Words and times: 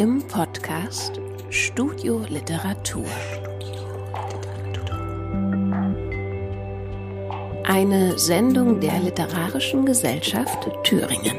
im 0.00 0.26
Podcast 0.28 1.20
Studio 1.50 2.24
Literatur. 2.26 3.04
Eine 7.64 8.18
Sendung 8.18 8.80
der 8.80 8.98
Literarischen 8.98 9.84
Gesellschaft 9.84 10.70
Thüringen. 10.84 11.36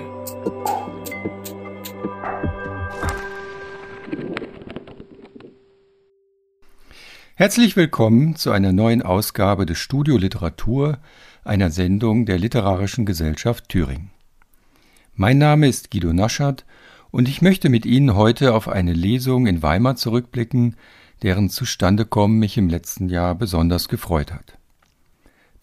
Herzlich 7.33 7.75
willkommen 7.75 8.35
zu 8.35 8.51
einer 8.51 8.73
neuen 8.73 9.01
Ausgabe 9.01 9.65
des 9.65 9.79
Studio 9.79 10.17
Literatur, 10.17 10.99
einer 11.43 11.71
Sendung 11.71 12.27
der 12.27 12.37
Literarischen 12.37 13.07
Gesellschaft 13.07 13.69
Thüringen. 13.69 14.11
Mein 15.15 15.39
Name 15.39 15.67
ist 15.67 15.89
Guido 15.89 16.13
Naschert 16.13 16.63
und 17.11 17.27
ich 17.27 17.41
möchte 17.41 17.69
mit 17.69 17.85
Ihnen 17.85 18.15
heute 18.15 18.53
auf 18.53 18.67
eine 18.67 18.93
Lesung 18.93 19.45
in 19.45 19.61
Weimar 19.61 19.95
zurückblicken, 19.95 20.75
deren 21.21 21.49
Zustandekommen 21.49 22.39
mich 22.39 22.57
im 22.57 22.69
letzten 22.69 23.09
Jahr 23.09 23.35
besonders 23.35 23.89
gefreut 23.89 24.31
hat. 24.33 24.57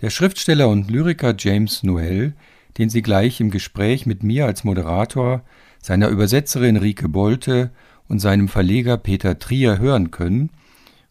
Der 0.00 0.10
Schriftsteller 0.10 0.68
und 0.68 0.90
Lyriker 0.90 1.34
James 1.36 1.82
Noel, 1.82 2.34
den 2.76 2.90
Sie 2.90 3.02
gleich 3.02 3.40
im 3.40 3.50
Gespräch 3.50 4.06
mit 4.06 4.22
mir 4.22 4.46
als 4.46 4.62
Moderator, 4.62 5.42
seiner 5.80 6.08
Übersetzerin 6.08 6.76
Rike 6.76 7.08
Bolte 7.08 7.70
und 8.08 8.20
seinem 8.20 8.48
Verleger 8.48 8.96
Peter 8.96 9.38
Trier 9.38 9.78
hören 9.78 10.10
können, 10.10 10.50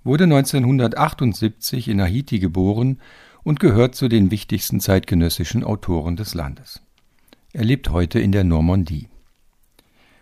wurde 0.04 0.24
1978 0.24 1.90
in 1.90 2.02
Haiti 2.02 2.40
geboren 2.40 3.00
und 3.44 3.60
gehört 3.60 3.96
zu 3.96 4.08
den 4.08 4.32
wichtigsten 4.32 4.80
zeitgenössischen 4.80 5.64
Autoren 5.64 6.16
des 6.16 6.34
Landes. 6.34 6.82
Er 7.52 7.66
lebt 7.66 7.90
heute 7.90 8.20
in 8.20 8.32
der 8.32 8.44
Normandie. 8.44 9.10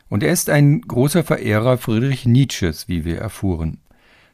Und 0.10 0.24
er 0.24 0.32
ist 0.32 0.50
ein 0.50 0.82
großer 0.82 1.24
Verehrer 1.24 1.78
Friedrich 1.78 2.26
Nietzsches, 2.26 2.88
wie 2.88 3.06
wir 3.06 3.18
erfuhren. 3.20 3.80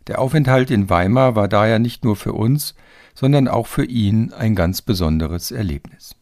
Der 0.07 0.19
Aufenthalt 0.19 0.71
in 0.71 0.89
Weimar 0.89 1.35
war 1.35 1.47
daher 1.47 1.79
nicht 1.79 2.03
nur 2.03 2.15
für 2.15 2.33
uns, 2.33 2.75
sondern 3.13 3.47
auch 3.47 3.67
für 3.67 3.85
ihn 3.85 4.33
ein 4.33 4.55
ganz 4.55 4.81
besonderes 4.81 5.51
Erlebnis. 5.51 6.15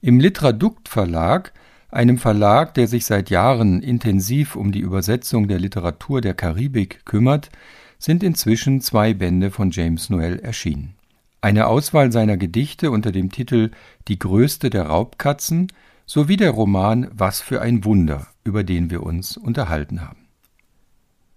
Im 0.00 0.20
Litra-Dukt 0.20 0.88
Verlag, 0.88 1.52
einem 1.90 2.18
Verlag, 2.18 2.74
der 2.74 2.88
sich 2.88 3.04
seit 3.04 3.28
Jahren 3.30 3.82
intensiv 3.82 4.56
um 4.56 4.72
die 4.72 4.80
Übersetzung 4.80 5.46
der 5.46 5.58
Literatur 5.58 6.20
der 6.20 6.34
Karibik 6.34 7.04
kümmert, 7.04 7.50
sind 7.98 8.22
inzwischen 8.22 8.80
zwei 8.80 9.14
Bände 9.14 9.50
von 9.50 9.70
James 9.70 10.10
Noel 10.10 10.40
erschienen. 10.40 10.94
Eine 11.40 11.66
Auswahl 11.66 12.10
seiner 12.12 12.36
Gedichte 12.36 12.90
unter 12.90 13.12
dem 13.12 13.30
Titel 13.30 13.72
Die 14.08 14.18
größte 14.18 14.70
der 14.70 14.86
Raubkatzen 14.86 15.68
sowie 16.06 16.36
der 16.36 16.50
Roman 16.50 17.08
Was 17.12 17.40
für 17.40 17.60
ein 17.60 17.84
Wunder, 17.84 18.26
über 18.44 18.64
den 18.64 18.90
wir 18.90 19.02
uns 19.02 19.36
unterhalten 19.36 20.00
haben. 20.00 20.28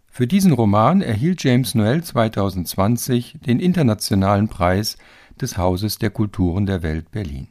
Für 0.08 0.28
diesen 0.28 0.54
Roman 0.54 1.02
erhielt 1.02 1.44
James 1.44 1.76
Noel 1.76 2.04
2020 2.04 3.40
den 3.46 3.60
Internationalen 3.60 4.48
Preis 4.48 4.98
des 5.42 5.58
Hauses 5.58 5.98
der 5.98 6.10
Kulturen 6.10 6.66
der 6.66 6.84
Welt 6.84 7.12
Berlin. 7.12 7.50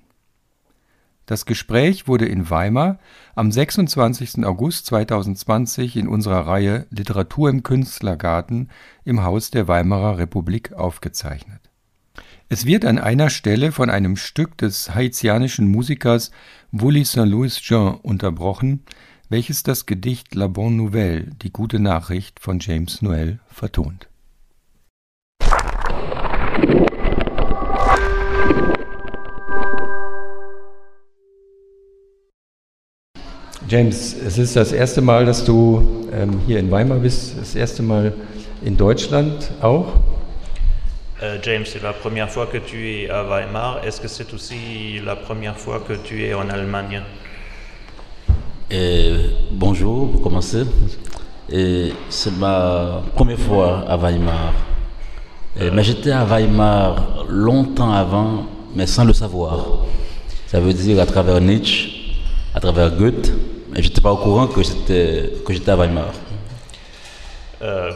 Das 1.27 1.47
Gespräch 1.47 2.07
wurde 2.07 2.27
in 2.27 2.51
Weimar 2.51 2.99
am 3.35 3.51
26. 3.51 4.45
August 4.45 4.87
2020 4.87 5.97
in 5.97 6.09
unserer 6.09 6.47
Reihe 6.47 6.87
Literatur 6.91 7.49
im 7.49 7.63
Künstlergarten 7.63 8.69
im 9.05 9.23
Haus 9.23 9.51
der 9.51 9.67
Weimarer 9.67 10.19
Republik 10.19 10.75
aufgezeichnet. 10.75 11.71
Es 12.55 12.67
wird 12.67 12.85
an 12.85 12.99
einer 12.99 13.31
Stelle 13.31 13.73
von 13.73 13.91
einem 13.91 14.15
Stück 14.15 14.57
des 14.59 14.95
haitianischen 14.95 15.67
Musikers 15.67 16.31
Wully 16.71 17.05
Saint-Louis 17.05 17.61
Jean 17.61 17.97
unterbrochen, 18.01 18.85
welches 19.29 19.65
das 19.65 19.87
Gedicht 19.87 20.37
La 20.37 20.47
Bonne 20.47 20.77
Nouvelle, 20.77 21.33
die 21.43 21.51
gute 21.51 21.81
Nachricht 21.81 22.39
von 22.39 22.61
James 22.61 23.03
Noel, 23.03 23.41
vertont. 23.49 24.09
James, 33.67 34.15
es 34.15 34.39
ist 34.39 34.55
das 34.55 34.71
erste 34.71 35.01
Mal, 35.01 35.27
dass 35.27 35.45
du 35.45 36.09
ähm, 36.13 36.39
hier 36.47 36.61
in 36.61 36.71
Weimar 36.71 37.01
bist, 37.01 37.37
das 37.37 37.57
erste 37.57 37.83
Mal 37.83 38.15
in 38.65 38.77
Deutschland 38.77 39.51
auch. 39.61 39.99
Euh, 41.25 41.39
James, 41.43 41.65
c'est 41.65 41.83
la 41.83 41.95
première 41.95 42.29
fois 42.29 42.47
que 42.47 42.59
tu 42.59 42.87
es 42.87 43.09
à 43.09 43.23
Weimar. 43.23 43.81
Est-ce 43.83 43.99
que 43.99 44.09
c'est 44.09 44.31
aussi 44.35 45.01
la 45.03 45.17
première 45.17 45.57
fois 45.57 45.81
que 45.81 45.95
tu 45.95 46.23
es 46.23 46.35
en 46.35 46.51
Allemagne? 46.51 47.01
Et 48.71 49.15
Bonjour, 49.51 50.13
pour 50.13 50.21
commencer. 50.21 50.65
Et 51.51 51.95
C'est 52.11 52.37
ma 52.37 53.01
première 53.15 53.39
fois 53.39 53.87
à 53.89 53.97
Weimar. 53.97 54.53
Mais 55.59 55.83
j'étais 55.83 56.11
à 56.11 56.27
Weimar 56.27 57.25
longtemps 57.27 57.95
avant, 57.95 58.45
mais 58.75 58.87
sans 58.87 59.05
le 59.07 59.15
savoir. 59.15 59.87
Ça 60.47 60.61
veut 60.61 60.75
dire 60.75 61.01
à 61.01 61.07
travers 61.07 61.41
Nietzsche, 61.41 62.19
à 62.55 62.61
travers 62.61 62.91
Goethe, 62.91 63.33
mais 63.71 63.83
je 63.83 63.89
n'étais 63.89 64.03
pas 64.03 64.13
au 64.13 64.19
courant 64.19 64.47
que 64.47 64.63
j'étais 64.63 65.71
à 65.71 65.77
Weimar. 65.77 66.13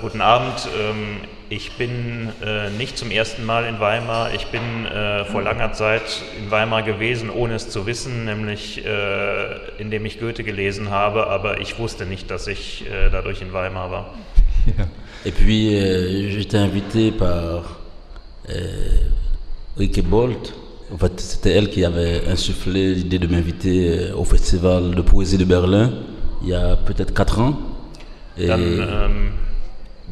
Guten 0.00 0.22
Abend. 0.22 0.66
Ähm, 0.74 1.37
ich 1.50 1.72
bin 1.72 2.28
äh, 2.44 2.70
nicht 2.70 2.98
zum 2.98 3.10
ersten 3.10 3.44
Mal 3.44 3.64
in 3.64 3.80
Weimar. 3.80 4.34
Ich 4.34 4.46
bin 4.46 4.86
äh, 4.86 5.24
vor 5.24 5.42
langer 5.42 5.72
Zeit 5.72 6.22
in 6.38 6.50
Weimar 6.50 6.82
gewesen, 6.82 7.30
ohne 7.30 7.54
es 7.54 7.70
zu 7.70 7.86
wissen, 7.86 8.24
nämlich 8.24 8.84
äh, 8.84 9.56
indem 9.78 10.04
ich 10.06 10.20
Goethe 10.20 10.44
gelesen 10.44 10.90
habe, 10.90 11.26
aber 11.28 11.60
ich 11.60 11.78
wusste 11.78 12.06
nicht, 12.06 12.30
dass 12.30 12.46
ich 12.46 12.84
äh, 12.86 13.10
dadurch 13.10 13.42
in 13.42 13.52
Weimar 13.52 13.90
war. 13.90 14.14
Ja. 14.78 14.86
Et 15.24 15.34
puis, 15.34 15.74
euh, 15.74 16.30
j'étais 16.30 16.58
invité 16.58 17.10
par 17.10 17.80
euh, 18.50 18.54
Rike 19.78 20.02
Bolt. 20.04 20.54
En 20.92 20.98
fait, 20.98 21.18
c'était 21.20 21.52
elle 21.52 21.70
qui 21.70 21.84
avait 21.84 22.22
insufflé 22.28 22.94
l'idée 22.94 23.18
de 23.18 23.26
m'inviter 23.26 23.88
euh, 23.88 24.14
au 24.14 24.24
Festival 24.24 24.94
de 24.94 25.02
poésie 25.02 25.38
de 25.38 25.44
Berlin 25.44 25.92
il 26.42 26.48
y 26.48 26.54
a 26.54 26.76
peut-être 26.76 27.12
4 27.12 27.40
ans. 27.40 27.58
Et 28.36 28.46
Dann, 28.46 28.60
ähm, 28.60 29.32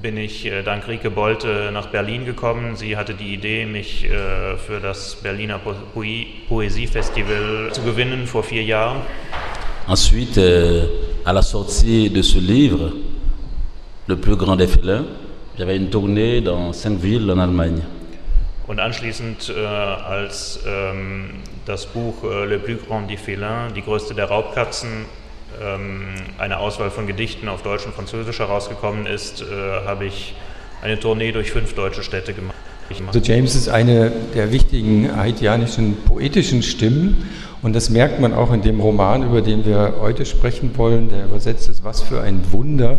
bin 0.06 0.18
ich 0.18 0.46
äh, 0.46 0.62
dank 0.62 0.86
Rike 0.86 1.10
Bolte 1.10 1.70
nach 1.72 1.88
Berlin 1.88 2.24
gekommen. 2.24 2.76
Sie 2.76 2.96
hatte 2.96 3.14
die 3.14 3.34
Idee, 3.34 3.66
mich 3.66 4.04
äh, 4.04 4.56
für 4.56 4.78
das 4.80 5.16
Berliner 5.16 5.58
po 5.58 5.74
Poesiefestival 6.48 7.70
zu 7.72 7.82
gewinnen 7.82 8.28
vor 8.28 8.44
vier 8.44 8.62
Jahren. 8.62 8.98
Ensuite, 9.88 10.38
euh, 10.38 10.86
à 11.24 11.32
la 11.32 11.42
sortie 11.42 12.08
de 12.08 12.22
ce 12.22 12.38
livre, 12.38 12.92
Le 14.06 14.14
plus 14.14 14.36
grand 14.36 14.54
des 14.54 14.68
félins, 14.68 15.04
j'avais 15.58 15.76
une 15.76 15.90
tournée 15.90 16.40
dans 16.40 16.72
cinq 16.72 17.00
villes 17.00 17.28
en 17.28 17.40
Allemagne. 17.40 17.82
Und 18.68 18.78
anschließend, 18.78 19.52
äh, 19.56 19.66
als 19.66 20.60
ähm, 20.64 21.30
das 21.64 21.86
Buch 21.86 22.22
äh, 22.22 22.44
Le 22.44 22.60
plus 22.60 22.78
grand 22.86 23.10
des 23.10 23.18
félins, 23.18 23.72
die 23.74 23.82
größte 23.82 24.14
der 24.14 24.26
Raubkatzen, 24.26 25.06
eine 26.38 26.58
Auswahl 26.58 26.90
von 26.90 27.06
Gedichten 27.06 27.48
auf 27.48 27.62
Deutsch 27.62 27.86
und 27.86 27.94
Französisch 27.94 28.38
herausgekommen 28.38 29.06
ist, 29.06 29.42
äh, 29.42 29.44
habe 29.86 30.04
ich 30.04 30.34
eine 30.82 31.00
Tournee 31.00 31.32
durch 31.32 31.50
fünf 31.50 31.74
deutsche 31.74 32.02
Städte 32.02 32.34
gemacht. 32.34 32.56
Also 33.08 33.18
James 33.20 33.56
ist 33.56 33.68
eine 33.68 34.12
der 34.34 34.52
wichtigen 34.52 35.16
haitianischen 35.16 35.96
poetischen 36.04 36.62
Stimmen 36.62 37.28
und 37.62 37.74
das 37.74 37.90
merkt 37.90 38.20
man 38.20 38.32
auch 38.32 38.52
in 38.52 38.62
dem 38.62 38.80
Roman, 38.80 39.24
über 39.24 39.42
den 39.42 39.66
wir 39.66 39.94
heute 40.00 40.24
sprechen 40.24 40.70
wollen, 40.76 41.08
der 41.08 41.24
übersetzt 41.24 41.68
ist 41.68 41.82
Was 41.82 42.02
für 42.02 42.20
ein 42.20 42.42
Wunder. 42.52 42.98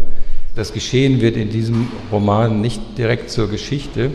Das 0.56 0.74
Geschehen 0.74 1.22
wird 1.22 1.38
in 1.38 1.52
diesem 1.52 1.88
Roman 2.12 2.60
nicht 2.60 2.82
direkt 2.98 3.30
zur 3.30 3.50
Geschichte, 3.50 4.12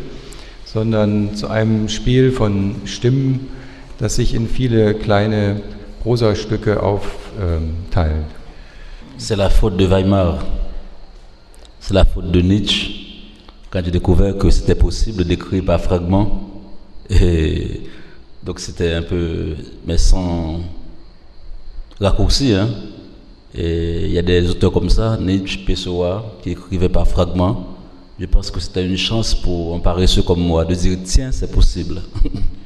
sondern 0.67 1.35
zu 1.37 1.49
einem 1.49 1.89
Spiel 1.89 2.33
von 2.33 2.83
Stimmen, 2.85 3.49
das 3.99 4.17
sich 4.17 4.35
in 4.35 4.49
viele 4.49 4.95
kleine 4.95 5.63
Prosastücke 6.03 6.83
aufteilen. 7.39 8.25
C'est 9.19 9.37
la 9.37 9.51
faute 9.51 9.77
de 9.77 9.87
Weimar. 9.87 10.39
C'est 11.81 11.95
la 11.95 12.05
faute 12.05 12.31
de 12.31 12.41
Nietzsche 12.41 13.03
quand 13.71 13.81
j'ai 13.85 13.91
découvert 13.91 14.37
que 14.37 14.51
c'était 14.51 14.75
possible 14.75 15.25
d'écrire 15.25 15.65
par 15.65 15.81
fragments. 15.81 16.51
Et 17.09 17.83
donc 18.43 18.59
c'était 18.61 18.93
un 18.93 19.03
peu, 19.03 19.55
mais 19.87 19.99
sans 19.99 20.61
raccourci. 22.01 22.53
Hein. 22.53 22.69
Et 23.55 24.07
il 24.07 24.13
y 24.13 24.19
a 24.19 24.23
des 24.23 24.49
auteurs 24.51 24.73
comme 24.73 24.91
ça, 24.91 25.17
Nietzsche, 25.21 25.59
Pessoa, 25.65 26.25
qui 26.43 26.51
écrivaient 26.51 26.89
par 26.89 27.07
fragments. 27.07 27.77
Je 28.19 28.27
pense 28.27 28.51
que 28.51 28.61
c'était 28.61 28.87
une 28.87 28.97
chance 28.97 29.35
pour 29.35 29.75
un 29.75 29.79
paresseux 29.79 30.23
comme 30.23 30.41
moi 30.41 30.65
de 30.65 30.75
dire 30.75 30.99
tiens, 31.05 31.33
c'est 31.33 31.51
possible. 31.51 32.03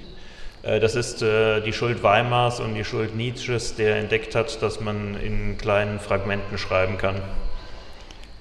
Äh, 0.66 0.80
das 0.80 0.94
ist 0.94 1.22
äh, 1.22 1.60
die 1.60 1.72
Schuld 1.72 2.02
Weimars 2.02 2.60
und 2.60 2.74
die 2.74 2.84
Schuld 2.84 3.16
Nietzsches, 3.16 3.76
der 3.76 3.96
entdeckt 3.96 4.34
hat, 4.34 4.60
dass 4.62 4.80
man 4.80 5.16
in 5.22 5.56
kleinen 5.58 6.00
Fragmenten 6.00 6.58
schreiben 6.58 6.98
kann. 6.98 7.16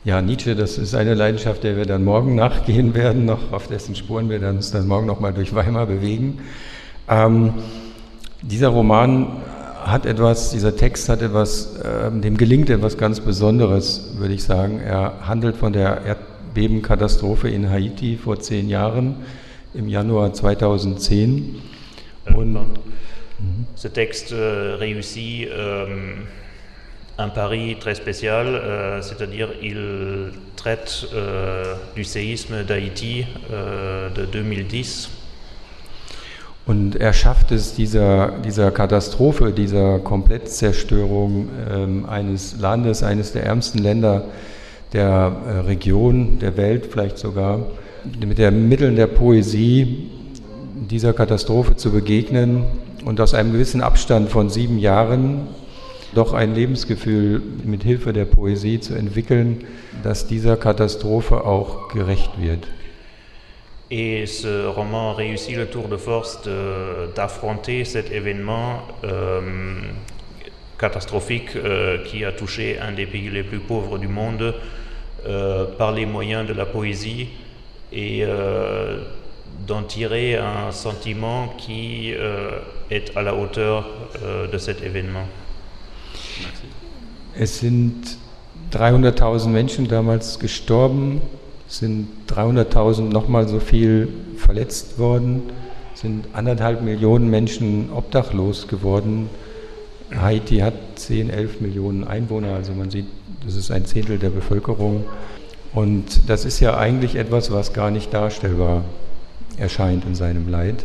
Ja, 0.03 0.21
Nietzsche, 0.21 0.55
das 0.55 0.77
ist 0.77 0.93
eine 0.93 1.13
Leidenschaft, 1.15 1.63
der 1.63 1.77
wir 1.77 1.85
dann 1.85 2.03
morgen 2.03 2.35
nachgehen 2.35 2.93
werden, 2.93 3.25
noch 3.25 3.51
auf 3.51 3.67
dessen 3.67 3.95
Spuren 3.95 4.29
wir 4.29 4.39
uns 4.47 4.71
dann 4.71 4.87
morgen 4.87 5.07
noch 5.07 5.19
mal 5.19 5.33
durch 5.33 5.53
Weimar 5.55 5.87
bewegen. 5.87 6.39
Ähm, 7.09 7.53
dieser 8.41 8.69
Roman 8.69 9.41
hat 9.83 10.05
etwas, 10.05 10.51
dieser 10.51 10.75
Text 10.75 11.09
hat 11.09 11.21
etwas, 11.21 11.77
äh, 11.77 12.11
dem 12.11 12.37
gelingt 12.37 12.69
etwas 12.69 12.97
ganz 12.97 13.19
Besonderes, 13.19 14.13
würde 14.17 14.33
ich 14.33 14.43
sagen. 14.43 14.79
Er 14.79 15.27
handelt 15.27 15.57
von 15.57 15.73
der 15.73 16.01
Erdbebenkatastrophe 16.05 17.49
in 17.49 17.69
Haiti 17.69 18.17
vor 18.17 18.39
zehn 18.39 18.69
Jahren, 18.69 19.17
im 19.73 19.87
Januar 19.87 20.33
2010. 20.33 21.61
Und 22.33 22.57
Ce 23.75 23.87
texte 23.87 24.31
euh, 24.31 24.77
réussit 24.79 25.47
euh, 25.49 26.15
un 27.17 27.29
pari 27.29 27.75
très 27.79 27.95
spécial, 27.95 28.47
euh, 28.47 29.01
c'est-à-dire 29.01 29.49
il 29.61 30.31
traite 30.55 31.07
euh, 31.13 31.75
du 31.95 32.03
séisme 32.03 32.63
d'Haïti 32.63 33.25
euh, 33.51 34.09
de 34.09 34.25
2010. 34.25 35.09
Und 36.67 36.95
er 36.95 37.13
schafft 37.13 37.51
es, 37.51 37.75
dieser, 37.75 38.31
dieser 38.43 38.71
Katastrophe, 38.71 39.51
dieser 39.51 39.99
Komplettzerstörung 39.99 41.47
ähm, 41.69 42.05
eines 42.09 42.59
Landes, 42.59 43.03
eines 43.03 43.33
der 43.33 43.43
ärmsten 43.43 43.77
Länder 43.77 44.25
der 44.93 45.31
äh, 45.47 45.59
Region, 45.59 46.39
der 46.39 46.57
Welt 46.57 46.87
vielleicht 46.87 47.19
sogar, 47.19 47.67
mit 48.25 48.39
den 48.39 48.67
Mitteln 48.67 48.95
der 48.95 49.07
Poesie 49.07 50.09
dieser 50.75 51.13
Katastrophe 51.13 51.75
zu 51.75 51.91
begegnen 51.91 52.65
und 53.05 53.19
aus 53.21 53.33
einem 53.33 53.53
gewissen 53.53 53.81
Abstand 53.81 54.29
von 54.29 54.49
sieben 54.49 54.77
Jahren 54.77 55.47
doch 56.13 56.33
ein 56.33 56.53
Lebensgefühl 56.53 57.41
mit 57.63 57.83
Hilfe 57.83 58.13
der 58.13 58.25
Poesie 58.25 58.79
zu 58.79 58.93
entwickeln, 58.93 59.65
das 60.03 60.27
dieser 60.27 60.57
Katastrophe 60.57 61.45
auch 61.45 61.89
gerecht 61.89 62.31
wird. 62.39 62.67
Et 63.91 64.25
ce 64.25 64.65
roman 64.65 65.13
réussit 65.13 65.55
le 65.55 65.69
tour 65.69 65.87
de 65.87 65.97
force 65.97 66.39
d'affronter 67.13 67.85
cet 67.85 68.11
événement 68.11 68.81
euh, 69.03 69.41
catastrophique 70.79 71.55
euh, 71.55 71.99
qui 72.03 72.25
a 72.25 72.31
touché 72.31 72.79
un 72.79 72.93
des 72.93 73.05
pays 73.05 73.29
les 73.29 73.43
plus 73.43 73.59
pauvres 73.59 73.99
du 73.99 74.07
monde 74.07 74.55
euh, 75.27 75.65
par 75.77 75.91
les 75.91 76.07
moyens 76.07 76.47
de 76.47 76.53
la 76.53 76.65
poésie 76.65 77.27
et 77.93 78.23
euh, 78.23 79.03
d'en 79.67 79.83
tirer 79.83 80.37
un 80.37 80.71
sentiment 80.71 81.53
qui 81.57 82.13
euh, 82.13 82.59
est 82.89 83.15
à 83.15 83.21
la 83.21 83.35
hauteur 83.35 83.87
euh, 84.23 84.47
de 84.47 84.57
cet 84.57 84.83
événement. 84.83 85.27
Es 87.37 87.59
sind 87.59 88.17
300.000 88.71 89.47
Menschen 89.49 89.87
damals 89.87 90.39
gestorben, 90.39 91.21
es 91.67 91.79
sind 91.79 92.07
300.000 92.29 93.09
nochmal 93.11 93.47
so 93.47 93.59
viel 93.59 94.07
verletzt 94.37 94.99
worden, 94.99 95.43
es 95.93 96.01
sind 96.01 96.27
anderthalb 96.33 96.81
Millionen 96.81 97.29
Menschen 97.29 97.89
obdachlos 97.93 98.67
geworden. 98.67 99.29
Haiti 100.15 100.59
hat 100.59 100.73
10, 100.95 101.29
11 101.29 101.61
Millionen 101.61 102.03
Einwohner, 102.03 102.53
also 102.53 102.73
man 102.73 102.91
sieht, 102.91 103.07
das 103.43 103.55
ist 103.55 103.71
ein 103.71 103.85
Zehntel 103.85 104.19
der 104.19 104.29
Bevölkerung. 104.29 105.05
Und 105.73 106.29
das 106.29 106.45
ist 106.45 106.59
ja 106.59 106.77
eigentlich 106.77 107.15
etwas, 107.15 107.51
was 107.51 107.73
gar 107.73 107.91
nicht 107.91 108.13
darstellbar 108.13 108.83
erscheint 109.57 110.05
in 110.05 110.15
seinem 110.15 110.49
Leid. 110.49 110.83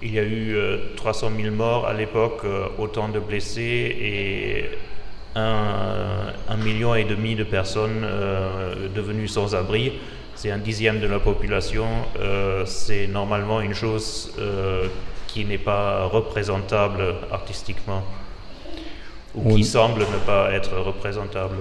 Il 0.00 0.12
y 0.14 0.18
a 0.18 0.22
eu 0.24 0.56
euh, 0.56 0.78
300 0.96 1.30
000 1.40 1.54
morts 1.54 1.86
à 1.86 1.94
l'époque, 1.94 2.40
euh, 2.44 2.66
autant 2.78 3.08
de 3.08 3.20
blessés 3.20 3.96
et 4.00 4.64
un, 5.34 6.32
un, 6.48 6.56
million 6.56 6.94
et 6.94 7.04
demi 7.04 7.34
de 7.36 7.44
personnes 7.44 8.02
euh, 8.04 8.88
devenues 8.94 9.28
sans 9.28 9.54
abri. 9.54 9.92
C'est 10.34 10.50
un 10.50 10.58
dixième 10.58 11.00
de 11.00 11.06
la 11.06 11.20
population. 11.20 11.86
Euh, 12.18 12.64
c'est 12.66 13.06
normalement 13.06 13.60
une 13.60 13.74
chose 13.74 14.32
euh, 14.38 14.88
qui 15.28 15.44
n'est 15.44 15.58
pas 15.58 16.06
représentable 16.06 17.14
artistiquement 17.30 18.02
ou 19.34 19.54
qui 19.54 19.64
semble 19.64 20.00
ne 20.00 20.18
pas 20.26 20.52
être 20.52 20.76
représentable. 20.78 21.56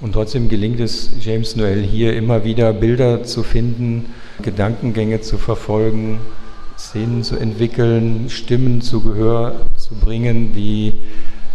Und 0.00 0.10
trotzdem 0.10 0.48
gelingt 0.48 0.80
es 0.80 1.10
James 1.20 1.54
Noel 1.54 1.84
hier 1.84 2.16
immer 2.16 2.42
wieder 2.42 2.72
Bilder 2.72 3.22
zu 3.22 3.44
finden, 3.44 4.06
Gedankengänge 4.40 5.20
zu 5.20 5.38
verfolgen, 5.38 6.20
Szenen 6.78 7.22
zu 7.22 7.36
entwickeln, 7.36 8.30
Stimmen 8.30 8.80
zu 8.80 9.02
Gehör 9.02 9.54
zu 9.76 9.94
bringen, 9.94 10.52
die 10.54 10.94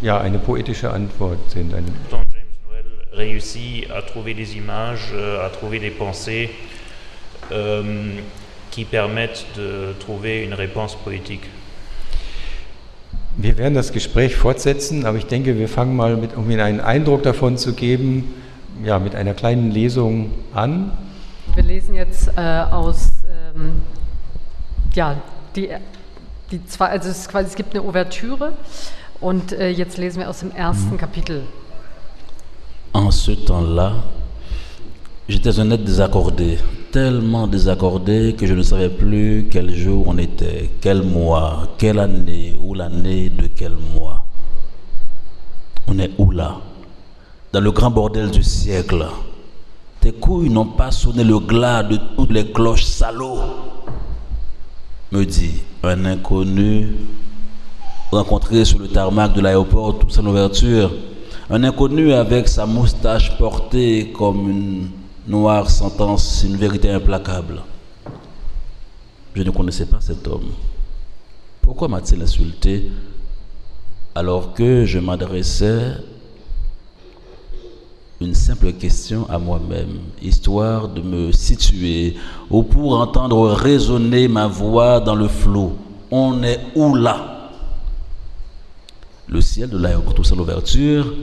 ja 0.01 0.19
eine 0.19 0.39
poetische 0.39 0.91
Antwort 0.91 1.39
sind. 1.49 1.73
Eine 1.73 1.91
réussit 3.13 3.89
à 3.91 4.01
trouver 4.01 4.33
des 4.35 4.55
images, 4.55 5.11
euh, 5.13 5.45
à 5.45 5.49
trouver 5.49 5.79
des 5.79 5.89
pensées 5.89 6.49
euh, 7.51 8.13
qui 8.69 8.85
permettent 8.85 9.45
de 9.55 9.93
trouver 9.99 10.43
une 10.43 10.53
réponse 10.53 10.95
poétique. 10.95 11.49
Wir 13.39 13.57
werden 13.57 13.75
das 13.75 13.91
Gespräch 13.91 14.35
fortsetzen, 14.35 15.05
aber 15.05 15.17
ich 15.17 15.27
denke, 15.27 15.59
wir 15.59 15.69
fangen 15.69 15.95
mal 15.95 16.17
mit, 16.17 16.35
um 16.35 16.49
Ihnen 16.49 16.59
einen 16.59 16.79
Eindruck 16.79 17.21
davon 17.21 17.57
zu 17.57 17.73
geben, 17.73 18.33
ja, 18.83 18.97
mit 18.97 19.13
einer 19.13 19.35
kleinen 19.35 19.69
Lesung 19.69 20.31
an. 20.53 20.91
Wir 21.57 21.63
lesen 21.63 21.95
jetzt 21.95 22.29
äh, 22.37 22.39
aus, 22.69 23.13
ähm, 23.25 23.81
ja, 24.93 25.15
die, 25.55 25.69
die 26.51 26.63
zwei, 26.67 26.89
also 26.89 27.09
es, 27.09 27.27
quasi, 27.27 27.47
es 27.47 27.55
gibt 27.55 27.73
eine 27.73 27.83
Ouvertüre 27.83 28.53
und 29.19 29.53
äh, 29.53 29.69
jetzt 29.69 29.97
lesen 29.97 30.19
wir 30.19 30.29
aus 30.29 30.41
dem 30.41 30.51
ersten 30.51 30.91
mhm. 30.91 30.97
Kapitel. 30.99 31.41
En 32.93 33.09
ce 33.09 33.31
temps-là, 33.31 34.03
j'étais 35.27 35.59
un 35.59 35.71
être 35.71 35.83
désaccordé, 35.83 36.59
tellement 36.91 37.47
désaccordé 37.47 38.35
que 38.37 38.45
je 38.45 38.53
ne 38.53 38.61
savais 38.61 38.89
plus 38.89 39.47
quel 39.49 39.73
jour 39.73 40.07
on 40.07 40.19
était, 40.19 40.69
quel 40.79 41.01
mois, 41.01 41.69
quelle 41.79 41.97
année 41.97 42.55
ou 42.61 42.75
l'année 42.75 43.29
de 43.31 43.47
quel 43.47 43.75
mois. 43.95 44.23
On 45.87 45.97
est 45.97 46.11
où 46.19 46.29
là? 46.29 46.59
Dans 47.51 47.61
le 47.61 47.71
grand 47.71 47.89
bordel 47.89 48.29
du 48.29 48.43
siècle. 48.43 49.07
Tes 50.01 50.11
couilles 50.11 50.49
n'ont 50.49 50.65
pas 50.65 50.91
sonné 50.91 51.23
le 51.23 51.39
glas 51.39 51.83
de 51.83 51.97
toutes 52.15 52.31
les 52.31 52.51
cloches 52.51 52.85
salauds, 52.85 53.39
me 55.11 55.25
dit 55.25 55.63
un 55.83 56.05
inconnu 56.05 56.95
rencontré 58.11 58.63
sur 58.65 58.79
le 58.79 58.87
tarmac 58.87 59.33
de 59.33 59.41
l'aéroport 59.41 59.99
tout 59.99 60.09
son 60.09 60.25
ouverture. 60.25 60.91
Un 61.49 61.63
inconnu 61.63 62.13
avec 62.13 62.47
sa 62.47 62.65
moustache 62.65 63.37
portée 63.37 64.11
comme 64.11 64.49
une 64.49 64.89
noire 65.27 65.69
sentence, 65.69 66.43
une 66.45 66.57
vérité 66.57 66.89
implacable. 66.91 67.61
Je 69.33 69.43
ne 69.43 69.49
connaissais 69.51 69.85
pas 69.85 69.99
cet 70.01 70.27
homme. 70.27 70.51
Pourquoi 71.61 71.87
m'a-t-il 71.87 72.21
insulté 72.21 72.91
alors 74.15 74.53
que 74.53 74.83
je 74.83 74.97
m'adressais 74.97 75.95
une 78.19 78.33
simple 78.33 78.73
question 78.73 79.29
à 79.29 79.37
moi-même, 79.37 79.99
histoire 80.21 80.87
de 80.87 81.01
me 81.01 81.31
situer 81.31 82.15
ou 82.49 82.63
pour 82.63 82.99
entendre 82.99 83.51
résonner 83.51 84.27
ma 84.27 84.47
voix 84.47 84.99
dans 84.99 85.15
le 85.15 85.27
flou. 85.27 85.73
On 86.09 86.41
est 86.41 86.59
où 86.75 86.95
là? 86.95 87.51
Le 89.27 89.41
ciel 89.41 89.69
de 89.69 89.77
l'aéroport, 89.77 90.15
tout 90.15 90.35
l'ouverture, 90.35 91.13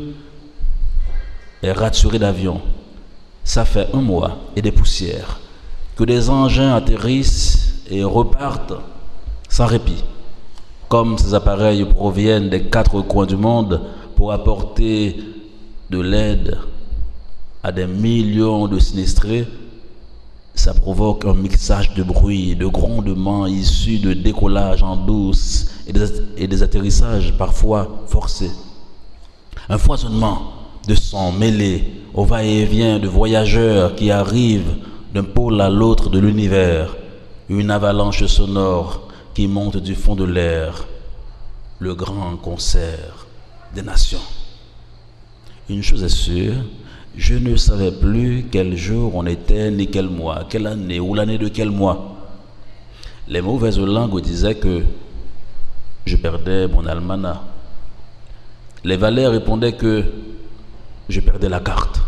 est 1.63 1.73
raturé 1.73 2.19
d'avions. 2.19 2.61
Ça 3.43 3.65
fait 3.65 3.89
un 3.93 4.01
mois 4.01 4.39
et 4.55 4.63
des 4.63 4.73
poussières 4.73 5.41
que 5.97 6.05
des 6.05 6.31
engins 6.31 6.75
atterrissent 6.75 7.83
et 7.91 8.05
repartent 8.05 8.75
sans 9.49 9.67
répit. 9.67 10.05
Comme 10.89 11.19
ces 11.19 11.35
appareils 11.35 11.85
proviennent 11.85 12.51
des 12.51 12.65
quatre 12.65 13.01
coins 13.01 13.27
du 13.27 13.37
monde 13.37 13.81
pour 14.17 14.33
apporter 14.33 15.19
de 15.91 16.01
l'aide 16.01 16.59
à 17.65 17.73
des 17.73 17.87
millions 17.87 18.69
de 18.69 18.79
sinistrés, 18.79 19.49
ça 20.55 20.75
provoque 20.75 21.25
un 21.25 21.33
mixage 21.33 21.95
de 21.95 22.03
bruit, 22.03 22.51
et 22.51 22.55
de 22.55 22.67
grondements 22.67 23.47
issus 23.47 23.99
de 23.99 24.13
décollages 24.13 24.83
en 24.83 24.97
douce 24.97 25.71
et 25.87 25.93
des, 25.95 26.07
et 26.37 26.47
des 26.47 26.63
atterrissages 26.63 27.33
parfois 27.39 28.05
forcés. 28.07 28.53
Un 29.71 29.79
foisonnement 29.79 30.43
de 30.87 30.95
sons 30.95 31.33
mêlés 31.33 32.03
au 32.13 32.27
va-et-vient 32.27 32.99
de 32.99 33.09
voyageurs 33.09 33.95
qui 33.95 34.11
arrivent 34.11 34.77
d'un 35.15 35.25
pôle 35.25 35.59
à 35.63 35.71
l'autre 35.71 36.11
de 36.11 36.19
l'univers, 36.19 36.95
une 37.49 37.71
avalanche 37.71 38.27
sonore 38.27 39.09
qui 39.33 39.49
monte 39.49 39.79
du 39.79 39.95
fond 39.95 40.15
de 40.15 40.25
l'air, 40.25 40.87
le 41.79 41.95
grand 41.95 42.37
concert 42.37 43.27
des 43.75 43.83
nations. 43.83 44.19
Une 45.71 45.83
chose 45.83 46.05
est 46.05 46.09
sûre, 46.11 46.57
je 47.17 47.35
ne 47.35 47.57
savais 47.57 47.93
plus 47.93 48.47
quel 48.51 48.77
jour 48.77 49.13
on 49.15 49.27
était, 49.27 49.71
ni 49.71 49.89
quel 49.89 50.09
mois, 50.09 50.47
quelle 50.49 50.67
année 50.67 50.99
ou 51.01 51.15
l'année 51.15 51.39
de 51.39 51.49
quel 51.49 51.71
mois. 51.71 52.17
Les 53.29 53.41
mauvaises 53.41 53.79
langues 53.79 54.21
disaient 54.21 54.57
que 54.57 54.83
je 56.05 56.17
perdais 56.17 56.67
mon 56.69 56.87
almanach. 56.87 57.41
Les 58.83 58.97
valets 58.97 59.29
répondaient 59.29 59.73
que 59.73 60.05
je 61.09 61.21
perdais 61.21 61.49
la 61.49 61.61
carte. 61.61 62.01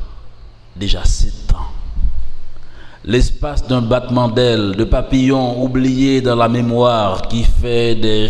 Déjà 0.75 1.04
sept 1.04 1.52
ans. 1.54 1.70
L'espace 3.04 3.66
d'un 3.66 3.82
battement 3.82 4.28
d'ailes, 4.28 4.75
de 4.76 4.84
papillons 4.84 5.62
oubliés 5.62 6.20
dans 6.20 6.36
la 6.36 6.48
mémoire 6.48 7.28
qui 7.28 7.44
fait 7.44 7.94
des 7.94 8.28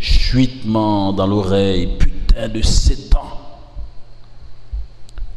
chuitement 0.00 1.12
dans 1.12 1.26
l'oreille. 1.26 1.88
Putain 1.98 2.48
de 2.48 2.62
sept. 2.62 3.11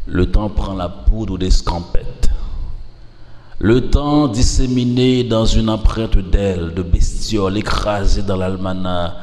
Le 0.07 0.29
temps 0.31 0.50
prend 0.50 0.75
la 0.75 0.89
poudre 0.89 1.38
d'escampette. 1.38 2.29
Le 3.59 3.89
temps 3.89 4.27
disséminé 4.27 5.24
dans 5.24 5.45
une 5.45 5.69
empreinte 5.69 6.17
d'ailes, 6.17 6.74
de 6.75 6.83
bestioles 6.83 7.57
écrasées 7.57 8.21
dans 8.21 8.35
l'almanach. 8.35 9.13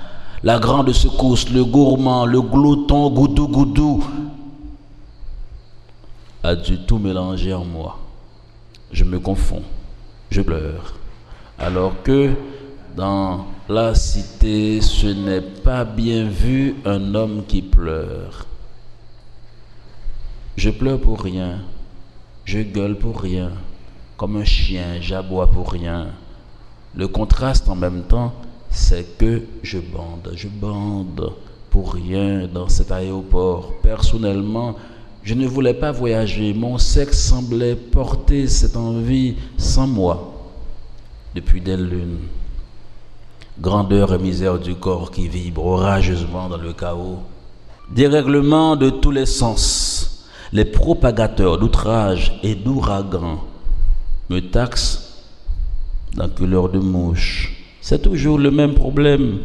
La 0.42 0.58
grande 0.58 0.92
secousse, 0.92 1.50
le 1.50 1.64
gourmand, 1.64 2.26
le 2.26 2.40
glouton, 2.40 3.10
goudou 3.10 3.46
goudou, 3.46 4.04
a 6.42 6.56
dû 6.56 6.78
tout 6.78 6.98
mélanger 6.98 7.54
en 7.54 7.64
moi. 7.64 7.98
Je 8.90 9.04
me 9.04 9.20
confonds, 9.20 9.62
je 10.30 10.42
pleure. 10.42 10.94
Alors 11.58 12.02
que 12.02 12.32
dans 12.96 13.46
la 13.68 13.94
cité, 13.94 14.80
ce 14.80 15.06
n'est 15.06 15.40
pas 15.40 15.84
bien 15.84 16.24
vu 16.24 16.74
un 16.84 17.14
homme 17.14 17.44
qui 17.46 17.62
pleure. 17.62 18.46
Je 20.56 20.70
pleure 20.70 21.00
pour 21.00 21.20
rien, 21.22 21.60
je 22.44 22.60
gueule 22.60 22.98
pour 22.98 23.20
rien, 23.20 23.52
comme 24.16 24.36
un 24.36 24.44
chien, 24.44 25.00
j'aboie 25.00 25.50
pour 25.50 25.72
rien. 25.72 26.08
Le 26.94 27.08
contraste 27.08 27.68
en 27.68 27.74
même 27.74 28.02
temps, 28.02 28.34
c'est 28.70 29.16
que 29.16 29.42
je 29.62 29.78
bande, 29.78 30.32
je 30.34 30.48
bande 30.48 31.32
pour 31.70 31.94
rien 31.94 32.46
dans 32.46 32.68
cet 32.68 32.92
aéroport. 32.92 33.72
Personnellement, 33.82 34.76
je 35.22 35.34
ne 35.34 35.46
voulais 35.46 35.74
pas 35.74 35.90
voyager. 35.90 36.52
Mon 36.52 36.76
sexe 36.76 37.18
semblait 37.18 37.74
porter 37.74 38.46
cette 38.46 38.76
envie 38.76 39.36
sans 39.56 39.86
moi 39.86 40.34
depuis 41.34 41.62
des 41.62 41.78
lunes. 41.78 42.18
Grandeur 43.58 44.12
et 44.12 44.18
misère 44.18 44.58
du 44.58 44.74
corps 44.74 45.10
qui 45.10 45.28
vibre 45.28 45.64
orageusement 45.64 46.48
dans 46.48 46.58
le 46.58 46.74
chaos. 46.74 47.20
Dérèglement 47.90 48.76
de 48.76 48.90
tous 48.90 49.10
les 49.10 49.26
sens. 49.26 50.11
Les 50.52 50.66
propagateurs 50.66 51.56
d'outrage 51.56 52.38
et 52.42 52.54
d'ouragan 52.54 53.40
me 54.28 54.40
taxent 54.40 55.24
d'enculeur 56.14 56.68
de 56.68 56.78
mouche. 56.78 57.56
C'est 57.80 58.02
toujours 58.02 58.36
le 58.38 58.50
même 58.50 58.74
problème. 58.74 59.38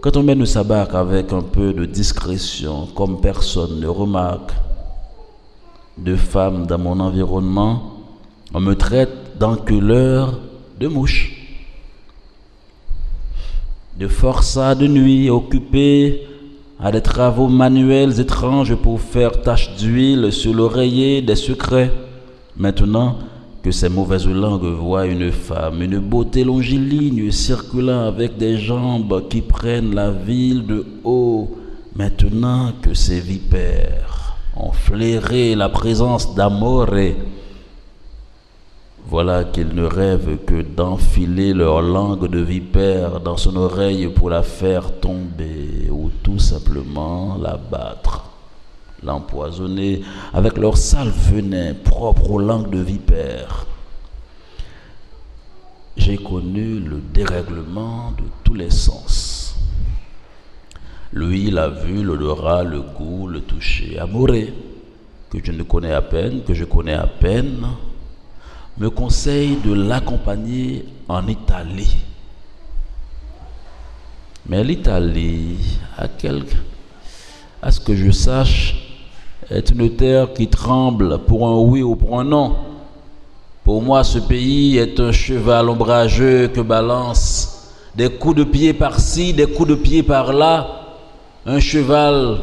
Quand 0.00 0.16
on 0.16 0.22
mène 0.22 0.46
sa 0.46 0.62
barque 0.62 0.94
avec 0.94 1.32
un 1.32 1.42
peu 1.42 1.72
de 1.72 1.84
discrétion, 1.84 2.86
comme 2.94 3.20
personne 3.20 3.80
ne 3.80 3.88
remarque, 3.88 4.52
de 5.98 6.14
femmes 6.14 6.66
dans 6.66 6.78
mon 6.78 7.00
environnement, 7.00 7.94
on 8.54 8.60
me 8.60 8.74
traite 8.74 9.38
d'enculeur 9.40 10.38
de 10.78 10.86
mouche. 10.86 11.32
De 13.98 14.06
forçat 14.06 14.76
de 14.76 14.86
nuit 14.86 15.28
occupé 15.28 16.22
à 16.78 16.92
des 16.92 17.00
travaux 17.00 17.48
manuels 17.48 18.20
étranges 18.20 18.74
pour 18.74 19.00
faire 19.00 19.40
tache 19.40 19.76
d'huile 19.76 20.30
sur 20.32 20.52
l'oreiller 20.52 21.22
des 21.22 21.36
secrets. 21.36 21.90
Maintenant 22.56 23.16
que 23.62 23.70
ces 23.70 23.88
mauvaises 23.88 24.28
langues 24.28 24.64
voient 24.64 25.06
une 25.06 25.32
femme, 25.32 25.82
une 25.82 25.98
beauté 25.98 26.44
longiligne 26.44 27.30
circulant 27.30 28.06
avec 28.06 28.36
des 28.36 28.58
jambes 28.58 29.26
qui 29.28 29.40
prennent 29.40 29.94
la 29.94 30.10
ville 30.10 30.66
de 30.66 30.86
haut, 31.02 31.50
maintenant 31.94 32.72
que 32.82 32.94
ces 32.94 33.20
vipères 33.20 34.36
ont 34.56 34.72
flairé 34.72 35.54
la 35.54 35.68
présence 35.68 36.34
d'Amore, 36.34 36.94
voilà 39.08 39.44
qu'ils 39.44 39.72
ne 39.72 39.84
rêvent 39.84 40.38
que 40.44 40.62
d'enfiler 40.62 41.54
leur 41.54 41.80
langue 41.80 42.28
de 42.28 42.40
vipère 42.40 43.20
dans 43.20 43.36
son 43.36 43.54
oreille 43.54 44.08
pour 44.08 44.30
la 44.30 44.42
faire 44.42 44.98
tomber 44.98 45.88
ou 45.90 46.10
tout 46.24 46.40
simplement 46.40 47.38
la 47.40 47.56
battre, 47.56 48.24
l'empoisonner 49.04 50.02
avec 50.34 50.58
leur 50.58 50.76
sale 50.76 51.10
venin 51.10 51.74
propre 51.84 52.32
aux 52.32 52.40
langues 52.40 52.70
de 52.70 52.80
vipère. 52.80 53.66
J'ai 55.96 56.16
connu 56.16 56.80
le 56.80 57.00
dérèglement 57.14 58.10
de 58.18 58.24
tous 58.42 58.54
les 58.54 58.70
sens. 58.70 59.56
Lui, 61.12 61.50
la 61.52 61.68
vue, 61.68 62.02
l'odorat, 62.02 62.64
le 62.64 62.80
goût, 62.80 63.28
le 63.28 63.40
toucher, 63.40 63.98
amoureux, 64.00 64.48
que 65.30 65.38
je 65.42 65.52
ne 65.52 65.62
connais 65.62 65.92
à 65.92 66.02
peine, 66.02 66.42
que 66.42 66.54
je 66.54 66.64
connais 66.64 66.92
à 66.92 67.06
peine, 67.06 67.66
me 68.78 68.90
conseille 68.90 69.56
de 69.64 69.72
l'accompagner 69.72 70.84
en 71.08 71.26
Italie. 71.26 71.96
Mais 74.48 74.62
l'Italie, 74.62 75.56
à, 75.96 76.06
à 77.62 77.70
ce 77.72 77.80
que 77.80 77.94
je 77.94 78.10
sache, 78.10 79.00
est 79.50 79.70
une 79.70 79.90
terre 79.96 80.32
qui 80.34 80.48
tremble 80.48 81.18
pour 81.26 81.48
un 81.48 81.56
oui 81.56 81.82
ou 81.82 81.96
pour 81.96 82.20
un 82.20 82.24
non. 82.24 82.56
Pour 83.64 83.82
moi, 83.82 84.04
ce 84.04 84.18
pays 84.18 84.76
est 84.76 85.00
un 85.00 85.10
cheval 85.10 85.68
ombrageux 85.68 86.48
que 86.48 86.60
balance 86.60 87.72
des 87.96 88.10
coups 88.10 88.36
de 88.36 88.44
pied 88.44 88.72
par-ci, 88.74 89.32
des 89.32 89.46
coups 89.46 89.70
de 89.70 89.74
pied 89.74 90.02
par-là. 90.02 90.68
Un 91.46 91.60
cheval 91.60 92.38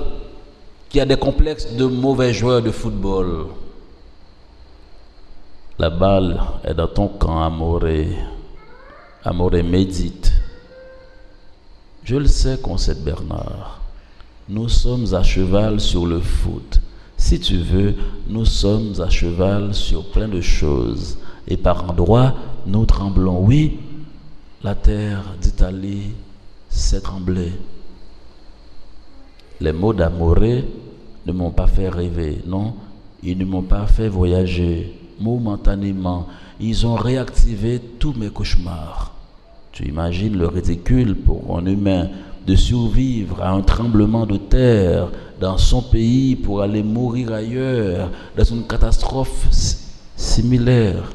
qui 0.90 1.00
a 1.00 1.06
des 1.06 1.18
complexes 1.18 1.74
de 1.74 1.86
mauvais 1.86 2.34
joueurs 2.34 2.62
de 2.62 2.72
football. 2.72 3.48
La 5.80 5.90
balle 5.90 6.40
est 6.64 6.76
dans 6.76 6.88
ton 6.88 7.08
camp, 7.08 7.42
Amoré. 7.42 8.16
Amoré 9.24 9.64
médite. 9.64 10.32
Je 12.04 12.16
le 12.16 12.28
sais, 12.28 12.60
concède 12.62 13.04
Bernard. 13.04 13.82
Nous 14.48 14.70
sommes 14.70 15.16
à 15.16 15.24
cheval 15.24 15.80
sur 15.80 16.06
le 16.06 16.20
foot. 16.20 16.80
Si 17.18 17.40
tu 17.40 17.58
veux, 17.58 17.96
nous 18.28 18.46
sommes 18.46 18.94
à 19.02 19.10
cheval 19.10 19.74
sur 19.74 20.12
plein 20.12 20.28
de 20.28 20.42
choses. 20.42 21.18
Et 21.48 21.58
par 21.58 21.90
endroits, 21.90 22.36
nous 22.68 22.86
tremblons. 22.86 23.40
Oui, 23.40 23.80
la 24.64 24.76
terre 24.76 25.24
d'Italie 25.42 26.12
s'est 26.70 27.02
tremblée. 27.02 27.54
Les 29.60 29.74
mots 29.74 29.94
d'Amoré 29.94 30.66
ne 31.26 31.32
m'ont 31.32 31.52
pas 31.52 31.68
fait 31.68 31.90
rêver, 31.90 32.44
non, 32.46 32.76
ils 33.24 33.38
ne 33.40 33.46
m'ont 33.46 33.64
pas 33.64 33.88
fait 33.88 34.10
voyager 34.10 35.00
momentanément. 35.20 36.28
Ils 36.60 36.86
ont 36.86 36.96
réactivé 36.96 37.80
tous 38.00 38.14
mes 38.14 38.30
cauchemars. 38.30 39.14
Tu 39.72 39.88
imagines 39.88 40.38
le 40.38 40.48
ridicule 40.48 41.16
pour 41.16 41.58
un 41.58 41.66
humain 41.66 42.10
de 42.46 42.56
survivre 42.56 43.42
à 43.42 43.52
un 43.52 43.62
tremblement 43.62 44.26
de 44.26 44.38
terre 44.38 45.10
dans 45.40 45.58
son 45.58 45.82
pays 45.82 46.36
pour 46.36 46.62
aller 46.62 46.84
mourir 46.84 47.34
ailleurs, 47.34 48.10
dans 48.38 48.44
une 48.44 48.68
catastrophe 48.68 49.48
similaire. 50.16 51.12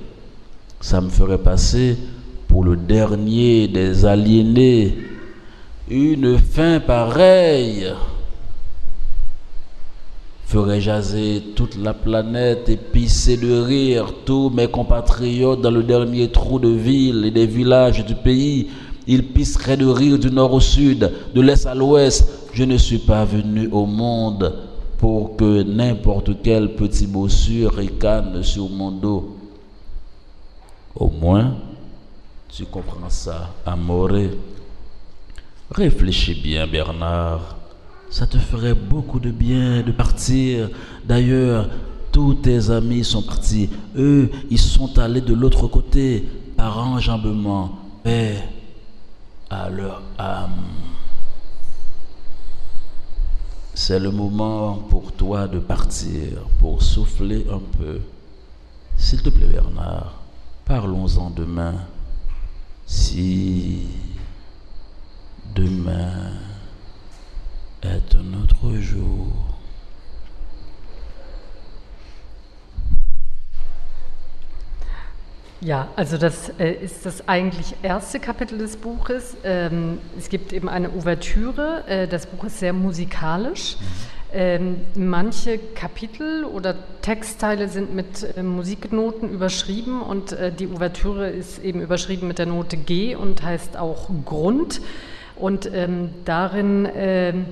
Ça 0.80 1.00
me 1.00 1.08
ferait 1.08 1.38
passer 1.38 1.96
pour 2.46 2.64
le 2.64 2.76
dernier 2.76 3.68
des 3.68 4.04
aliénés. 4.04 4.96
Une 5.88 6.38
fin 6.38 6.80
pareille 6.80 7.92
ferait 10.48 10.80
jaser 10.80 11.42
toute 11.54 11.76
la 11.76 11.92
planète 11.92 12.70
et 12.70 12.78
pisser 12.78 13.36
de 13.36 13.60
rire 13.60 14.14
tous 14.24 14.48
mes 14.48 14.66
compatriotes 14.66 15.60
dans 15.60 15.70
le 15.70 15.82
dernier 15.82 16.30
trou 16.30 16.58
de 16.58 16.70
ville 16.70 17.26
et 17.26 17.30
des 17.30 17.44
villages 17.44 18.02
du 18.06 18.14
pays. 18.14 18.70
Ils 19.06 19.26
pisseraient 19.26 19.76
de 19.76 19.84
rire 19.84 20.18
du 20.18 20.30
nord 20.30 20.54
au 20.54 20.60
sud, 20.60 21.12
de 21.34 21.40
l'est 21.42 21.66
à 21.66 21.74
l'ouest. 21.74 22.48
Je 22.54 22.64
ne 22.64 22.78
suis 22.78 22.96
pas 22.96 23.26
venu 23.26 23.68
au 23.70 23.84
monde 23.84 24.54
pour 24.96 25.36
que 25.36 25.62
n'importe 25.62 26.30
quel 26.42 26.74
petit 26.76 27.06
bossu 27.06 27.66
ricane 27.66 28.42
sur 28.42 28.70
mon 28.70 28.90
dos. 28.90 29.36
Au 30.96 31.10
moins, 31.10 31.56
tu 32.48 32.64
comprends 32.64 33.10
ça, 33.10 33.50
Amoré. 33.66 34.30
Réfléchis 35.70 36.40
bien, 36.42 36.66
Bernard. 36.66 37.57
Ça 38.10 38.26
te 38.26 38.38
ferait 38.38 38.74
beaucoup 38.74 39.20
de 39.20 39.30
bien 39.30 39.82
de 39.82 39.92
partir. 39.92 40.70
D'ailleurs, 41.04 41.68
tous 42.10 42.34
tes 42.34 42.70
amis 42.70 43.04
sont 43.04 43.22
partis. 43.22 43.68
Eux, 43.96 44.30
ils 44.50 44.58
sont 44.58 44.98
allés 44.98 45.20
de 45.20 45.34
l'autre 45.34 45.68
côté 45.68 46.26
par 46.56 46.78
enjambement. 46.78 47.78
Paix 48.02 48.42
à 49.50 49.68
leur 49.68 50.02
âme. 50.18 50.64
C'est 53.74 53.98
le 53.98 54.10
moment 54.10 54.74
pour 54.90 55.12
toi 55.12 55.46
de 55.46 55.58
partir, 55.58 56.42
pour 56.58 56.82
souffler 56.82 57.46
un 57.50 57.60
peu. 57.78 58.00
S'il 58.96 59.22
te 59.22 59.28
plaît, 59.28 59.46
Bernard, 59.46 60.20
parlons-en 60.64 61.30
demain. 61.30 61.74
Si 62.86 63.86
demain 65.54 66.32
est 67.82 68.14
un 68.14 68.34
autre 68.34 68.76
jour. 68.80 69.26
Ja, 75.60 75.88
also 75.96 76.18
das 76.18 76.50
äh, 76.60 76.72
ist 76.72 77.04
das 77.04 77.28
eigentlich 77.28 77.74
erste 77.82 78.20
Kapitel 78.20 78.58
des 78.58 78.76
Buches. 78.76 79.36
Ähm, 79.42 79.98
es 80.16 80.28
gibt 80.28 80.52
eben 80.52 80.68
eine 80.68 80.90
Ouvertüre. 80.90 81.82
Äh, 81.88 82.06
das 82.06 82.26
Buch 82.26 82.44
ist 82.44 82.60
sehr 82.60 82.72
musikalisch. 82.72 83.76
Ähm, 84.32 84.82
manche 84.94 85.58
Kapitel 85.58 86.44
oder 86.44 86.76
Textteile 87.02 87.68
sind 87.68 87.92
mit 87.92 88.36
äh, 88.36 88.42
Musiknoten 88.42 89.30
überschrieben 89.30 90.00
und 90.00 90.32
äh, 90.32 90.52
die 90.52 90.68
Ouvertüre 90.68 91.30
ist 91.30 91.58
eben 91.64 91.80
überschrieben 91.80 92.28
mit 92.28 92.38
der 92.38 92.46
Note 92.46 92.76
G 92.76 93.16
und 93.16 93.42
heißt 93.42 93.76
auch 93.76 94.10
Grund. 94.24 94.80
Und 95.38 95.70
ähm, 95.72 96.10
darin 96.24 96.88
ähm, 96.94 97.46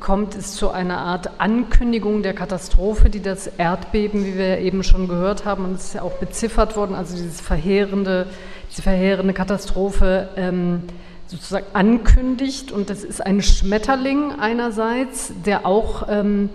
kommt 0.00 0.34
es 0.34 0.54
zu 0.54 0.70
einer 0.70 0.98
Art 0.98 1.40
Ankündigung 1.40 2.22
der 2.22 2.34
Katastrophe, 2.34 3.10
die 3.10 3.20
das 3.20 3.46
Erdbeben, 3.46 4.24
wie 4.24 4.38
wir 4.38 4.58
eben 4.58 4.82
schon 4.82 5.08
gehört 5.08 5.44
haben, 5.44 5.64
und 5.64 5.74
es 5.74 5.86
ist 5.86 5.94
ja 5.94 6.02
auch 6.02 6.14
beziffert 6.14 6.76
worden, 6.76 6.94
also 6.94 7.16
dieses 7.16 7.40
verheerende, 7.40 8.26
diese 8.70 8.82
verheerende 8.82 9.34
Katastrophe 9.34 10.28
ähm, 10.36 10.82
sozusagen 11.26 11.66
ankündigt. 11.72 12.72
Und 12.72 12.88
das 12.90 13.04
ist 13.04 13.24
ein 13.24 13.42
Schmetterling 13.42 14.32
einerseits, 14.38 15.32
der 15.44 15.66
auch 15.66 16.06
ähm, 16.08 16.50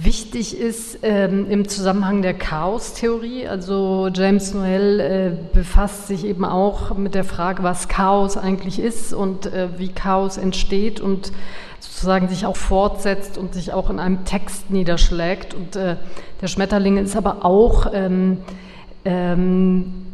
wichtig 0.00 0.58
ist 0.58 0.98
ähm, 1.02 1.50
im 1.50 1.68
Zusammenhang 1.68 2.22
der 2.22 2.34
Chaostheorie. 2.34 3.46
Also 3.46 4.08
James 4.12 4.54
Noel 4.54 5.00
äh, 5.00 5.32
befasst 5.52 6.06
sich 6.06 6.24
eben 6.24 6.44
auch 6.44 6.96
mit 6.96 7.14
der 7.14 7.24
Frage, 7.24 7.62
was 7.62 7.88
Chaos 7.88 8.36
eigentlich 8.36 8.78
ist 8.78 9.12
und 9.12 9.46
äh, 9.46 9.68
wie 9.78 9.88
Chaos 9.88 10.38
entsteht 10.38 11.00
und 11.00 11.32
sozusagen 11.80 12.28
sich 12.28 12.46
auch 12.46 12.56
fortsetzt 12.56 13.36
und 13.36 13.54
sich 13.54 13.72
auch 13.72 13.90
in 13.90 13.98
einem 13.98 14.24
Text 14.24 14.70
niederschlägt. 14.70 15.52
Und 15.54 15.76
äh, 15.76 15.96
der 16.40 16.46
Schmetterling 16.46 16.96
ist 16.96 17.16
aber 17.16 17.44
auch 17.44 17.86
ähm, 17.92 18.38
ähm, 19.04 20.06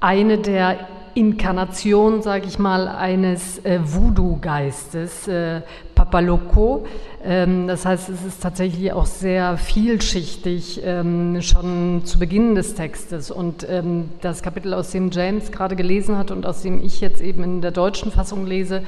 eine 0.00 0.38
der 0.38 0.88
Inkarnationen, 1.14 2.22
sage 2.22 2.46
ich 2.46 2.58
mal, 2.58 2.88
eines 2.88 3.64
äh, 3.64 3.80
Voodoo-Geistes, 3.82 5.28
äh, 5.28 5.62
Papaloko. 5.94 6.86
Ähm, 7.24 7.66
das 7.66 7.84
heißt, 7.84 8.08
es 8.08 8.24
ist 8.24 8.42
tatsächlich 8.42 8.92
auch 8.92 9.06
sehr 9.06 9.56
vielschichtig, 9.58 10.80
ähm, 10.84 11.42
schon 11.42 12.02
zu 12.04 12.18
Beginn 12.18 12.54
des 12.54 12.74
Textes. 12.74 13.30
Und 13.30 13.66
ähm, 13.68 14.10
das 14.20 14.42
Kapitel, 14.42 14.74
aus 14.74 14.90
dem 14.90 15.10
James 15.10 15.52
gerade 15.52 15.76
gelesen 15.76 16.16
hat 16.16 16.30
und 16.30 16.46
aus 16.46 16.62
dem 16.62 16.82
ich 16.82 17.00
jetzt 17.00 17.20
eben 17.20 17.42
in 17.42 17.60
der 17.60 17.72
deutschen 17.72 18.12
Fassung 18.12 18.46
lese, 18.46 18.82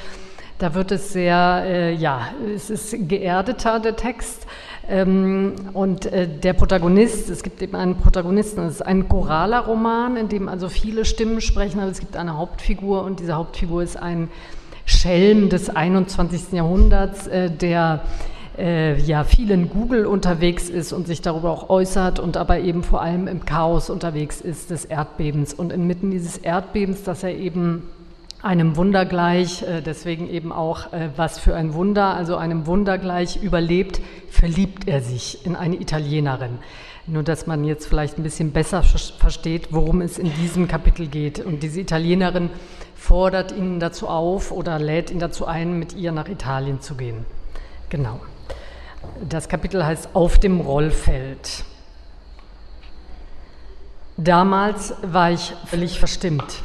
da 0.58 0.74
wird 0.74 0.92
es 0.92 1.12
sehr, 1.12 1.64
äh, 1.66 1.92
ja, 1.92 2.28
es 2.54 2.70
ist 2.70 3.08
geerdeter, 3.08 3.80
der 3.80 3.96
Text. 3.96 4.46
Ähm, 4.88 5.54
und 5.72 6.06
äh, 6.06 6.26
der 6.28 6.54
Protagonist, 6.54 7.30
es 7.30 7.42
gibt 7.42 7.62
eben 7.62 7.76
einen 7.76 7.96
Protagonisten, 7.96 8.60
es 8.62 8.76
ist 8.76 8.82
ein 8.82 9.08
choraler 9.08 9.60
Roman, 9.60 10.16
in 10.16 10.28
dem 10.28 10.48
also 10.48 10.68
viele 10.68 11.04
Stimmen 11.04 11.40
sprechen, 11.40 11.80
aber 11.80 11.90
es 11.90 12.00
gibt 12.00 12.16
eine 12.16 12.36
Hauptfigur 12.36 13.04
und 13.04 13.20
diese 13.20 13.34
Hauptfigur 13.34 13.82
ist 13.82 13.96
ein 13.96 14.28
Schelm 14.84 15.48
des 15.48 15.70
21. 15.70 16.52
Jahrhunderts, 16.52 17.28
äh, 17.28 17.50
der 17.50 18.02
äh, 18.58 19.00
ja 19.00 19.24
viel 19.24 19.50
in 19.50 19.70
Google 19.70 20.06
unterwegs 20.06 20.68
ist 20.68 20.92
und 20.92 21.06
sich 21.06 21.22
darüber 21.22 21.50
auch 21.50 21.70
äußert 21.70 22.18
und 22.18 22.36
aber 22.36 22.58
eben 22.58 22.82
vor 22.82 23.00
allem 23.00 23.28
im 23.28 23.44
Chaos 23.44 23.88
unterwegs 23.88 24.40
ist 24.40 24.70
des 24.70 24.84
Erdbebens. 24.84 25.54
Und 25.54 25.72
inmitten 25.72 26.10
dieses 26.10 26.38
Erdbebens, 26.38 27.02
das 27.04 27.22
er 27.22 27.34
eben 27.34 27.84
einem 28.42 28.76
Wunder 28.76 29.06
gleich, 29.06 29.62
äh, 29.62 29.80
deswegen 29.80 30.28
eben 30.28 30.52
auch 30.52 30.92
äh, 30.92 31.10
was 31.16 31.38
für 31.38 31.54
ein 31.54 31.74
Wunder, 31.74 32.14
also 32.14 32.36
einem 32.36 32.66
Wunder 32.66 32.98
gleich 32.98 33.42
überlebt, 33.42 34.00
verliebt 34.28 34.88
er 34.88 35.00
sich 35.00 35.46
in 35.46 35.54
eine 35.54 35.76
Italienerin. 35.76 36.58
Nur 37.06 37.22
dass 37.22 37.46
man 37.46 37.64
jetzt 37.64 37.86
vielleicht 37.86 38.18
ein 38.18 38.22
bisschen 38.22 38.52
besser 38.52 38.82
versteht, 38.82 39.68
worum 39.70 40.00
es 40.00 40.18
in 40.18 40.32
diesem 40.34 40.68
Kapitel 40.68 41.08
geht. 41.08 41.40
Und 41.40 41.62
diese 41.62 41.80
Italienerin 41.80 42.50
fordert 42.94 43.52
ihn 43.52 43.80
dazu 43.80 44.08
auf 44.08 44.52
oder 44.52 44.78
lädt 44.78 45.10
ihn 45.10 45.18
dazu 45.18 45.46
ein, 45.46 45.78
mit 45.78 45.94
ihr 45.94 46.12
nach 46.12 46.28
Italien 46.28 46.80
zu 46.80 46.94
gehen. 46.94 47.24
Genau. 47.88 48.20
Das 49.28 49.48
Kapitel 49.48 49.84
heißt 49.84 50.10
Auf 50.14 50.38
dem 50.38 50.60
Rollfeld. 50.60 51.64
Damals 54.16 54.94
war 55.02 55.32
ich 55.32 55.54
völlig 55.66 55.98
verstimmt. 55.98 56.62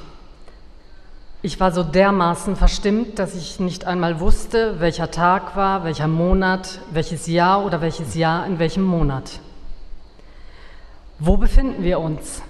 Ich 1.43 1.59
war 1.59 1.71
so 1.71 1.83
dermaßen 1.83 2.55
verstimmt, 2.55 3.19
dass 3.19 3.35
ich 3.35 3.59
nicht 3.59 3.85
einmal 3.85 4.19
wusste, 4.19 4.79
welcher 4.79 5.11
Tag 5.11 5.55
war, 5.55 5.83
welcher 5.83 6.07
Monat, 6.07 6.79
welches 6.91 7.27
Jahr 7.27 7.63
oder 7.63 7.79
welches 7.79 8.15
Jahr 8.15 8.47
in 8.47 8.57
welchem 8.57 8.81
Monat. 8.81 9.39
Wo 11.19 11.37
befinden 11.37 11.83
wir 11.83 11.99
uns? 11.99 12.41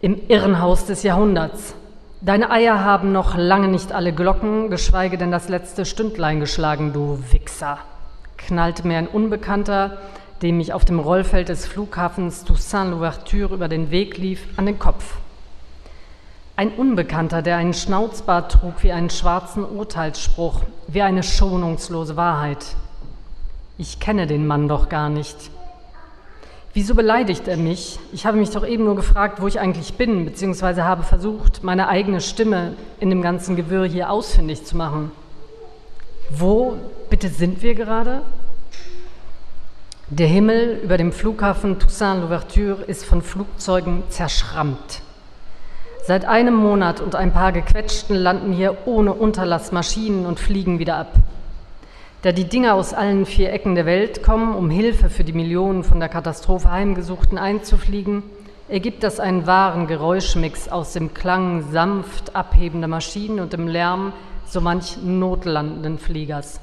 Im 0.00 0.18
Irrenhaus 0.28 0.86
des 0.86 1.02
Jahrhunderts. 1.02 1.74
Deine 2.22 2.50
Eier 2.50 2.82
haben 2.82 3.12
noch 3.12 3.36
lange 3.36 3.68
nicht 3.68 3.92
alle 3.92 4.14
Glocken, 4.14 4.70
geschweige 4.70 5.18
denn 5.18 5.30
das 5.30 5.50
letzte 5.50 5.84
Stündlein 5.84 6.40
geschlagen, 6.40 6.94
du 6.94 7.18
Wichser, 7.32 7.78
knallte 8.38 8.86
mir 8.86 8.96
ein 8.96 9.08
Unbekannter, 9.08 9.98
dem 10.40 10.58
ich 10.58 10.72
auf 10.72 10.86
dem 10.86 11.00
Rollfeld 11.00 11.50
des 11.50 11.66
Flughafens 11.66 12.44
Toussaint 12.44 12.92
Louverture 12.92 13.52
über 13.52 13.68
den 13.68 13.90
Weg 13.90 14.16
lief, 14.16 14.46
an 14.56 14.64
den 14.64 14.78
Kopf. 14.78 15.16
Ein 16.56 16.70
Unbekannter, 16.70 17.42
der 17.42 17.56
einen 17.56 17.74
Schnauzbart 17.74 18.52
trug 18.52 18.84
wie 18.84 18.92
einen 18.92 19.10
schwarzen 19.10 19.64
Urteilsspruch, 19.64 20.60
wie 20.86 21.02
eine 21.02 21.24
schonungslose 21.24 22.16
Wahrheit. 22.16 22.76
Ich 23.76 23.98
kenne 23.98 24.28
den 24.28 24.46
Mann 24.46 24.68
doch 24.68 24.88
gar 24.88 25.08
nicht. 25.08 25.36
Wieso 26.72 26.94
beleidigt 26.94 27.48
er 27.48 27.56
mich? 27.56 27.98
Ich 28.12 28.24
habe 28.24 28.36
mich 28.36 28.50
doch 28.50 28.64
eben 28.64 28.84
nur 28.84 28.94
gefragt, 28.94 29.42
wo 29.42 29.48
ich 29.48 29.58
eigentlich 29.58 29.94
bin, 29.94 30.24
beziehungsweise 30.24 30.84
habe 30.84 31.02
versucht, 31.02 31.64
meine 31.64 31.88
eigene 31.88 32.20
Stimme 32.20 32.74
in 33.00 33.10
dem 33.10 33.20
ganzen 33.20 33.56
Gewirr 33.56 33.86
hier 33.86 34.10
ausfindig 34.10 34.64
zu 34.64 34.76
machen. 34.76 35.10
Wo 36.30 36.76
bitte 37.10 37.30
sind 37.30 37.62
wir 37.62 37.74
gerade? 37.74 38.22
Der 40.08 40.28
Himmel 40.28 40.80
über 40.84 40.98
dem 40.98 41.10
Flughafen 41.10 41.80
Toussaint 41.80 42.20
Louverture 42.20 42.84
ist 42.84 43.04
von 43.04 43.22
Flugzeugen 43.22 44.04
zerschrammt. 44.08 45.03
Seit 46.06 46.26
einem 46.26 46.54
Monat 46.54 47.00
und 47.00 47.14
ein 47.14 47.32
paar 47.32 47.50
gequetschten 47.50 48.14
landen 48.14 48.52
hier 48.52 48.76
ohne 48.84 49.14
Unterlass 49.14 49.72
Maschinen 49.72 50.26
und 50.26 50.38
fliegen 50.38 50.78
wieder 50.78 50.96
ab. 50.98 51.14
Da 52.20 52.30
die 52.32 52.44
Dinger 52.44 52.74
aus 52.74 52.92
allen 52.92 53.24
vier 53.24 53.50
Ecken 53.54 53.74
der 53.74 53.86
Welt 53.86 54.22
kommen, 54.22 54.54
um 54.54 54.68
Hilfe 54.68 55.08
für 55.08 55.24
die 55.24 55.32
Millionen 55.32 55.82
von 55.82 56.00
der 56.00 56.10
Katastrophe 56.10 56.70
Heimgesuchten 56.70 57.38
einzufliegen, 57.38 58.22
ergibt 58.68 59.02
das 59.02 59.18
einen 59.18 59.46
wahren 59.46 59.86
Geräuschmix 59.86 60.68
aus 60.68 60.92
dem 60.92 61.14
Klang 61.14 61.72
sanft 61.72 62.36
abhebender 62.36 62.88
Maschinen 62.88 63.40
und 63.40 63.54
dem 63.54 63.66
Lärm 63.66 64.12
so 64.46 64.60
manch 64.60 64.98
notlandenden 65.02 65.98
Fliegers. 65.98 66.60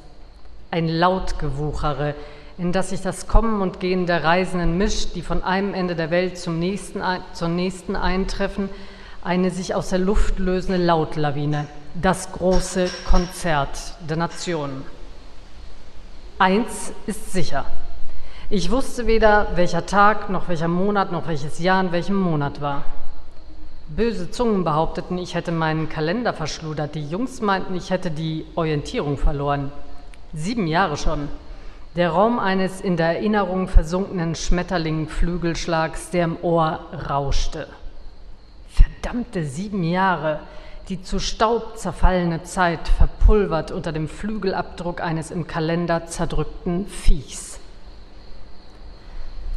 Ein 0.69 0.87
Lautgewuchere, 0.87 2.13
in 2.59 2.71
das 2.71 2.91
sich 2.91 3.01
das 3.01 3.27
Kommen 3.27 3.63
und 3.63 3.79
Gehen 3.79 4.05
der 4.05 4.23
Reisenden 4.23 4.77
mischt, 4.77 5.15
die 5.15 5.23
von 5.23 5.43
einem 5.43 5.73
Ende 5.73 5.95
der 5.95 6.11
Welt 6.11 6.37
zum 6.37 6.59
nächsten, 6.59 7.01
zur 7.33 7.47
nächsten 7.47 7.95
eintreffen, 7.95 8.69
eine 9.23 9.51
sich 9.51 9.75
aus 9.75 9.89
der 9.89 9.99
Luft 9.99 10.39
lösende 10.39 10.83
Lautlawine, 10.83 11.67
das 11.93 12.31
große 12.31 12.89
Konzert 13.09 13.95
der 14.09 14.17
Nationen. 14.17 14.83
Eins 16.39 16.91
ist 17.05 17.31
sicher. 17.31 17.65
Ich 18.49 18.71
wusste 18.71 19.05
weder, 19.05 19.49
welcher 19.55 19.85
Tag, 19.85 20.29
noch 20.29 20.49
welcher 20.49 20.67
Monat, 20.67 21.11
noch 21.11 21.27
welches 21.27 21.59
Jahr 21.59 21.81
in 21.81 21.91
welchem 21.91 22.15
Monat 22.15 22.61
war. 22.61 22.83
Böse 23.89 24.31
Zungen 24.31 24.63
behaupteten, 24.63 25.17
ich 25.17 25.35
hätte 25.35 25.51
meinen 25.51 25.87
Kalender 25.87 26.33
verschludert. 26.33 26.95
Die 26.95 27.07
Jungs 27.07 27.41
meinten, 27.41 27.75
ich 27.75 27.91
hätte 27.91 28.09
die 28.09 28.45
Orientierung 28.55 29.17
verloren. 29.17 29.71
Sieben 30.33 30.65
Jahre 30.65 30.97
schon. 30.97 31.27
Der 31.95 32.09
Raum 32.09 32.39
eines 32.39 32.81
in 32.81 32.97
der 32.97 33.17
Erinnerung 33.17 33.67
versunkenen 33.67 34.33
Schmetterlingflügelschlags, 34.33 36.09
der 36.09 36.23
im 36.23 36.37
Ohr 36.41 36.79
rauschte 37.09 37.67
verdammte 38.73 39.43
sieben 39.43 39.83
Jahre, 39.83 40.39
die 40.89 41.01
zu 41.01 41.19
Staub 41.19 41.77
zerfallene 41.77 42.43
Zeit 42.43 42.87
verpulvert 42.87 43.71
unter 43.71 43.91
dem 43.91 44.07
Flügelabdruck 44.07 45.01
eines 45.01 45.31
im 45.31 45.47
Kalender 45.47 46.07
zerdrückten 46.07 46.87
Viechs. 46.87 47.59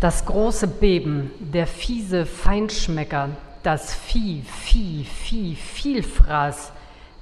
Das 0.00 0.26
große 0.26 0.66
Beben, 0.66 1.30
der 1.40 1.66
fiese 1.66 2.26
Feinschmecker, 2.26 3.30
das 3.62 3.94
Vieh, 3.94 4.42
Vieh, 4.42 5.04
Vieh, 5.04 5.56
Vielfraß, 5.56 6.72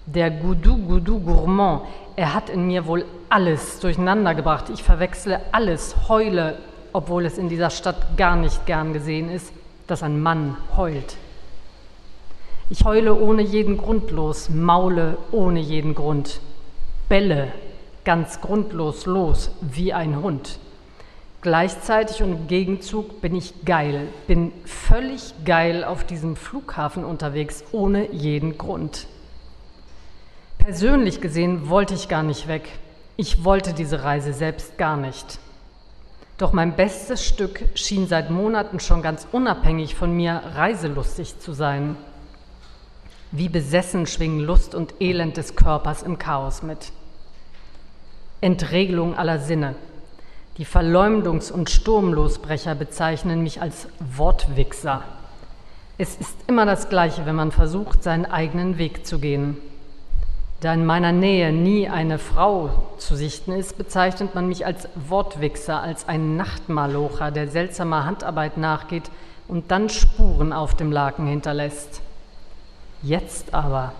der 0.06 0.30
Goudou 0.30 0.76
Goudou 0.78 1.20
Gourmand, 1.20 1.82
er 2.16 2.34
hat 2.34 2.50
in 2.50 2.66
mir 2.66 2.86
wohl 2.86 3.04
alles 3.28 3.78
durcheinandergebracht. 3.78 4.68
Ich 4.68 4.82
verwechsle 4.82 5.40
alles, 5.52 5.94
heule, 6.08 6.58
obwohl 6.92 7.24
es 7.24 7.38
in 7.38 7.48
dieser 7.48 7.70
Stadt 7.70 8.16
gar 8.16 8.36
nicht 8.36 8.66
gern 8.66 8.92
gesehen 8.92 9.30
ist, 9.30 9.52
dass 9.86 10.02
ein 10.02 10.20
Mann 10.20 10.56
heult. 10.76 11.16
Ich 12.72 12.86
heule 12.86 13.14
ohne 13.14 13.42
jeden 13.42 13.76
Grund 13.76 14.10
los, 14.12 14.48
maule 14.48 15.18
ohne 15.30 15.60
jeden 15.60 15.94
Grund, 15.94 16.40
belle 17.06 17.52
ganz 18.02 18.40
grundlos 18.40 19.04
los 19.04 19.50
wie 19.60 19.92
ein 19.92 20.22
Hund. 20.22 20.58
Gleichzeitig 21.42 22.22
und 22.22 22.32
im 22.32 22.46
Gegenzug 22.46 23.20
bin 23.20 23.34
ich 23.34 23.66
geil, 23.66 24.08
bin 24.26 24.52
völlig 24.64 25.34
geil 25.44 25.84
auf 25.84 26.04
diesem 26.04 26.34
Flughafen 26.34 27.04
unterwegs, 27.04 27.62
ohne 27.72 28.10
jeden 28.10 28.56
Grund. 28.56 29.06
Persönlich 30.56 31.20
gesehen 31.20 31.68
wollte 31.68 31.92
ich 31.92 32.08
gar 32.08 32.22
nicht 32.22 32.48
weg. 32.48 32.70
Ich 33.18 33.44
wollte 33.44 33.74
diese 33.74 34.02
Reise 34.02 34.32
selbst 34.32 34.78
gar 34.78 34.96
nicht. 34.96 35.40
Doch 36.38 36.54
mein 36.54 36.74
bestes 36.74 37.22
Stück 37.22 37.64
schien 37.74 38.06
seit 38.06 38.30
Monaten 38.30 38.80
schon 38.80 39.02
ganz 39.02 39.26
unabhängig 39.30 39.94
von 39.94 40.16
mir 40.16 40.40
reiselustig 40.54 41.38
zu 41.38 41.52
sein. 41.52 41.98
Wie 43.34 43.48
besessen 43.48 44.06
schwingen 44.06 44.40
Lust 44.40 44.74
und 44.74 45.00
Elend 45.00 45.38
des 45.38 45.56
Körpers 45.56 46.02
im 46.02 46.18
Chaos 46.18 46.62
mit. 46.62 46.92
Entregelung 48.42 49.16
aller 49.16 49.38
Sinne. 49.38 49.74
Die 50.58 50.66
Verleumdungs- 50.66 51.50
und 51.50 51.70
Sturmlosbrecher 51.70 52.74
bezeichnen 52.74 53.42
mich 53.42 53.62
als 53.62 53.88
Wortwichser. 54.00 55.02
Es 55.96 56.14
ist 56.16 56.36
immer 56.46 56.66
das 56.66 56.90
Gleiche, 56.90 57.24
wenn 57.24 57.34
man 57.34 57.52
versucht, 57.52 58.02
seinen 58.02 58.26
eigenen 58.26 58.76
Weg 58.76 59.06
zu 59.06 59.18
gehen. 59.18 59.56
Da 60.60 60.74
in 60.74 60.84
meiner 60.84 61.12
Nähe 61.12 61.54
nie 61.54 61.88
eine 61.88 62.18
Frau 62.18 62.68
zu 62.98 63.16
sichten 63.16 63.52
ist, 63.52 63.78
bezeichnet 63.78 64.34
man 64.34 64.46
mich 64.46 64.66
als 64.66 64.88
Wortwichser, 65.08 65.80
als 65.80 66.06
ein 66.06 66.36
Nachtmalocher, 66.36 67.30
der 67.30 67.48
seltsamer 67.48 68.04
Handarbeit 68.04 68.58
nachgeht 68.58 69.10
und 69.48 69.70
dann 69.70 69.88
Spuren 69.88 70.52
auf 70.52 70.74
dem 70.74 70.92
Laken 70.92 71.26
hinterlässt. 71.26 72.02
Jetzt 73.02 73.52
aber, 73.52 73.92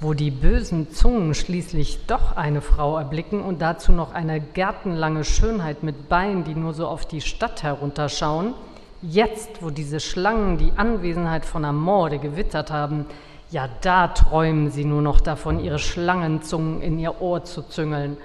wo 0.00 0.14
die 0.14 0.30
bösen 0.30 0.90
Zungen 0.90 1.34
schließlich 1.34 2.06
doch 2.06 2.36
eine 2.36 2.62
Frau 2.62 2.96
erblicken 2.96 3.42
und 3.42 3.60
dazu 3.60 3.92
noch 3.92 4.14
eine 4.14 4.40
gärtenlange 4.40 5.24
Schönheit 5.24 5.82
mit 5.82 6.08
Beinen, 6.08 6.44
die 6.44 6.54
nur 6.54 6.72
so 6.72 6.86
auf 6.86 7.04
die 7.04 7.20
Stadt 7.20 7.62
herunterschauen, 7.62 8.54
jetzt, 9.02 9.62
wo 9.62 9.68
diese 9.68 10.00
Schlangen 10.00 10.56
die 10.56 10.72
Anwesenheit 10.76 11.44
von 11.44 11.64
Amore 11.64 12.18
gewittert 12.18 12.70
haben, 12.70 13.04
ja, 13.50 13.68
da 13.82 14.08
träumen 14.08 14.70
sie 14.70 14.84
nur 14.84 15.02
noch 15.02 15.20
davon, 15.20 15.60
ihre 15.60 15.78
Schlangenzungen 15.78 16.80
in 16.80 16.98
ihr 16.98 17.20
Ohr 17.20 17.44
zu 17.44 17.62
züngeln, 17.62 18.16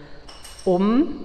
um 0.63 1.15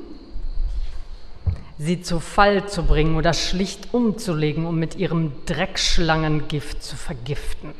sie 1.78 2.02
zu 2.02 2.18
Fall 2.20 2.68
zu 2.68 2.84
bringen 2.84 3.16
oder 3.16 3.32
schlicht 3.32 3.94
umzulegen, 3.94 4.66
um 4.66 4.76
mit 4.76 4.96
ihrem 4.96 5.32
Dreckschlangengift 5.46 6.82
zu 6.82 6.96
vergiften. 6.96 7.74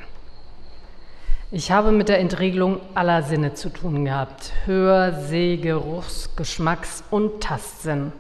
Ich 1.51 1.71
habe 1.71 1.93
mit 1.93 2.11
der 2.11 2.19
Entregelung 2.19 2.79
aller 2.95 3.23
Sinne 3.23 3.55
zu 3.55 3.71
tun 3.71 4.05
gehabt. 4.05 4.53
Hör-, 4.67 5.15
Seh-, 5.15 5.57
Geruchs-, 5.57 6.37
Geschmacks- 6.37 7.03
und 7.11 7.43
Tastsinn. 7.43 8.13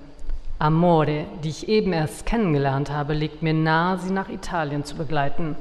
Amore, 0.58 1.26
die 1.44 1.50
ich 1.50 1.68
eben 1.68 1.92
erst 1.92 2.24
kennengelernt 2.24 2.90
habe, 2.90 3.12
legt 3.12 3.42
mir 3.42 3.52
nahe, 3.52 3.98
sie 3.98 4.12
nach 4.12 4.30
Italien 4.30 4.84
zu 4.84 4.94
begleiten. 4.94 5.56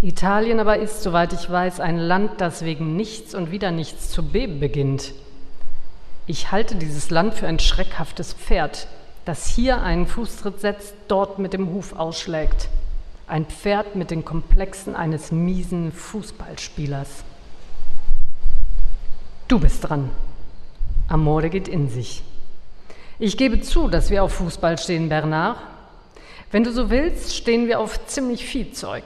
Italien 0.00 0.60
aber 0.60 0.78
ist, 0.78 1.02
soweit 1.02 1.32
ich 1.32 1.50
weiß, 1.50 1.80
ein 1.80 1.98
Land, 1.98 2.40
das 2.40 2.64
wegen 2.64 2.94
nichts 2.94 3.34
und 3.34 3.50
wieder 3.50 3.72
nichts 3.72 4.10
zu 4.10 4.22
beben 4.22 4.60
beginnt. 4.60 5.12
Ich 6.28 6.52
halte 6.52 6.76
dieses 6.76 7.10
Land 7.10 7.34
für 7.34 7.48
ein 7.48 7.58
schreckhaftes 7.58 8.32
Pferd, 8.32 8.86
das 9.24 9.48
hier 9.48 9.82
einen 9.82 10.06
Fußtritt 10.06 10.60
setzt, 10.60 10.94
dort 11.08 11.40
mit 11.40 11.52
dem 11.52 11.74
Huf 11.74 11.94
ausschlägt. 11.94 12.68
Ein 13.28 13.46
Pferd 13.46 13.96
mit 13.96 14.12
den 14.12 14.24
Komplexen 14.24 14.94
eines 14.94 15.32
miesen 15.32 15.90
Fußballspielers. 15.90 17.24
Du 19.48 19.58
bist 19.58 19.88
dran. 19.88 20.10
Amore 21.08 21.50
geht 21.50 21.66
in 21.66 21.88
sich. 21.88 22.22
Ich 23.18 23.36
gebe 23.36 23.60
zu, 23.60 23.88
dass 23.88 24.10
wir 24.10 24.22
auf 24.22 24.34
Fußball 24.34 24.78
stehen, 24.78 25.08
Bernard. 25.08 25.58
Wenn 26.52 26.62
du 26.62 26.70
so 26.70 26.88
willst, 26.88 27.34
stehen 27.34 27.66
wir 27.66 27.80
auf 27.80 28.06
ziemlich 28.06 28.44
viel 28.44 28.70
Zeug. 28.70 29.02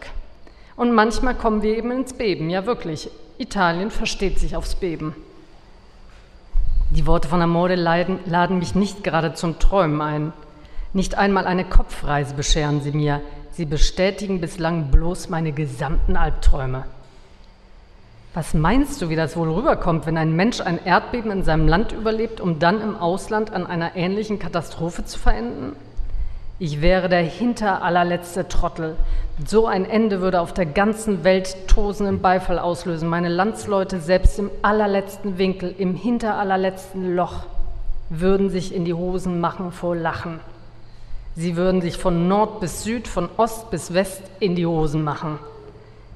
Und 0.76 0.92
manchmal 0.92 1.34
kommen 1.34 1.62
wir 1.62 1.78
eben 1.78 1.90
ins 1.90 2.12
Beben, 2.12 2.50
ja 2.50 2.66
wirklich. 2.66 3.08
Italien 3.38 3.90
versteht 3.90 4.38
sich 4.38 4.54
aufs 4.54 4.74
Beben. 4.74 5.16
Die 6.90 7.06
Worte 7.06 7.28
von 7.28 7.40
Amore 7.40 7.74
laden, 7.74 8.18
laden 8.26 8.58
mich 8.58 8.74
nicht 8.74 9.02
gerade 9.02 9.32
zum 9.32 9.58
Träumen 9.58 10.02
ein. 10.02 10.32
Nicht 10.92 11.16
einmal 11.16 11.46
eine 11.46 11.64
Kopfreise 11.64 12.34
bescheren 12.34 12.82
sie 12.82 12.92
mir. 12.92 13.22
Sie 13.52 13.64
bestätigen 13.64 14.40
bislang 14.40 14.90
bloß 14.90 15.28
meine 15.28 15.52
gesamten 15.52 16.16
Albträume. 16.16 16.84
Was 18.32 18.54
meinst 18.54 19.02
du, 19.02 19.08
wie 19.08 19.16
das 19.16 19.36
wohl 19.36 19.50
rüberkommt, 19.50 20.06
wenn 20.06 20.16
ein 20.16 20.36
Mensch 20.36 20.60
ein 20.60 20.78
Erdbeben 20.84 21.32
in 21.32 21.42
seinem 21.42 21.66
Land 21.66 21.90
überlebt, 21.90 22.40
um 22.40 22.60
dann 22.60 22.80
im 22.80 22.96
Ausland 22.96 23.52
an 23.52 23.66
einer 23.66 23.96
ähnlichen 23.96 24.38
Katastrophe 24.38 25.04
zu 25.04 25.18
verenden? 25.18 25.74
Ich 26.60 26.80
wäre 26.80 27.08
der 27.08 27.22
hinter 27.22 27.82
allerletzte 27.82 28.46
Trottel. 28.46 28.94
So 29.44 29.66
ein 29.66 29.84
Ende 29.84 30.20
würde 30.20 30.40
auf 30.40 30.52
der 30.52 30.66
ganzen 30.66 31.24
Welt 31.24 31.66
tosenden 31.66 32.20
Beifall 32.20 32.58
auslösen. 32.58 33.08
Meine 33.08 33.30
Landsleute, 33.30 33.98
selbst 33.98 34.38
im 34.38 34.50
allerletzten 34.62 35.38
Winkel, 35.38 35.74
im 35.76 35.94
hinter 35.94 36.36
allerletzten 36.36 37.16
Loch, 37.16 37.46
würden 38.10 38.50
sich 38.50 38.74
in 38.74 38.84
die 38.84 38.94
Hosen 38.94 39.40
machen 39.40 39.72
vor 39.72 39.96
Lachen. 39.96 40.38
Sie 41.36 41.56
würden 41.56 41.80
sich 41.80 41.96
von 41.96 42.28
Nord 42.28 42.60
bis 42.60 42.82
Süd, 42.82 43.06
von 43.06 43.28
Ost 43.36 43.70
bis 43.70 43.94
West 43.94 44.22
in 44.40 44.56
die 44.56 44.66
Hosen 44.66 45.04
machen. 45.04 45.38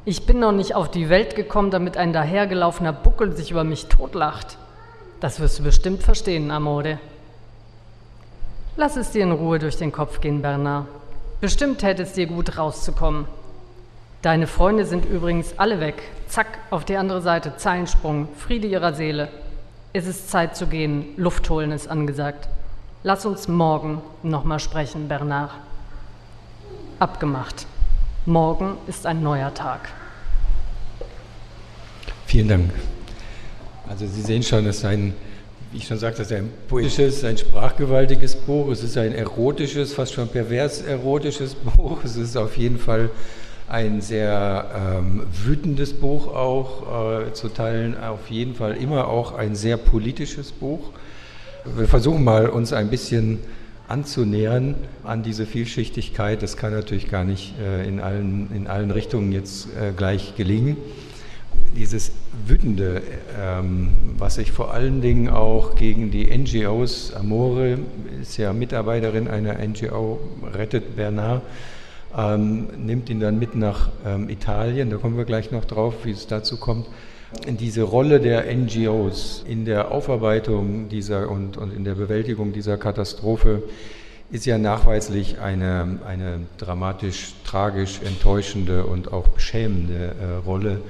Ich 0.05 0.27
bin 0.27 0.41
noch 0.41 0.53
nicht 0.53 0.75
auf 0.75 0.91
die 0.91 1.09
Welt 1.09 1.35
gekommen, 1.35 1.71
damit 1.71 1.97
ein 1.97 2.13
dahergelaufener 2.13 2.93
Buckel 2.93 3.35
sich 3.35 3.51
über 3.51 3.65
mich 3.65 3.87
totlacht. 3.87 4.59
Das 5.21 5.41
wirst 5.41 5.61
du 5.61 5.63
bestimmt 5.63 6.03
verstehen, 6.03 6.51
Amore. 6.51 6.99
Lass 8.77 8.97
es 8.97 9.13
dir 9.13 9.23
in 9.23 9.33
Ruhe 9.33 9.59
durch 9.59 9.77
den 9.77 9.93
Kopf 9.93 10.21
gehen, 10.21 10.43
Bernard. 10.43 10.87
Bestimmt 11.41 11.83
hätte 11.83 12.03
es 12.03 12.13
dir 12.13 12.27
gut 12.27 12.59
rauszukommen. 12.59 13.27
Deine 14.21 14.47
Freunde 14.47 14.85
sind 14.85 15.05
übrigens 15.05 15.59
alle 15.59 15.81
weg. 15.81 16.03
Zack, 16.29 16.59
auf 16.71 16.85
die 16.85 16.97
andere 16.97 17.21
Seite, 17.21 17.57
Zeilensprung, 17.57 18.29
Friede 18.37 18.67
ihrer 18.67 18.95
Seele. 18.95 19.29
Es 19.93 20.07
ist 20.07 20.31
Zeit 20.31 20.57
zu 20.57 20.67
gehen, 20.67 21.15
Luft 21.17 21.49
holen 21.51 21.71
ist 21.71 21.89
angesagt. 21.89 22.49
Lass 23.07 23.27
uns 23.27 23.49
morgen 23.49 24.01
nochmal 24.23 24.59
sprechen, 24.59 25.09
Bernard. 25.09 25.51
Abgemacht. 26.99 27.67
Morgen 28.25 28.79
ist 28.87 29.05
ein 29.05 29.23
neuer 29.23 29.53
Tag. 29.53 29.91
Vielen 32.25 32.49
Dank. 32.49 32.71
Also 33.87 34.07
Sie 34.07 34.23
sehen 34.23 34.43
schon, 34.43 34.65
es 34.65 34.79
ist 34.79 34.85
ein 34.87 35.13
wie 35.71 35.79
ich 35.79 35.87
schon 35.87 35.99
sagte, 35.99 36.23
es 36.23 36.31
ist 36.31 36.37
ein 36.39 36.51
poetisches, 36.67 37.25
ein 37.25 37.37
sprachgewaltiges 37.37 38.37
Buch. 38.37 38.71
Es 38.71 38.83
ist 38.83 38.97
ein 38.97 39.13
erotisches, 39.13 39.93
fast 39.93 40.15
schon 40.15 40.29
pervers 40.29 40.81
erotisches 40.81 41.55
Buch. 41.77 41.99
Es 42.05 42.17
ist 42.17 42.39
auf 42.39 42.57
jeden 42.57 42.79
Fall 42.79 43.11
ein 43.69 44.01
sehr 44.01 44.71
ähm, 44.75 45.27
wütendes 45.45 45.93
Buch 45.93 46.29
auch, 46.29 47.27
äh, 47.27 47.33
zu 47.35 47.51
Teilen 47.51 47.99
auf 47.99 48.31
jeden 48.31 48.55
Fall 48.55 48.79
immer 48.79 49.09
auch 49.09 49.37
ein 49.37 49.57
sehr 49.57 49.77
politisches 49.77 50.53
Buch. 50.53 50.91
Wir 51.65 51.89
versuchen 51.89 52.25
mal, 52.25 52.49
uns 52.49 52.73
ein 52.73 52.91
bisschen 52.91 53.39
anzunähern 53.89 54.75
an 55.03 55.23
diese 55.23 55.47
Vielschichtigkeit. 55.47 56.43
Das 56.43 56.57
kann 56.57 56.73
natürlich 56.73 57.11
gar 57.11 57.25
nicht 57.25 57.55
äh, 57.59 57.89
in, 57.89 58.01
allen, 58.01 58.51
in 58.55 58.67
allen 58.67 58.91
Richtungen 58.91 59.33
jetzt 59.33 59.69
äh, 59.77 59.93
gleich 59.97 60.37
gelingen 60.37 60.77
dieses 61.77 62.13
Wütende, 62.47 63.03
ähm, 63.41 63.91
was 64.19 64.37
sich 64.37 64.53
vor 64.53 64.73
allen 64.73 65.01
Dingen 65.01 65.29
auch 65.29 65.75
gegen 65.75 66.11
die 66.11 66.27
NGOs, 66.27 67.13
Amore 67.15 67.79
ist 68.21 68.37
ja 68.37 68.53
Mitarbeiterin 68.53 69.29
einer 69.29 69.55
NGO, 69.67 70.21
rettet 70.53 70.97
Bernard, 70.97 71.43
ähm, 72.17 72.69
nimmt 72.79 73.11
ihn 73.11 73.21
dann 73.21 73.39
mit 73.39 73.57
nach 73.57 73.91
ähm, 74.07 74.29
Italien, 74.29 74.91
da 74.91 74.97
kommen 74.97 75.17
wir 75.17 75.25
gleich 75.25 75.51
noch 75.51 75.65
drauf, 75.65 75.95
wie 76.05 76.13
es 76.13 76.27
dazu 76.27 76.57
kommt. 76.59 76.87
Diese 77.47 77.83
Rolle 77.83 78.21
der 78.21 78.45
NGOs 78.55 79.45
in 79.47 79.65
der 79.65 79.91
Aufarbeitung 79.91 80.89
dieser 80.89 81.31
und, 81.31 81.57
und 81.57 81.75
in 81.75 81.85
der 81.85 81.95
Bewältigung 81.95 82.53
dieser 82.53 82.77
Katastrophe 82.77 83.63
ist 84.31 84.47
ja 84.47 84.59
nachweislich 84.59 85.39
eine, 85.41 86.01
eine 86.07 86.41
dramatisch, 86.59 87.35
tragisch, 87.45 88.01
enttäuschende 88.05 88.85
und 88.87 89.13
auch 89.13 89.29
beschämende 89.29 90.15
äh, 90.21 90.47
Rolle 90.47 90.81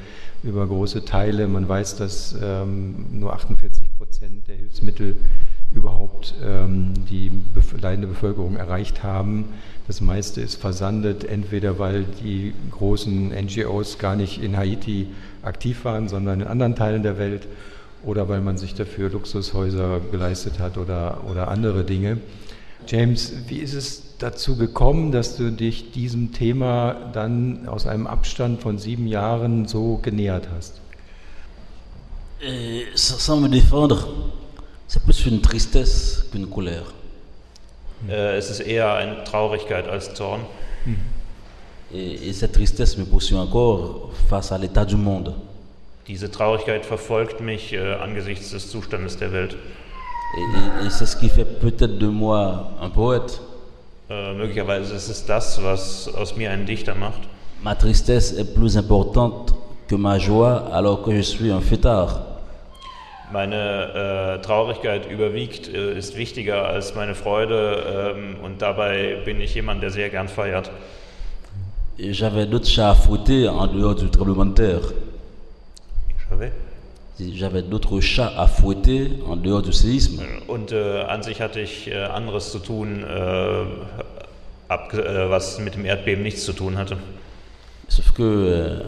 über 0.43 0.67
große 0.67 1.05
Teile. 1.05 1.49
Man 1.49 1.69
weiß, 1.69 1.97
dass 1.97 2.37
ähm, 2.41 3.07
nur 3.13 3.33
48 3.33 3.89
Prozent 3.99 4.47
der 4.47 4.57
Hilfsmittel 4.57 5.17
überhaupt 5.75 6.35
ähm, 6.43 6.95
die 7.11 7.31
leidende 7.81 8.07
Bevölkerung 8.07 8.57
erreicht 8.57 9.03
haben. 9.03 9.47
Das 9.87 10.01
meiste 10.01 10.41
ist 10.41 10.55
versandet, 10.55 11.25
entweder 11.25 11.79
weil 11.79 12.05
die 12.23 12.55
großen 12.71 13.29
NGOs 13.29 13.99
gar 13.99 14.17
nicht 14.17 14.43
in 14.43 14.57
Haiti 14.57 15.09
aktiv 15.43 15.85
waren, 15.85 16.09
sondern 16.09 16.41
in 16.41 16.47
anderen 16.47 16.75
Teilen 16.75 17.03
der 17.03 17.19
Welt 17.19 17.47
oder 18.05 18.29
weil 18.29 18.41
man 18.41 18.57
sich 18.57 18.75
dafür 18.75 19.11
Luxushäuser 19.11 20.01
geleistet 20.11 20.59
hat 20.59 20.79
oder, 20.79 21.23
oder 21.31 21.49
andere 21.49 21.85
Dinge. 21.85 22.19
James, 22.87 23.33
wie 23.49 23.59
ist 23.59 23.75
es 23.75 24.19
dazu 24.19 24.57
gekommen, 24.57 25.11
dass 25.11 25.37
du 25.37 25.51
dich 25.51 25.91
diesem 25.93 26.33
Thema 26.33 27.11
dann 27.13 27.67
aus 27.67 27.87
einem 27.87 28.07
Abstand 28.07 28.61
von 28.61 28.79
sieben 28.79 29.07
Jahren 29.07 29.67
so 29.67 29.99
genähert 30.03 30.49
hast? 30.55 30.81
Et 32.41 32.87
sans 32.95 33.41
me 33.41 33.49
défendre, 33.49 34.07
c'est 34.89 35.03
plus 35.03 35.27
une 35.27 35.41
tristesse 35.41 36.27
qu'une 36.31 36.47
colère. 36.47 36.93
Äh, 38.09 38.37
es 38.37 38.51
ist 38.51 38.61
eher 38.61 38.95
eine 38.95 39.25
Traurigkeit 39.25 39.89
als 39.89 40.15
Zorn. 40.15 40.41
Et, 41.93 42.29
et 42.29 42.33
cette 42.33 42.53
tristesse 42.53 42.99
me 42.99 43.05
poursuit 43.05 43.37
encore 43.37 44.11
face 44.29 44.53
à 44.53 44.59
l'état 44.59 44.85
du 44.85 44.97
monde. 44.97 45.35
Diese 46.07 46.31
Traurigkeit 46.31 46.85
verfolgt 46.85 47.41
mich 47.41 47.73
äh, 47.73 47.95
angesichts 47.95 48.51
des 48.51 48.69
Zustandes 48.71 49.17
der 49.17 49.33
Welt. 49.33 49.57
Et, 50.85 50.91
c'est 50.91 51.07
ce 51.07 51.17
qui 51.17 51.29
fait 51.29 51.45
peut-être 51.45 51.99
de 51.99 52.09
moi 52.09 52.73
un 52.83 52.91
poète. 52.91 53.41
Äh, 54.11 54.35
möglicherweise 54.35 54.95
ist 54.95 55.09
es 55.09 55.25
das, 55.25 55.63
was 55.63 56.09
aus 56.15 56.37
mir 56.37 56.51
einen 56.51 56.67
Dichter 56.67 56.95
macht. 56.95 57.21
Ma 57.63 57.75
tristesse 57.75 58.33
est 58.33 58.55
plus 58.55 58.77
importante 58.77 59.55
que 59.89 59.95
ma 59.95 60.19
joie 60.19 60.69
alors 60.73 61.03
que 61.03 61.17
je 61.17 61.23
suis 61.23 61.51
un 61.51 61.63
fêtard. 61.63 62.34
Meine 63.35 64.37
äh, 64.39 64.43
Traurigkeit 64.43 65.11
überwiegt, 65.11 65.67
äh, 65.67 65.99
ist 65.99 66.17
wichtiger 66.17 66.69
als 66.69 66.95
meine 66.95 67.17
Freude 67.17 68.15
ähm, 68.17 68.37
und 68.45 68.63
dabei 68.63 69.17
bin 69.25 69.41
ich 69.41 69.57
jemand, 69.57 69.83
der 69.83 69.91
sehr 69.91 70.09
gern 70.09 70.29
feiert. 70.29 70.71
J'avais 71.99 72.47
d'autres 72.47 72.71
chats 72.71 72.93
à 72.93 72.95
fouetter 72.95 73.49
en 73.49 73.67
dehors 73.67 73.97
du 73.97 74.09
tremblement 74.09 74.47
de 74.47 74.55
terre. 74.55 74.93
J'avais. 76.31 76.53
J'avais 77.19 77.63
d'autres 77.63 78.01
chats 78.01 78.33
à 78.37 78.47
fouetter 78.47 79.11
en 79.27 79.35
dehors 79.35 79.63
du 79.63 79.73
séisme. 79.73 80.23
Und 80.47 80.71
äh, 80.71 81.01
an 81.01 81.25
sich 81.25 81.41
hatte 81.41 81.59
ich 81.59 81.91
äh, 81.91 82.05
anderes 82.05 82.53
zu 82.53 82.61
tun, 82.61 83.03
äh, 83.03 83.65
ab, 84.69 84.95
äh, 84.95 85.29
was 85.29 85.59
mit 85.59 85.75
dem 85.75 85.85
Erdbeben 85.85 86.23
nichts 86.23 86.45
zu 86.45 86.53
tun 86.53 86.79
hatte. 86.79 86.99
Sauf 87.89 88.15
que 88.15 88.23
euh, 88.23 88.81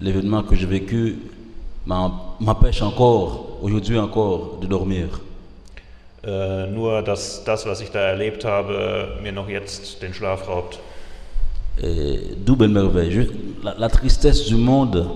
l'événement 0.00 0.44
que 0.44 0.54
j'ai 0.54 0.66
vécu 0.66 1.18
m'empêche 1.86 2.82
encore, 2.82 3.58
aujourd'hui 3.62 3.98
encore, 3.98 4.58
de 4.60 4.66
dormir. 4.66 5.08
Äh, 6.24 6.66
nur, 6.66 7.02
dass 7.02 7.44
das, 7.44 7.66
was 7.66 7.80
ich 7.80 7.90
da 7.90 8.00
erlebt 8.00 8.44
habe, 8.44 9.18
mir 9.22 9.32
noch 9.32 9.48
jetzt 9.48 10.02
den 10.02 10.12
Schlaf 10.12 10.48
raubt. 10.48 10.80
Et 11.78 12.44
belle 12.44 12.68
merveille. 12.72 13.28
La, 13.62 13.74
la 13.78 13.88
tristesse 13.88 14.46
du 14.48 14.56
monde 14.56 15.06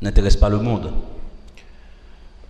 n'intéresse 0.00 0.36
pas 0.36 0.48
le 0.48 0.58
monde. 0.58 0.92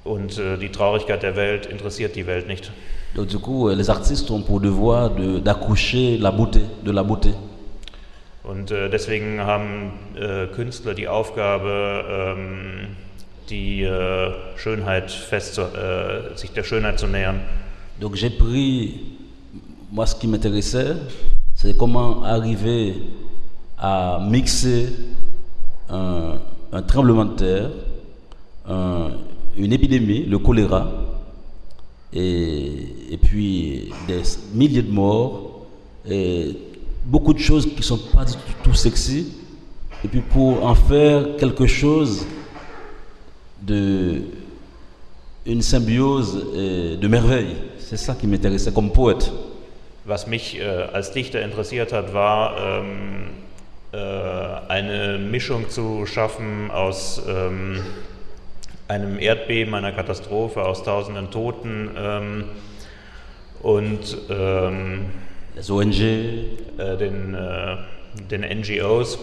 Und 0.05 0.39
äh, 0.39 0.57
die 0.57 0.71
Traurigkeit 0.71 1.23
der 1.23 1.37
Welt 1.37 1.67
interessiert 1.67 2.17
die 2.17 2.27
Welt 2.27 2.47
nicht. 2.49 2.71
Donc 3.15 3.29
du 3.29 3.39
coup, 3.39 3.69
euh, 3.69 3.75
les 3.75 3.91
artistes 3.91 4.31
ont 4.31 4.43
pour 4.43 4.61
devoir 4.61 5.11
de- 5.11 5.39
d'accoucher 5.41 6.17
la 6.19 6.31
beauté, 6.31 6.61
de 6.85 6.91
la 6.93 7.03
beauté. 7.03 7.35
Und 8.45 8.71
äh, 8.71 8.89
deswegen 8.89 9.41
haben 9.41 9.93
äh, 10.17 10.47
Künstler 10.55 10.95
die 10.95 11.09
Aufgabe, 11.09 12.05
ähm, 12.09 12.68
die 13.49 13.83
äh, 13.83 14.31
Schönheit 14.57 15.11
festzu 15.11 15.63
äh, 15.63 16.37
sich. 16.37 16.51
Donc 18.01 18.15
j'ai 18.15 18.31
pris, 18.31 19.01
moi 19.91 20.07
ce 20.07 20.15
qui 20.15 20.27
m'intéressait, 20.29 20.97
c'est 21.55 21.77
comment 21.77 22.23
arriver 22.25 22.95
à 23.79 24.21
mixer 24.23 24.89
un, 25.91 26.39
tremblement 26.87 27.25
de 27.25 27.35
terre, 27.37 27.71
un- 28.69 29.11
une 29.57 29.73
épidémie, 29.73 30.25
le 30.27 30.39
choléra, 30.39 30.91
et, 32.13 33.11
et 33.11 33.17
puis 33.17 33.91
des 34.07 34.23
milliers 34.55 34.83
de 34.83 34.91
morts, 34.93 35.67
et 36.09 36.57
beaucoup 37.05 37.33
de 37.35 37.39
choses 37.39 37.67
qui 37.67 37.77
ne 37.79 37.83
sont 37.83 37.99
pas 38.15 38.25
du 38.25 38.35
tout 38.63 38.75
sexy, 38.75 39.33
et 40.05 40.09
puis 40.09 40.21
pour 40.21 40.65
en 40.65 40.75
faire 40.75 41.37
quelque 41.37 41.67
chose 41.67 42.25
de 43.61 44.23
une 45.47 45.63
symbiose 45.63 46.47
euh, 46.55 46.97
de 46.97 47.09
merveille. 47.09 47.57
C'est 47.79 47.97
ça 47.97 48.15
qui 48.15 48.27
m'intéressait 48.27 48.73
comme 48.73 48.93
poète. 48.93 49.33
Was 50.05 50.27
mich 50.27 50.59
äh, 50.59 50.65
als 50.93 51.13
Dichter 51.13 51.43
interessiert 51.43 51.93
hat, 51.93 52.13
war 52.13 52.57
ähm, 52.59 53.31
äh, 53.93 53.99
eine 54.69 55.19
Mischung 55.19 55.69
zu 55.71 56.05
schaffen 56.07 56.71
aus 56.71 57.23
ähm, 57.27 57.81
einem 58.89 59.19
Erdbeben, 59.19 59.75
einer 59.75 59.93
Katastrophe, 59.93 60.63
aus 60.63 60.83
tausenden 60.83 61.31
Toten 61.31 61.91
ähm, 61.97 62.45
und 63.63 64.19
ähm, 64.31 65.07
Les 65.59 65.71
ONG, 65.71 66.01
äh, 66.01 66.97
den, 66.99 67.35
äh, 67.35 67.77
den 68.31 68.43
NGOs, 68.61 69.19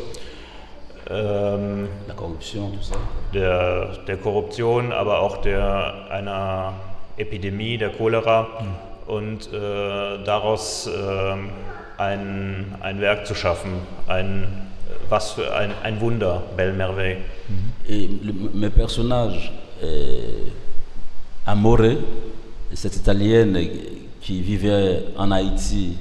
ähm, 1.09 1.87
la 2.07 2.13
corruption, 2.15 2.71
tout 2.71 2.83
ça. 2.83 2.95
der, 3.33 3.97
der 4.07 4.17
Korruption, 4.17 4.91
aber 4.91 5.19
auch 5.19 5.37
der, 5.41 6.07
einer 6.09 6.73
Epidemie, 7.17 7.77
der 7.77 7.89
Cholera 7.89 8.47
und 9.07 9.51
äh, 9.53 10.23
daraus 10.25 10.87
ähm, 10.87 11.49
ein, 11.97 12.75
ein 12.81 12.99
Werk 13.01 13.25
zu 13.27 13.35
schaffen, 13.35 13.71
ein, 14.07 14.47
was 15.09 15.31
für 15.33 15.53
ein, 15.55 15.71
ein 15.83 16.01
Wunder, 16.01 16.43
Belle 16.57 16.73
Merveille. 16.73 17.17
Et 17.87 18.09
le- 18.23 18.33
mes 18.53 18.69
personnages, 18.71 19.51
euh, 19.83 20.49
Amore, 21.45 21.97
cette 22.73 22.95
Italienne 22.95 23.57
qui 24.19 24.41
vivait 24.41 25.03
en 25.15 25.29
Haïti 25.31 25.95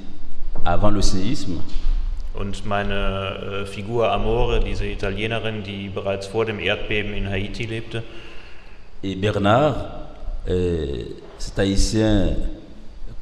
avant 0.65 0.89
le 0.89 1.01
séisme, 1.03 1.59
Und 2.39 2.65
meine 2.65 3.63
äh, 3.63 3.65
Figur 3.65 4.11
Amore, 4.11 4.59
diese 4.59 4.85
Italienerin, 4.85 5.63
die 5.63 5.89
bereits 5.89 6.27
vor 6.27 6.45
dem 6.45 6.59
Erdbeben 6.59 7.13
in 7.13 7.29
Haiti 7.29 7.65
lebte, 7.65 8.03
et 9.03 9.15
Bernard, 9.15 9.75
euh, 10.47 11.05
cet 11.37 11.59
Haïtien 11.59 12.35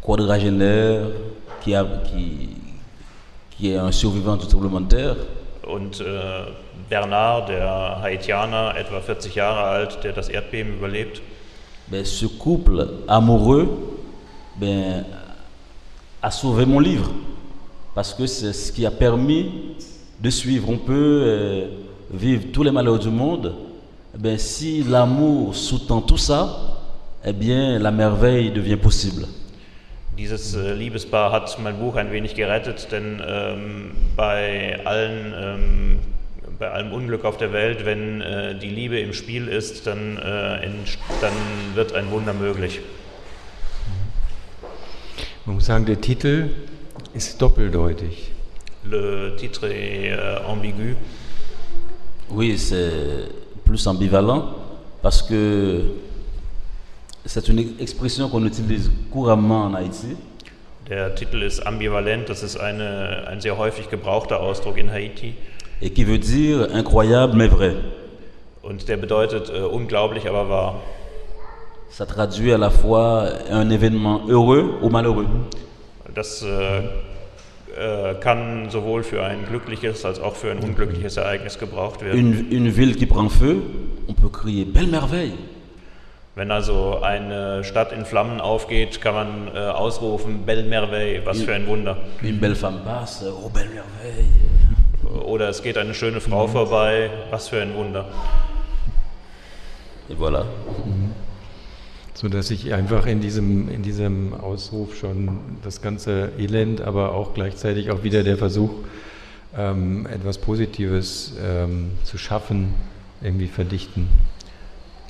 quadragénaire 0.01 1.07
qui, 1.61 1.75
a, 1.75 1.83
qui, 1.83 2.49
qui 3.51 3.71
est 3.71 3.77
un 3.77 3.91
survivant 3.91 4.37
du 4.37 4.47
tremblement 4.47 4.81
de 4.81 4.87
terre, 4.87 5.15
und 5.67 6.01
äh, 6.01 6.03
Bernard, 6.89 7.49
der 7.49 7.99
Haitianer, 8.03 8.75
etwa 8.77 8.99
40 8.99 9.35
Jahre 9.35 9.63
alt, 9.63 10.03
der 10.03 10.13
das 10.13 10.29
Erdbeben 10.29 10.75
überlebt. 10.77 11.21
ben, 11.87 12.05
ce 12.05 12.25
couple 12.25 12.87
amoureux 13.07 13.67
ben, 14.55 15.05
a 16.21 16.31
sauvé 16.31 16.65
mon 16.65 16.79
livre. 16.79 17.11
Parce 17.95 18.13
que 18.13 18.25
c'est 18.25 18.53
ce 18.53 18.71
qui 18.71 18.85
a 18.85 18.91
permis 18.91 19.51
de 20.19 20.29
suivre. 20.29 20.69
On 20.69 20.77
peut 20.77 21.23
euh, 21.25 21.67
vivre 22.11 22.45
tous 22.51 22.63
les 22.63 22.71
malheurs 22.71 22.99
du 22.99 23.09
monde. 23.09 23.53
Ben, 24.17 24.37
si 24.37 24.83
l'amour 24.83 25.55
sous-tend 25.55 26.01
tout 26.01 26.17
ça, 26.17 26.77
eh 27.25 27.33
bien, 27.33 27.79
la 27.79 27.91
merveille 27.91 28.51
devient 28.51 28.77
possible. 28.77 29.27
Dieses 30.17 30.53
äh, 30.55 30.73
Liebespaar 30.75 31.31
hat 31.31 31.57
mein 31.63 31.79
Buch 31.79 31.95
ein 31.95 32.11
wenig 32.11 32.35
gerettet, 32.35 32.91
denn 32.91 33.19
ähm, 33.27 33.91
bei, 34.15 34.79
allen, 34.85 35.33
ähm, 35.35 35.99
bei 36.59 36.69
allem 36.69 36.93
Unglück 36.93 37.25
auf 37.25 37.37
der 37.37 37.51
Welt, 37.51 37.83
wenn 37.85 38.21
äh, 38.21 38.53
die 38.59 38.69
Liebe 38.69 38.99
im 38.99 39.13
Spiel 39.13 39.47
ist, 39.47 39.87
dann, 39.87 40.17
äh, 40.17 40.67
entst- 40.67 40.99
dann 41.21 41.33
wird 41.73 41.93
ein 41.93 42.11
Wunder 42.11 42.33
möglich. 42.33 42.81
Man 45.45 45.55
muss 45.55 45.65
sagen, 45.65 45.85
der 45.85 45.99
Titel 45.99 46.49
ist 47.13 47.39
doppeldeutig. 47.41 48.31
Le 48.85 49.35
titre 49.37 49.65
est 49.65 50.11
euh, 50.11 50.39
ambigu. 50.47 50.95
Oui, 52.29 52.57
c'est 52.57 53.29
plus 53.63 53.85
ambivalent 53.87 54.49
parce 55.01 55.21
que 55.21 55.81
c'est 57.25 57.47
une 57.47 57.59
expression 57.79 58.29
qu'on 58.29 58.45
utilise 58.45 58.91
couramment 59.11 59.65
en 59.65 59.73
Haïti. 59.73 60.17
Der 60.89 61.15
Titel 61.15 61.43
ist 61.43 61.65
ambivalent, 61.65 62.25
das 62.27 62.43
ist 62.43 62.57
eine, 62.57 63.25
ein 63.27 63.39
sehr 63.39 63.57
häufig 63.57 63.89
gebrauchter 63.89 64.41
Ausdruck 64.41 64.77
in 64.77 64.89
Haiti 64.91 65.35
et 65.81 65.91
qui 65.91 66.03
veut 66.03 66.19
dire 66.19 66.69
incroyable 66.73 67.35
mais 67.35 67.47
vrai. 67.47 67.75
und 68.63 68.87
der 68.87 68.97
bedeutet 68.97 69.49
äh, 69.49 69.61
unglaublich, 69.61 70.27
aber 70.27 70.49
wahr. 70.49 70.75
Ça 71.89 72.05
traduit 72.05 72.51
à 72.53 72.57
la 72.57 72.69
fois 72.69 73.25
un 73.51 73.69
événement 73.69 74.21
heureux 74.27 74.75
ou 74.81 74.89
malheureux. 74.89 75.27
Das 76.13 76.43
äh, 76.43 76.79
äh, 77.75 78.15
kann 78.19 78.69
sowohl 78.69 79.03
für 79.03 79.23
ein 79.23 79.45
glückliches 79.47 80.05
als 80.05 80.19
auch 80.19 80.35
für 80.35 80.51
ein 80.51 80.59
unglückliches 80.59 81.17
Ereignis 81.17 81.57
gebraucht 81.57 82.01
werden. 82.01 82.19
Une, 82.19 82.57
une 82.57 82.75
ville 82.75 82.93
qui 82.93 83.05
prend 83.05 83.31
feu, 83.31 83.55
on 84.07 84.15
peut 84.15 84.31
crier 84.31 84.65
belle 84.65 84.87
merveille. 84.87 85.33
Wenn 86.35 86.49
also 86.49 86.99
eine 87.01 87.63
Stadt 87.63 87.91
in 87.91 88.05
Flammen 88.05 88.41
aufgeht, 88.41 89.01
kann 89.01 89.13
man 89.13 89.47
äh, 89.53 89.59
ausrufen, 89.59 90.47
Belle 90.47 90.63
Merveille, 90.63 91.23
was 91.25 91.43
für 91.43 91.53
ein 91.53 91.67
Wunder. 91.67 91.97
Une 92.23 92.39
belle 92.39 92.55
femme 92.55 92.81
passe, 92.83 93.31
oh 93.31 93.49
belle 93.49 93.69
merveille. 93.69 95.23
Oder 95.25 95.49
es 95.49 95.61
geht 95.61 95.77
eine 95.77 95.93
schöne 95.93 96.21
Frau 96.21 96.47
vorbei, 96.47 97.11
was 97.29 97.49
für 97.49 97.61
ein 97.61 97.75
Wunder. 97.75 98.05
Et 100.09 100.17
voilà. 100.17 100.45
So 102.23 102.29
dass 102.29 102.51
ich 102.51 102.73
einfach 102.73 103.05
in 103.05 103.19
diesem, 103.19 103.67
in 103.67 103.83
diesem 103.83 104.33
Ausruf 104.33 104.95
schon 104.95 105.39
das 105.61 105.81
ganze 105.81 106.31
Elend, 106.39 106.79
aber 106.79 107.11
auch 107.15 107.33
gleichzeitig 107.33 107.91
auch 107.91 108.03
wieder 108.03 108.23
der 108.23 108.37
Versuch, 108.37 108.71
ähm, 109.57 110.07
etwas 110.07 110.37
Positives 110.37 111.33
ähm, 111.45 111.91
zu 112.05 112.17
schaffen, 112.17 112.75
irgendwie 113.21 113.47
verdichten. 113.47 114.07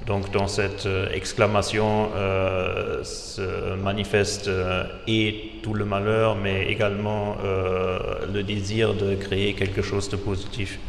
Donc 0.07 0.31
dans 0.31 0.55
cette 0.55 0.87
euh, 0.87 1.07
exclamation 1.13 2.09
euh, 2.15 3.03
se 3.03 3.75
manifeste 3.77 4.47
euh, 4.47 4.85
et 5.05 5.61
tout 5.61 5.75
le 5.75 5.85
malheur, 5.85 6.35
mais 6.35 6.65
également 6.65 7.37
euh, 7.43 8.25
le 8.33 8.41
désir 8.41 8.95
de 8.95 9.13
créer 9.13 9.53
quelque 9.53 9.83
chose 9.83 10.09
de 10.09 10.15
positif. 10.15 10.79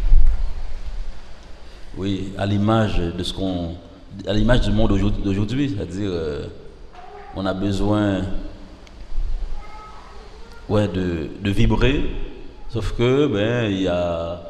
Oui, 1.99 2.33
à 2.39 2.47
l'image 2.47 2.97
de 2.97 3.23
ce 3.23 3.35
qu'on, 3.35 3.77
à 4.27 4.33
l'image 4.33 4.61
du 4.63 4.73
monde 4.73 4.93
aujourd'hui- 4.93 5.23
d'aujourd'hui, 5.23 5.75
c'est-à-dire, 5.75 6.11
euh, 6.11 6.47
on 7.37 7.45
a 7.47 7.55
besoin, 7.55 8.23
ouais, 10.69 10.89
de, 10.89 11.29
de 11.43 11.51
vibrer, 11.51 12.11
sauf 12.71 12.95
que, 12.97 13.27
ben, 13.27 13.71
il 13.71 13.83
y 13.83 13.89
a 13.89 14.41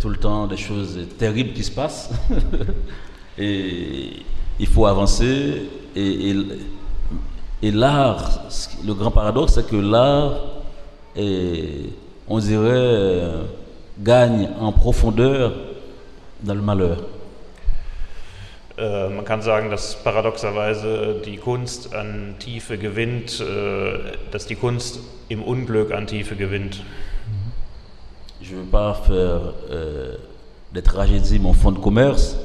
tout 0.00 0.08
le 0.08 0.16
temps 0.16 0.46
des 0.46 0.56
choses 0.56 0.98
terribles 1.18 1.52
qui 1.52 1.64
se 1.64 1.70
passent, 1.70 2.10
et 3.38 4.10
il 4.58 4.66
faut 4.66 4.86
avancer, 4.86 5.62
et, 5.96 6.34
et, 7.62 7.70
l'art, 7.70 8.42
le 8.84 8.94
grand 8.94 9.10
paradoxe, 9.10 9.54
c'est 9.54 9.66
que 9.66 9.76
l'art, 9.76 10.36
on 12.28 12.38
dirait, 12.38 12.70
euh, 12.70 13.42
gagne 13.98 14.48
en 14.60 14.72
profondeur 14.72 15.52
dans 16.42 16.54
le 16.54 16.62
malheur. 16.62 16.98
Äh, 18.78 19.08
man 19.10 19.24
kann 19.24 19.42
sagen, 19.42 19.70
dass 19.70 19.96
paradoxerweise 20.02 21.20
die 21.24 21.36
Kunst 21.36 21.94
an 21.94 22.36
Tiefe 22.38 22.78
gewinnt, 22.78 23.40
äh, 23.40 23.98
dass 24.30 24.46
Kunst 24.56 25.00
im 25.28 25.42
Tiefe 26.06 26.36
gewinnt. 26.36 26.82
Je 28.40 28.54
ne 28.54 28.60
veux 28.62 28.70
pas 28.70 28.94
faire 28.94 29.54
euh, 29.70 30.16
des 30.72 30.82
tragédies 30.82 31.38
mon 31.38 31.52
fond 31.52 31.70
de 31.72 31.78
commerce, 31.78 32.36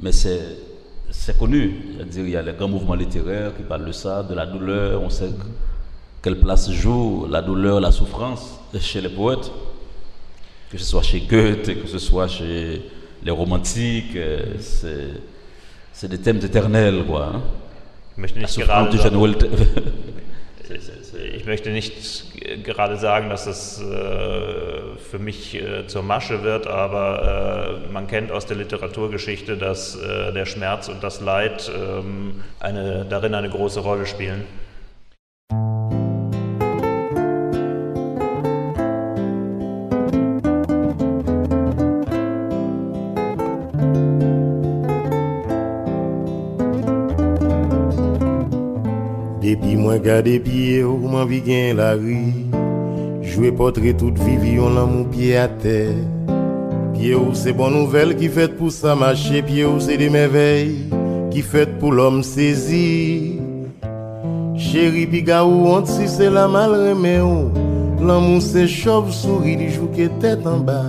mais 0.00 0.12
c'est 0.12 1.36
connu. 1.38 1.96
Il 2.14 2.28
y 2.30 2.36
a 2.36 2.42
les 2.42 2.52
grands 2.52 2.68
mouvements 2.68 2.94
littéraires 2.94 3.54
qui 3.56 3.62
parlent 3.64 3.84
de 3.84 3.92
ça, 3.92 4.22
de 4.22 4.34
la 4.34 4.46
douleur. 4.46 5.02
On 5.02 5.10
sait 5.10 5.26
que- 5.28 5.44
quelle 6.22 6.38
place 6.38 6.70
joue 6.70 7.26
la 7.28 7.42
douleur, 7.42 7.80
la 7.80 7.90
souffrance 7.92 8.58
chez 8.80 9.00
les 9.00 9.08
poètes, 9.08 9.50
que 10.70 10.78
ce 10.78 10.84
soit 10.84 11.02
chez 11.02 11.20
Goethe, 11.20 11.82
que 11.82 11.88
ce 11.88 11.98
soit 11.98 12.28
chez 12.28 12.82
les 13.24 13.30
romantiques. 13.32 14.14
euh, 14.16 14.54
c'est 14.60 15.10
c'est 15.98 16.08
des 16.08 16.18
thèmes 16.18 16.38
éternels, 16.44 17.04
quoi. 17.04 17.26
hein. 17.26 17.42
Ich 18.12 18.18
möchte 18.18 18.38
nicht 18.38 18.56
gerade 18.56 18.96
sagen, 18.96 19.34
ich 21.36 21.44
möchte 21.44 21.70
nicht 21.70 22.24
äh, 22.40 22.58
gerade 22.58 22.96
sagen, 22.96 23.30
dass 23.30 23.46
es 23.46 23.80
äh, 23.80 24.96
für 25.10 25.18
mich 25.18 25.56
äh, 25.56 25.88
zur 25.88 26.02
Masche 26.02 26.44
wird, 26.44 26.68
aber 26.68 27.80
äh, 27.88 27.92
man 27.92 28.06
kennt 28.06 28.30
aus 28.30 28.46
der 28.46 28.58
Literaturgeschichte, 28.58 29.56
dass 29.56 29.96
äh, 29.96 30.32
der 30.32 30.46
Schmerz 30.46 30.88
und 30.88 31.02
das 31.02 31.20
Leid 31.20 31.68
ähm, 31.74 32.44
eine, 32.60 33.04
darin 33.04 33.34
eine 33.34 33.50
große 33.50 33.80
Rolle 33.80 34.06
spielen. 34.06 34.44
Depi 49.48 49.78
mwen 49.80 50.02
gade 50.04 50.34
piye 50.44 50.82
ou 50.84 51.08
mwen 51.08 51.24
vi 51.24 51.38
gen 51.40 51.78
la 51.78 51.94
ri. 51.96 52.18
Jwe 53.24 53.48
potre 53.56 53.94
tout 53.96 54.18
vivi 54.20 54.58
yon 54.58 54.74
lan 54.76 54.90
moun 54.90 55.06
piye 55.08 55.38
a 55.40 55.46
te. 55.62 55.86
Piye 56.92 57.14
ou 57.16 57.32
se 57.32 57.54
bon 57.56 57.72
nouvel 57.72 58.12
ki 58.18 58.28
fet 58.34 58.58
pou 58.58 58.68
sa 58.68 58.92
mache 58.92 59.40
Piye 59.46 59.64
ou 59.64 59.80
se 59.80 59.96
de 59.96 60.10
merveil 60.12 60.74
ki 61.32 61.40
fet 61.40 61.72
pou 61.80 61.96
l'om 61.96 62.20
sezi. 62.20 63.38
Chéri 64.52 65.06
pi 65.08 65.24
ga 65.24 65.40
ou 65.48 65.72
ont 65.72 65.88
si 65.88 66.28
la 66.28 66.44
mal 66.44 66.76
reme 66.82 67.16
ou 67.24 67.48
Lan 68.04 68.20
moun 68.26 68.44
se 68.44 68.66
chov 68.68 69.08
souri 69.16 69.56
li 69.56 69.72
jou 69.72 69.88
ke 69.96 70.10
tet 70.20 70.44
an 70.44 70.60
ba. 70.68 70.82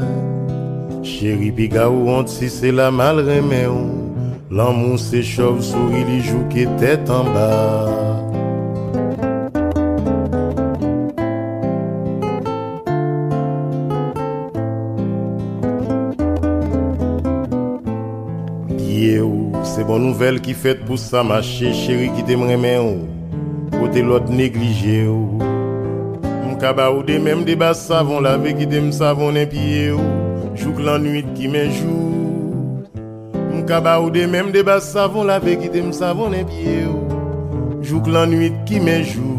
Chéri 0.99 1.55
pi 1.55 1.71
ga 1.71 1.87
ou 1.87 2.11
ont 2.11 2.27
si 2.27 2.51
la 2.75 2.91
mal 2.91 3.23
reme 3.23 3.63
ou 3.71 4.51
Lan 4.51 4.75
moun 4.83 4.99
se 4.99 5.23
chov 5.23 5.63
souri 5.63 6.03
li 6.11 6.19
jou 6.27 6.43
ke 6.51 6.67
tet 6.75 7.07
an 7.07 7.31
ba 7.31 8.08
bon 19.99 20.05
nouvel 20.07 20.39
ki 20.43 20.53
fet 20.55 20.79
pou 20.87 20.97
sa 20.99 21.21
mache 21.27 21.73
Chéri 21.75 22.07
ki 22.15 22.23
te 22.27 22.35
mremen 22.39 22.79
ou 22.79 23.73
Kote 23.73 24.01
lot 24.05 24.29
neglije 24.31 25.01
ou 25.11 25.39
Mkaba 26.47 26.89
ou 26.93 27.03
de 27.03 27.17
mem 27.19 27.43
de 27.47 27.55
bas 27.59 27.79
savon 27.87 28.23
lave 28.23 28.53
ki 28.55 28.67
te 28.69 28.79
m 28.79 28.91
savonen 28.95 29.49
piye 29.51 29.89
ou 29.95 30.53
Jouk 30.59 30.79
lan 30.83 31.03
nuit 31.03 31.27
ki 31.35 31.51
men 31.51 31.71
jou 31.75 32.83
Mkaba 33.57 33.97
ou 34.03 34.11
de 34.13 34.23
mem 34.27 34.53
de 34.55 34.63
bas 34.63 34.87
savon 34.93 35.27
lave 35.27 35.57
ki 35.59 35.71
te 35.73 35.83
m 35.83 35.91
savonen 35.95 36.47
piye 36.47 36.85
ou 36.87 37.83
Jouk 37.83 38.07
lan 38.11 38.31
nuit 38.31 38.55
ki 38.69 38.79
men 38.85 39.03
jou 39.03 39.35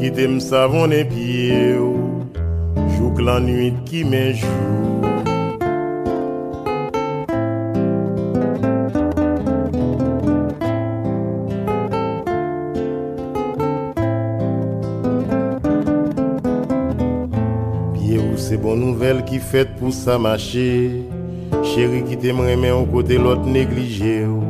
Ki 0.00 0.12
te 0.14 0.28
m 0.30 0.40
savonen 0.44 1.04
piye 1.12 1.74
ou 1.82 2.88
Jouk 2.96 3.20
lan 3.20 3.44
nuit 3.50 3.84
ki 3.90 4.06
men 4.08 4.32
jou 4.38 4.83
nouvelle 18.94 19.24
qui 19.24 19.38
fait 19.38 19.68
pour 19.76 19.92
ça 19.92 20.18
marcher. 20.18 21.02
Chérie 21.64 22.04
qui 22.04 22.16
t'aimerait 22.16 22.56
mais 22.56 22.70
au 22.70 22.84
côté 22.84 23.18
l'autre 23.18 23.44
négligé. 23.44 24.24
Oh. 24.24 24.42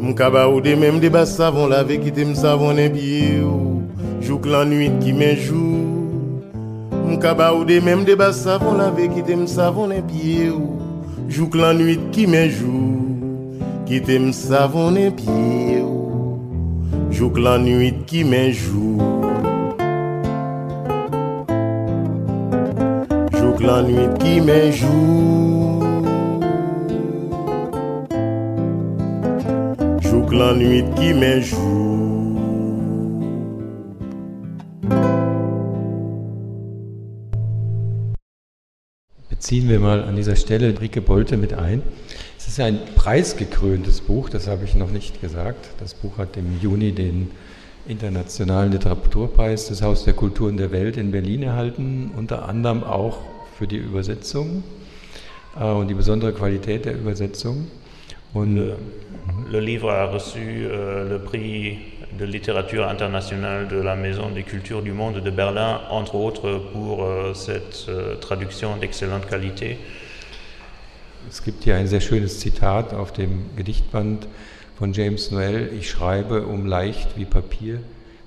M'kaba 0.00 0.48
ou 0.48 0.60
de 0.60 0.74
même 0.74 0.98
débat 0.98 1.26
savon 1.26 1.66
lavé 1.66 1.98
qui 1.98 2.10
t'aime 2.10 2.34
savon 2.34 2.74
pieds. 2.74 3.42
Oh. 3.44 3.82
Jouk 4.22 4.46
la 4.46 4.64
nuit 4.64 4.90
qui 5.00 5.12
m'en 5.12 5.36
joue. 5.36 6.40
M'kaba 7.06 7.52
ou 7.54 7.64
de 7.64 7.80
même 7.80 8.04
débat 8.04 8.32
savon 8.32 8.74
lavé 8.74 9.08
qui 9.08 9.22
t'aime 9.22 9.46
savon 9.46 9.90
pieds. 10.08 10.50
Oh. 10.50 10.78
Jouk 11.28 11.54
la 11.54 11.74
nuit 11.74 12.00
qui 12.12 12.26
m'en 12.26 12.48
joue. 12.48 13.58
Qui 13.84 14.00
t'aime 14.00 14.32
savon 14.32 14.94
pieds. 14.94 15.84
Jouk 17.10 17.38
la 17.38 17.58
nuit 17.58 17.94
qui 18.06 18.24
m'en 18.24 18.50
joue. 18.50 19.31
Lan 23.62 23.86
nuit 23.86 24.16
ki 24.18 24.40
men 24.42 24.72
jou 24.74 25.82
Jouk 30.02 30.32
lan 30.34 30.58
nuit 30.58 30.88
ki 30.96 31.12
men 31.14 31.44
jou 31.46 31.68
Beziehen 39.30 39.68
wir 39.68 39.78
mal 39.78 40.02
an 40.02 40.16
dieser 40.16 40.34
Stelle 40.34 40.74
Rike 40.80 41.00
Bolte 41.00 41.36
mit 41.36 41.54
ein. 41.54 41.82
Es 42.36 42.48
ist 42.48 42.58
ein 42.58 42.80
preisgekröntes 42.96 44.00
Buch, 44.00 44.28
das 44.28 44.48
habe 44.48 44.64
ich 44.64 44.74
noch 44.74 44.90
nicht 44.90 45.20
gesagt. 45.20 45.68
Das 45.78 45.94
Buch 45.94 46.18
hat 46.18 46.36
im 46.36 46.58
Juni 46.60 46.90
den 46.90 47.30
Internationalen 47.86 48.72
Literaturpreis 48.72 49.68
des 49.68 49.82
Haus 49.82 50.04
der 50.04 50.14
Kulturen 50.14 50.56
der 50.56 50.72
Welt 50.72 50.96
in 50.96 51.12
Berlin 51.12 51.44
erhalten, 51.44 52.10
unter 52.16 52.48
anderem 52.48 52.82
auch 52.82 53.18
für 53.62 53.68
die 53.68 53.76
Übersetzung 53.76 54.64
äh, 55.56 55.64
und 55.64 55.86
die 55.86 55.94
besondere 55.94 56.32
Qualität 56.32 56.84
der 56.84 56.94
Übersetzung. 56.94 57.68
Und 58.34 58.56
Le, 58.56 58.76
le 59.52 59.60
livre 59.60 59.92
a 59.92 60.06
reçu 60.06 60.66
euh, 60.66 61.08
le 61.08 61.18
prix 61.20 61.78
de 62.18 62.24
littérature 62.24 62.90
internationale 62.90 63.68
de 63.68 63.76
la 63.76 63.94
Maison 63.94 64.30
des 64.30 64.42
cultures 64.42 64.82
du 64.82 64.90
monde 64.90 65.22
de 65.22 65.30
Berlin, 65.30 65.80
entre 65.90 66.16
autres 66.16 66.60
pour 66.72 67.04
euh, 67.04 67.34
cette 67.34 67.86
euh, 67.88 68.16
traduction 68.16 68.76
d'excellente 68.78 69.28
qualité. 69.28 69.78
Es 71.30 71.44
gibt 71.44 71.62
hier 71.62 71.76
ein 71.76 71.86
sehr 71.86 72.00
schönes 72.00 72.40
Zitat 72.40 72.92
auf 72.92 73.12
dem 73.12 73.44
Gedichtband 73.54 74.26
von 74.76 74.92
James 74.92 75.30
Noel. 75.30 75.70
Ich 75.78 75.88
schreibe, 75.88 76.46
um 76.46 76.66
leicht 76.66 77.16
wie 77.16 77.26
Papier 77.26 77.78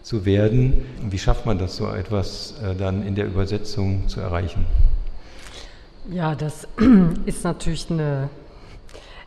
zu 0.01 0.24
werden. 0.24 0.86
Wie 1.10 1.20
schafft 1.20 1.45
man 1.45 1.57
das, 1.57 1.76
so 1.76 1.89
etwas 1.89 2.55
äh, 2.64 2.74
dann 2.74 3.05
in 3.05 3.16
der 3.16 3.26
Übersetzung 3.26 4.07
zu 4.07 4.22
erreichen? 4.22 4.66
Ja, 6.12 6.36
das 6.36 6.68
ist 7.26 7.43
natürlich 7.43 7.89
eine 7.89 8.30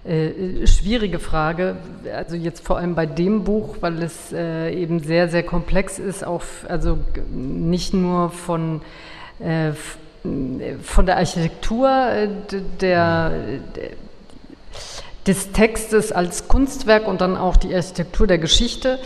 äh, 0.05 0.67
schwierige 0.67 1.19
Frage. 1.19 1.77
Also 2.15 2.37
jetzt 2.37 2.65
vor 2.65 2.79
allem 2.79 2.95
bei 2.95 3.07
dem 3.07 3.45
Buch, 3.45 3.77
weil 3.81 4.03
es 4.03 4.33
äh, 4.33 4.73
eben 4.73 5.01
sehr, 5.01 5.29
sehr 5.29 5.43
komplex 5.43 5.99
ist, 5.99 6.25
auch 6.25 6.43
also 6.69 6.99
nicht 7.31 7.95
nur 7.95 8.31
von 8.31 8.81
äh, 9.41 9.73
von 10.83 11.07
der 11.07 11.17
Architektur 11.17 11.89
der 12.81 13.33
des 15.27 15.53
Textes 15.53 16.11
als 16.11 16.49
Kunstwerk 16.49 17.07
und 17.07 17.21
dann 17.21 17.37
auch 17.37 17.57
die 17.57 17.75
Architektur 17.75 18.27
der 18.27 18.39
Geschichte, 18.39 18.99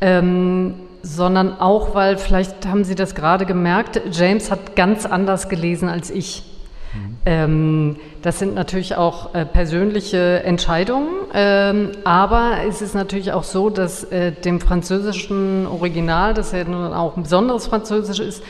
ähm, 0.00 0.74
sondern 1.02 1.60
auch, 1.60 1.94
weil 1.94 2.16
vielleicht 2.16 2.66
haben 2.66 2.84
Sie 2.84 2.94
das 2.94 3.14
gerade 3.14 3.44
gemerkt, 3.44 4.00
James 4.12 4.50
hat 4.50 4.76
ganz 4.76 5.04
anders 5.04 5.48
gelesen 5.48 5.88
als 5.88 6.10
ich. 6.10 6.53
Mhm. 6.94 7.96
Das 8.22 8.38
sind 8.38 8.54
natürlich 8.54 8.96
auch 8.96 9.34
äh, 9.34 9.44
persönliche 9.44 10.42
Entscheidungen, 10.44 11.08
ähm, 11.32 11.90
aber 12.04 12.58
es 12.68 12.82
ist 12.82 12.94
natürlich 12.94 13.32
auch 13.32 13.44
so, 13.44 13.70
dass 13.70 14.04
äh, 14.04 14.32
dem 14.32 14.60
französischen 14.60 15.66
Original, 15.66 16.34
das 16.34 16.52
ja 16.52 16.64
nun 16.64 16.92
auch 16.92 17.16
ein 17.16 17.22
besonderes 17.24 17.66
Französisch 17.66 18.20
ist, 18.20 18.42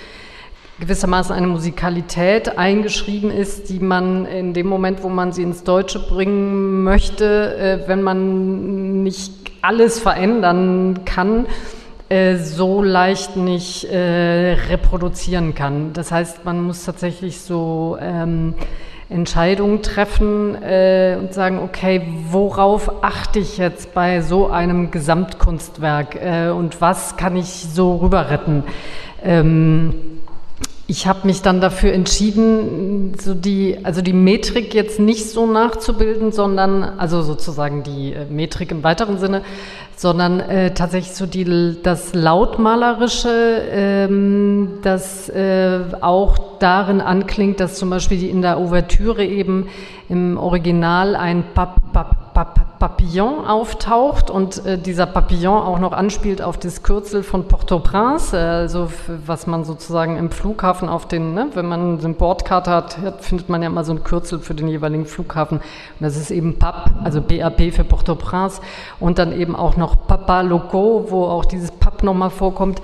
gewissermaßen 0.80 1.34
eine 1.34 1.46
Musikalität 1.46 2.58
eingeschrieben 2.58 3.30
ist, 3.30 3.68
die 3.68 3.78
man 3.78 4.26
in 4.26 4.54
dem 4.54 4.66
Moment, 4.66 5.02
wo 5.02 5.08
man 5.08 5.32
sie 5.32 5.42
ins 5.42 5.62
Deutsche 5.62 6.00
bringen 6.00 6.82
möchte, 6.82 7.56
äh, 7.56 7.88
wenn 7.88 8.02
man 8.02 9.02
nicht 9.02 9.32
alles 9.62 10.00
verändern 10.00 11.04
kann, 11.04 11.46
äh, 12.14 12.36
so 12.36 12.80
leicht 12.82 13.36
nicht 13.36 13.84
äh, 13.84 14.52
reproduzieren 14.70 15.54
kann. 15.54 15.92
Das 15.92 16.12
heißt, 16.12 16.44
man 16.44 16.62
muss 16.62 16.84
tatsächlich 16.84 17.40
so 17.40 17.98
ähm, 18.00 18.54
Entscheidungen 19.10 19.82
treffen 19.82 20.54
äh, 20.62 21.16
und 21.18 21.34
sagen, 21.34 21.58
okay, 21.58 22.02
worauf 22.30 23.02
achte 23.04 23.40
ich 23.40 23.58
jetzt 23.58 23.94
bei 23.94 24.20
so 24.20 24.48
einem 24.48 24.92
Gesamtkunstwerk 24.92 26.14
äh, 26.14 26.50
und 26.50 26.80
was 26.80 27.16
kann 27.16 27.36
ich 27.36 27.46
so 27.46 27.96
rüber 27.96 28.30
retten? 28.30 28.62
Ähm, 29.22 29.94
ich 30.86 31.06
habe 31.06 31.26
mich 31.26 31.40
dann 31.40 31.62
dafür 31.62 31.94
entschieden, 31.94 33.14
so 33.18 33.32
die, 33.34 33.78
also 33.84 34.02
die 34.02 34.12
Metrik 34.12 34.74
jetzt 34.74 35.00
nicht 35.00 35.30
so 35.30 35.46
nachzubilden, 35.46 36.30
sondern, 36.30 36.82
also 36.82 37.22
sozusagen 37.22 37.82
die 37.82 38.12
äh, 38.12 38.26
Metrik 38.26 38.70
im 38.70 38.84
weiteren 38.84 39.18
Sinne, 39.18 39.42
sondern 39.96 40.40
äh, 40.40 40.74
tatsächlich 40.74 41.14
so 41.14 41.24
die, 41.24 41.76
das 41.82 42.14
Lautmalerische, 42.14 43.62
ähm, 43.70 44.80
das 44.82 45.30
äh, 45.30 45.80
auch 46.02 46.58
darin 46.58 47.00
anklingt, 47.00 47.60
dass 47.60 47.76
zum 47.76 47.88
Beispiel 47.88 48.22
in 48.28 48.42
der 48.42 48.58
Ouvertüre 48.58 49.24
eben 49.24 49.68
im 50.10 50.36
Original 50.36 51.16
ein 51.16 51.44
Pap, 51.54 51.76
Pap, 51.92 52.34
Pap, 52.34 52.73
Papillon 52.84 53.46
auftaucht 53.46 54.28
und 54.28 54.66
äh, 54.66 54.76
dieser 54.76 55.06
Papillon 55.06 55.56
auch 55.56 55.78
noch 55.78 55.92
anspielt 55.92 56.42
auf 56.42 56.58
das 56.58 56.82
Kürzel 56.82 57.22
von 57.22 57.48
Port-au-Prince, 57.48 58.36
äh, 58.36 58.40
also 58.40 58.90
was 59.24 59.46
man 59.46 59.64
sozusagen 59.64 60.18
im 60.18 60.30
Flughafen 60.30 60.90
auf 60.90 61.08
den, 61.08 61.32
ne, 61.32 61.48
wenn 61.54 61.64
man 61.64 61.98
eine 61.98 62.12
Bordkarte 62.12 62.70
hat, 62.70 62.98
findet 63.20 63.48
man 63.48 63.62
ja 63.62 63.68
immer 63.68 63.84
so 63.84 63.92
ein 63.94 64.04
Kürzel 64.04 64.38
für 64.38 64.52
den 64.52 64.68
jeweiligen 64.68 65.06
Flughafen. 65.06 65.60
Und 65.60 65.64
das 66.00 66.18
ist 66.18 66.30
eben 66.30 66.58
PAP, 66.58 66.90
also 67.02 67.22
BAP 67.22 67.72
für 67.72 67.84
Port-au-Prince 67.84 68.60
und 69.00 69.18
dann 69.18 69.32
eben 69.32 69.56
auch 69.56 69.78
noch 69.78 70.06
Papa 70.06 70.42
Loco, 70.42 71.06
wo 71.08 71.24
auch 71.24 71.46
dieses 71.46 71.70
PAP 71.70 72.02
nochmal 72.02 72.28
vorkommt. 72.28 72.82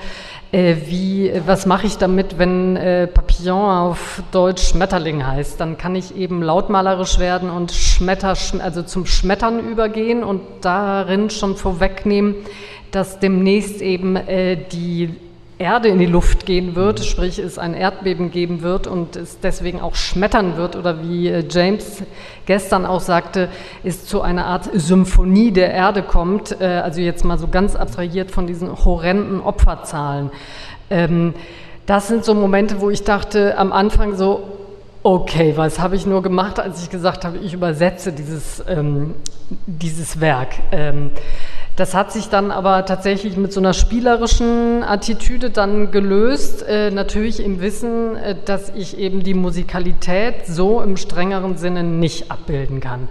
Äh, 0.52 0.76
wie, 0.86 1.32
was 1.46 1.64
mache 1.64 1.86
ich 1.86 1.96
damit, 1.98 2.36
wenn 2.38 2.76
äh, 2.76 3.06
Papillon 3.06 3.70
auf 3.70 4.20
Deutsch 4.32 4.70
Schmetterling 4.70 5.24
heißt? 5.24 5.60
Dann 5.60 5.78
kann 5.78 5.94
ich 5.94 6.16
eben 6.16 6.42
lautmalerisch 6.42 7.20
werden 7.20 7.50
und 7.50 7.70
Schmetter, 7.70 8.34
also 8.58 8.82
zum 8.82 9.06
Schmettern 9.06 9.60
übergehen 9.60 9.89
und 10.24 10.40
darin 10.60 11.30
schon 11.30 11.56
vorwegnehmen, 11.56 12.34
dass 12.90 13.18
demnächst 13.18 13.82
eben 13.82 14.16
äh, 14.16 14.56
die 14.56 15.10
Erde 15.60 15.88
in 15.88 15.98
die 15.98 16.06
Luft 16.06 16.46
gehen 16.46 16.74
wird, 16.74 17.04
sprich 17.04 17.38
es 17.38 17.58
ein 17.58 17.74
Erdbeben 17.74 18.30
geben 18.30 18.62
wird 18.62 18.86
und 18.86 19.16
es 19.16 19.40
deswegen 19.40 19.78
auch 19.78 19.94
schmettern 19.94 20.56
wird 20.56 20.74
oder 20.74 21.02
wie 21.02 21.28
äh, 21.28 21.44
James 21.48 22.02
gestern 22.46 22.86
auch 22.86 23.00
sagte, 23.00 23.50
es 23.84 24.06
zu 24.06 24.22
einer 24.22 24.46
Art 24.46 24.70
Symphonie 24.72 25.52
der 25.52 25.70
Erde 25.72 26.02
kommt, 26.02 26.58
äh, 26.62 26.64
also 26.64 27.02
jetzt 27.02 27.26
mal 27.26 27.38
so 27.38 27.46
ganz 27.46 27.76
abstrahiert 27.76 28.30
von 28.30 28.46
diesen 28.46 28.84
horrenden 28.84 29.42
Opferzahlen. 29.42 30.30
Ähm, 30.88 31.34
das 31.84 32.08
sind 32.08 32.24
so 32.24 32.34
Momente, 32.34 32.80
wo 32.80 32.88
ich 32.88 33.04
dachte 33.04 33.58
am 33.58 33.72
Anfang 33.72 34.16
so, 34.16 34.59
okay, 35.02 35.54
was 35.56 35.80
habe 35.80 35.96
ich 35.96 36.06
nur 36.06 36.22
gemacht, 36.22 36.60
als 36.60 36.82
ich 36.82 36.90
gesagt 36.90 37.24
habe, 37.24 37.38
ich 37.38 37.54
übersetze 37.54 38.12
dieses, 38.12 38.62
ähm, 38.68 39.14
dieses 39.66 40.20
Werk. 40.20 40.48
Ähm, 40.72 41.10
das 41.76 41.94
hat 41.94 42.12
sich 42.12 42.28
dann 42.28 42.50
aber 42.50 42.84
tatsächlich 42.84 43.36
mit 43.36 43.52
so 43.52 43.60
einer 43.60 43.72
spielerischen 43.72 44.82
Attitüde 44.82 45.50
dann 45.50 45.90
gelöst, 45.90 46.62
äh, 46.68 46.90
natürlich 46.90 47.42
im 47.42 47.60
Wissen, 47.60 48.16
äh, 48.16 48.36
dass 48.44 48.70
ich 48.70 48.98
eben 48.98 49.22
die 49.22 49.34
Musikalität 49.34 50.46
so 50.46 50.82
im 50.82 50.96
strengeren 50.96 51.56
Sinne 51.56 51.82
nicht 51.82 52.30
abbilden 52.30 52.80
kann. 52.80 53.08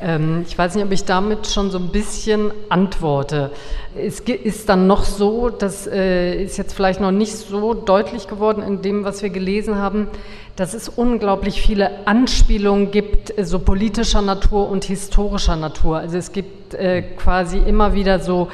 Ähm, 0.00 0.44
ich 0.46 0.56
weiß 0.56 0.74
nicht, 0.74 0.84
ob 0.84 0.92
ich 0.92 1.04
damit 1.04 1.46
schon 1.46 1.70
so 1.70 1.78
ein 1.78 1.88
bisschen 1.88 2.50
antworte. 2.68 3.50
Es 3.96 4.20
ist 4.20 4.68
dann 4.68 4.86
noch 4.86 5.04
so, 5.04 5.48
das 5.48 5.86
äh, 5.86 6.42
ist 6.42 6.58
jetzt 6.58 6.74
vielleicht 6.74 7.00
noch 7.00 7.12
nicht 7.12 7.32
so 7.32 7.72
deutlich 7.72 8.28
geworden 8.28 8.62
in 8.62 8.82
dem, 8.82 9.04
was 9.04 9.22
wir 9.22 9.30
gelesen 9.30 9.76
haben, 9.76 10.08
dass 10.54 10.74
es 10.74 10.88
unglaublich 10.88 11.62
viele 11.62 12.06
Anspielungen 12.06 12.90
gibt, 12.90 13.38
äh, 13.38 13.44
so 13.44 13.58
politischer 13.58 14.20
Natur 14.20 14.68
und 14.68 14.84
historischer 14.84 15.56
Natur. 15.56 15.98
Also 15.98 16.18
es 16.18 16.32
gibt 16.32 16.74
äh, 16.74 17.00
quasi 17.00 17.58
immer 17.58 17.94
wieder 17.94 18.20
so 18.20 18.48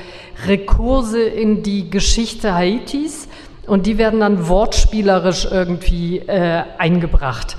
Rekurse 0.47 1.23
in 1.23 1.65
die 1.65 1.91
Geschichte 1.91 2.55
Haitis 2.55 3.27
und 3.67 3.87
die 3.87 3.99
werden 3.99 4.21
dann 4.21 4.49
wortspielerisch 4.49 5.47
irgendwie 5.51 6.21
eingebracht. 6.29 7.57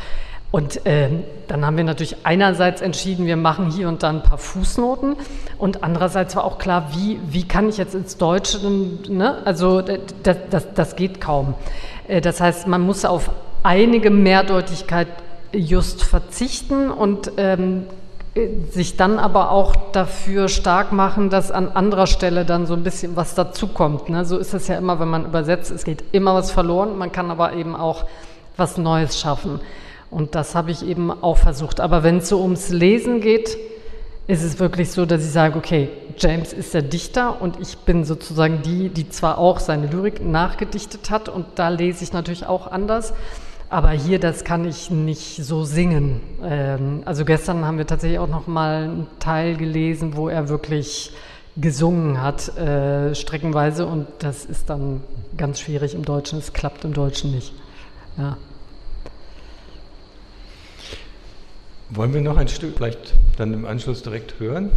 Und 0.53 0.85
äh, 0.85 1.09
dann 1.47 1.65
haben 1.65 1.77
wir 1.77 1.83
natürlich 1.83 2.27
einerseits 2.27 2.81
entschieden, 2.81 3.25
wir 3.25 3.37
machen 3.37 3.71
hier 3.71 3.87
und 3.87 4.03
da 4.03 4.09
ein 4.09 4.21
paar 4.21 4.37
Fußnoten 4.37 5.15
und 5.57 5.83
andererseits 5.83 6.35
war 6.35 6.43
auch 6.43 6.59
klar, 6.59 6.89
wie, 6.91 7.19
wie 7.27 7.47
kann 7.47 7.69
ich 7.69 7.77
jetzt 7.77 7.95
ins 7.95 8.17
Deutsche, 8.17 8.59
ne? 8.69 9.39
also 9.45 9.81
das, 9.81 10.37
das, 10.51 10.67
das 10.75 10.95
geht 10.95 11.19
kaum. 11.19 11.55
Äh, 12.07 12.21
das 12.21 12.39
heißt, 12.39 12.67
man 12.67 12.81
muss 12.81 13.03
auf 13.03 13.31
einige 13.63 14.11
Mehrdeutigkeit 14.11 15.07
just 15.53 16.03
verzichten 16.03 16.91
und 16.91 17.31
ähm, 17.37 17.87
sich 18.69 18.95
dann 18.95 19.17
aber 19.17 19.49
auch 19.49 19.75
dafür 19.91 20.49
stark 20.49 20.91
machen, 20.91 21.31
dass 21.31 21.49
an 21.49 21.69
anderer 21.69 22.05
Stelle 22.05 22.45
dann 22.45 22.67
so 22.67 22.75
ein 22.75 22.83
bisschen 22.83 23.15
was 23.15 23.33
dazukommt. 23.33 24.07
Ne? 24.09 24.23
So 24.23 24.37
ist 24.37 24.53
es 24.53 24.67
ja 24.67 24.77
immer, 24.77 24.99
wenn 24.99 25.09
man 25.09 25.25
übersetzt, 25.25 25.71
es 25.71 25.83
geht 25.83 26.03
immer 26.11 26.35
was 26.35 26.51
verloren, 26.51 26.95
man 26.95 27.11
kann 27.11 27.31
aber 27.31 27.53
eben 27.53 27.75
auch 27.75 28.05
was 28.55 28.77
Neues 28.77 29.19
schaffen. 29.19 29.59
Und 30.13 30.35
das 30.35 30.53
habe 30.55 30.71
ich 30.71 30.85
eben 30.87 31.11
auch 31.11 31.37
versucht. 31.37 31.79
Aber 31.79 32.03
wenn 32.03 32.17
es 32.17 32.29
so 32.29 32.41
ums 32.41 32.69
Lesen 32.69 33.19
geht, 33.19 33.57
ist 34.27 34.43
es 34.43 34.59
wirklich 34.59 34.91
so, 34.91 35.05
dass 35.05 35.25
ich 35.25 35.31
sage, 35.31 35.57
okay, 35.57 35.89
James 36.17 36.53
ist 36.53 36.73
der 36.73 36.83
Dichter 36.83 37.41
und 37.41 37.59
ich 37.59 37.77
bin 37.79 38.05
sozusagen 38.05 38.61
die, 38.61 38.89
die 38.89 39.09
zwar 39.09 39.37
auch 39.37 39.59
seine 39.59 39.87
Lyrik 39.87 40.23
nachgedichtet 40.23 41.09
hat 41.09 41.27
und 41.27 41.45
da 41.55 41.69
lese 41.69 42.03
ich 42.03 42.13
natürlich 42.13 42.45
auch 42.45 42.67
anders. 42.67 43.13
Aber 43.69 43.89
hier, 43.89 44.19
das 44.19 44.43
kann 44.43 44.65
ich 44.65 44.91
nicht 44.91 45.43
so 45.43 45.63
singen. 45.63 46.21
Ähm, 46.43 47.01
also 47.05 47.25
gestern 47.25 47.65
haben 47.65 47.79
wir 47.79 47.87
tatsächlich 47.87 48.19
auch 48.19 48.27
noch 48.27 48.45
mal 48.45 48.83
einen 48.83 49.07
Teil 49.19 49.57
gelesen, 49.57 50.15
wo 50.15 50.29
er 50.29 50.47
wirklich 50.47 51.11
gesungen 51.57 52.21
hat, 52.21 52.55
äh, 52.55 53.15
streckenweise. 53.15 53.87
Und 53.87 54.05
das 54.19 54.45
ist 54.45 54.69
dann 54.69 55.01
ganz 55.37 55.59
schwierig 55.59 55.95
im 55.95 56.05
Deutschen. 56.05 56.37
Es 56.37 56.53
klappt 56.53 56.85
im 56.85 56.93
Deutschen 56.93 57.31
nicht. 57.31 57.51
Ja. 58.17 58.37
Wollen 61.95 62.11
wir 62.13 62.21
noch 62.21 62.37
ein 62.37 62.47
Stück 62.47 62.75
vielleicht 62.75 63.13
dann 63.37 63.53
im 63.53 63.65
Anschluss 63.65 64.01
direkt 64.01 64.39
hören? 64.39 64.71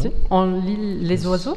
Ja? 0.00 0.10
On 0.30 0.64
lit 0.64 1.02
les 1.08 1.26
oiseaux? 1.26 1.56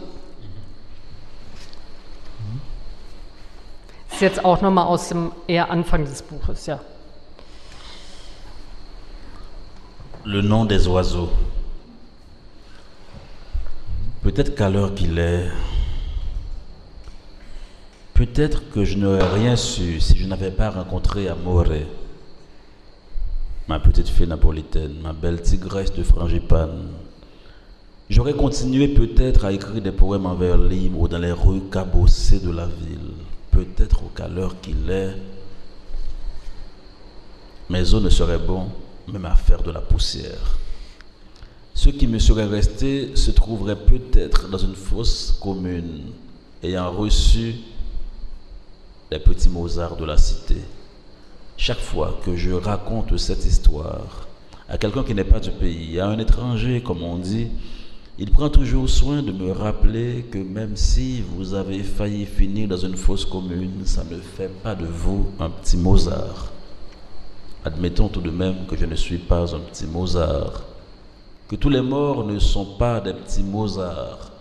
ist 4.20 4.22
jetzt 4.22 4.44
auch 4.44 4.62
nochmal 4.62 4.86
aus 4.86 5.08
dem 5.08 5.32
eher 5.48 5.72
Anfang 5.72 6.04
des 6.04 6.22
Buches, 6.24 6.66
ja. 6.66 6.82
Le 10.26 10.42
nom 10.42 10.66
des 10.66 10.88
oiseaux. 10.88 11.30
Peut-être 14.22 14.56
qu'à 14.56 14.70
l'heure 14.70 14.94
qu'il 14.94 15.18
est, 15.18 15.50
peut-être 18.14 18.70
que 18.72 18.84
je 18.84 18.98
n'aurais 18.98 19.36
rien 19.36 19.56
su 19.56 20.02
si 20.02 20.18
je 20.18 20.28
n'avais 20.28 20.52
pas 20.52 20.70
rencontré 20.70 21.30
Amore, 21.30 21.86
ma 23.70 23.80
petite 23.80 24.10
fille 24.10 24.28
napolitaine, 24.28 24.96
ma 25.04 25.14
belle 25.14 25.42
tigresse 25.42 25.94
de 25.94 26.02
frangipane. 26.02 26.88
J'aurais 28.10 28.34
continué 28.34 28.88
peut-être 28.88 29.46
à 29.46 29.52
écrire 29.52 29.82
des 29.82 29.92
poèmes 29.92 30.26
en 30.26 30.34
vers 30.34 30.58
libre 30.58 31.08
dans 31.08 31.20
les 31.20 31.32
rues 31.32 31.62
cabossées 31.72 32.40
de 32.40 32.52
la 32.52 32.66
ville 32.66 33.14
peut-être 33.52 34.02
qu'à 34.16 34.28
l'heure 34.28 34.60
qu'il 34.60 34.90
est, 34.90 35.16
mes 37.70 37.94
os 37.94 38.02
ne 38.02 38.10
seraient 38.10 38.40
bons 38.40 38.70
même 39.08 39.26
à 39.26 39.36
faire 39.36 39.62
de 39.62 39.72
la 39.72 39.82
poussière. 39.82 40.58
Ce 41.76 41.90
qui 41.90 42.08
me 42.08 42.18
serait 42.18 42.48
resté 42.48 43.16
se 43.16 43.30
trouverait 43.30 43.76
peut-être 43.76 44.50
dans 44.50 44.58
une 44.58 44.76
fosse 44.76 45.38
commune, 45.40 46.06
ayant 46.64 46.92
reçu 46.92 47.56
les 49.12 49.20
petits 49.20 49.50
Mozart 49.50 49.96
de 49.96 50.06
la 50.06 50.18
cité. 50.18 50.58
Chaque 51.62 51.82
fois 51.82 52.18
que 52.24 52.38
je 52.38 52.52
raconte 52.52 53.18
cette 53.18 53.46
histoire 53.46 54.30
à 54.70 54.78
quelqu'un 54.78 55.04
qui 55.04 55.14
n'est 55.14 55.26
pas 55.26 55.42
du 55.42 55.52
pays, 55.52 56.00
à 56.00 56.08
un 56.08 56.18
étranger, 56.18 56.82
comme 56.82 57.04
on 57.04 57.18
dit, 57.18 57.50
il 58.18 58.32
prend 58.32 58.48
toujours 58.50 58.90
soin 58.90 59.22
de 59.22 59.34
me 59.34 59.52
rappeler 59.52 60.26
que 60.32 60.38
même 60.38 60.78
si 60.78 61.22
vous 61.22 61.54
avez 61.54 61.84
failli 61.84 62.26
finir 62.26 62.70
dans 62.70 62.78
une 62.78 62.96
fosse 62.96 63.26
commune, 63.26 63.82
ça 63.84 64.06
ne 64.10 64.20
fait 64.20 64.48
pas 64.64 64.74
de 64.74 64.86
vous 64.86 65.32
un 65.38 65.50
petit 65.50 65.76
Mozart. 65.76 66.54
Admettons 67.66 68.08
tout 68.08 68.22
de 68.22 68.32
même 68.32 68.66
que 68.66 68.78
je 68.78 68.86
ne 68.86 68.96
suis 68.96 69.18
pas 69.18 69.54
un 69.54 69.60
petit 69.60 69.86
Mozart, 69.86 70.64
que 71.50 71.58
tous 71.58 71.70
les 71.70 71.82
morts 71.82 72.24
ne 72.26 72.40
sont 72.40 72.78
pas 72.78 73.02
des 73.02 73.14
petits 73.14 73.44
Mozart. 73.44 74.32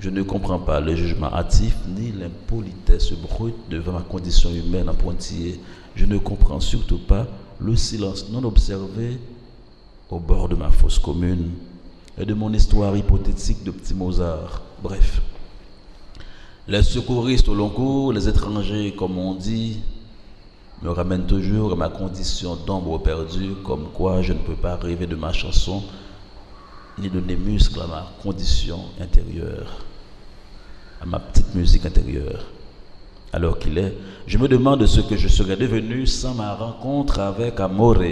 Je 0.00 0.08
ne 0.08 0.22
comprends 0.22 0.58
pas 0.58 0.80
le 0.80 0.96
jugement 0.96 1.32
hâtif 1.32 1.76
ni 1.86 2.10
l'impolitesse 2.10 3.12
brute 3.12 3.68
devant 3.68 3.92
ma 3.92 4.00
condition 4.00 4.50
humaine 4.50 4.88
en 4.88 4.94
pointillé. 4.94 5.60
Je 5.94 6.06
ne 6.06 6.18
comprends 6.18 6.60
surtout 6.60 6.98
pas 6.98 7.26
le 7.60 7.76
silence 7.76 8.28
non 8.30 8.44
observé 8.44 9.18
au 10.10 10.18
bord 10.18 10.48
de 10.48 10.54
ma 10.54 10.70
fosse 10.70 10.98
commune 10.98 11.50
et 12.18 12.24
de 12.24 12.34
mon 12.34 12.52
histoire 12.52 12.96
hypothétique 12.96 13.64
de 13.64 13.70
petit 13.70 13.94
Mozart. 13.94 14.62
Bref, 14.82 15.22
les 16.68 16.82
secouristes 16.82 17.48
au 17.48 17.54
long 17.54 17.70
cours, 17.70 18.12
les 18.12 18.28
étrangers, 18.28 18.94
comme 18.96 19.18
on 19.18 19.34
dit, 19.34 19.80
me 20.82 20.90
ramènent 20.90 21.26
toujours 21.26 21.72
à 21.72 21.76
ma 21.76 21.88
condition 21.88 22.56
d'ombre 22.56 22.98
perdue, 22.98 23.54
comme 23.64 23.88
quoi 23.94 24.22
je 24.22 24.32
ne 24.32 24.38
peux 24.38 24.54
pas 24.54 24.76
rêver 24.76 25.06
de 25.06 25.16
ma 25.16 25.32
chanson, 25.32 25.82
ni 26.98 27.08
de 27.08 27.20
mes 27.20 27.36
muscles 27.36 27.80
à 27.80 27.86
ma 27.86 28.12
condition 28.22 28.80
intérieure, 29.00 29.84
à 31.00 31.06
ma 31.06 31.18
petite 31.18 31.54
musique 31.54 31.86
intérieure. 31.86 32.51
Alors 33.32 33.58
qu'il 33.58 33.78
est, 33.78 33.94
je 34.26 34.36
me 34.36 34.46
demande 34.46 34.84
ce 34.86 35.00
que 35.00 35.16
je 35.16 35.26
serais 35.28 35.56
devenu 35.56 36.06
sans 36.06 36.34
ma 36.34 36.54
rencontre 36.54 37.18
avec 37.18 37.58
Amore, 37.60 38.04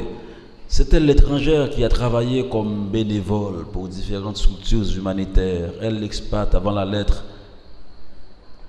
c'est 0.67 0.93
l'étrangère 0.95 1.69
qui 1.69 1.85
a 1.85 1.89
travaillé 1.89 2.49
comme 2.49 2.89
bénévole 2.89 3.67
pour 3.73 3.89
différentes 3.89 4.37
structures 4.37 4.89
humanitaires. 4.97 5.73
Elle 5.83 5.99
l'expat 6.01 6.55
avant 6.55 6.71
la 6.71 6.85
lettre 6.85 7.25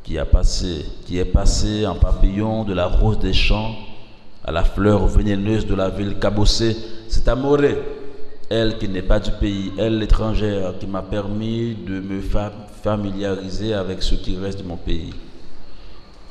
qui 0.04 0.18
a 0.18 0.26
passé, 0.26 0.84
qui 1.06 1.20
est 1.20 1.26
passée 1.26 1.86
en 1.86 1.95
papillon 1.95 2.64
de 2.64 2.74
la 2.74 2.88
rose 2.88 3.20
des 3.20 3.34
champs 3.34 3.76
à 4.43 4.52
la 4.52 4.64
fleur 4.64 5.06
vénéneuse 5.06 5.68
de 5.68 5.76
la 5.76 5.89
ville 5.89 6.18
cabossée. 6.20 6.76
C'est 7.08 7.28
Amoré, 7.28 7.78
elle 8.49 8.78
qui 8.78 8.89
n'est 8.89 9.04
pas 9.04 9.20
du 9.20 9.32
pays, 9.32 9.72
elle 9.78 9.99
l'étrangère, 9.99 10.80
qui 10.80 10.88
m'a 10.88 11.04
permis 11.04 11.76
de 11.76 11.99
me 12.02 12.20
familiariser 12.84 13.74
avec 13.74 14.02
ce 14.02 14.16
qui 14.16 14.36
reste 14.36 14.60
de 14.60 14.68
mon 14.68 14.76
pays. 14.76 15.14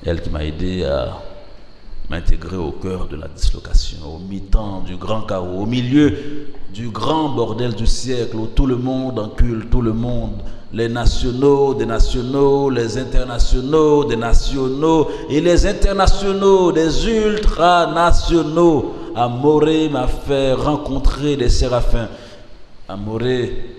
Elle 0.05 0.23
qui 0.23 0.31
m'a 0.31 0.45
aidé 0.45 0.85
à 0.85 1.19
m'intégrer 2.09 2.57
au 2.57 2.73
cœur 2.73 3.07
de 3.07 3.17
la 3.17 3.29
dislocation, 3.29 3.99
au 4.17 4.19
mi-temps 4.19 4.81
du 4.81 4.97
grand 4.97 5.23
chaos, 5.23 5.61
au 5.61 5.67
milieu 5.67 6.49
du 6.73 6.89
grand 6.89 7.29
bordel 7.29 7.75
du 7.75 7.87
siècle 7.87 8.37
où 8.37 8.47
tout 8.47 8.65
le 8.67 8.77
monde 8.77 9.19
encule 9.19 9.69
tout 9.71 9.83
le 9.83 9.93
monde, 9.93 10.43
les 10.73 10.89
nationaux 10.89 11.75
des 11.75 11.85
nationaux, 11.85 12.71
les 12.71 12.97
internationaux 12.97 14.05
des 14.05 14.17
nationaux 14.17 15.09
et 15.29 15.41
les 15.43 15.67
internationaux 15.67 16.73
des 16.73 17.07
ultranationaux. 17.07 18.95
Amoré 19.15 19.91
m'a 19.91 20.07
fait 20.07 20.55
rencontrer 20.55 21.37
des 21.37 21.51
séraphins. 21.51 22.09
Amoré 22.89 23.77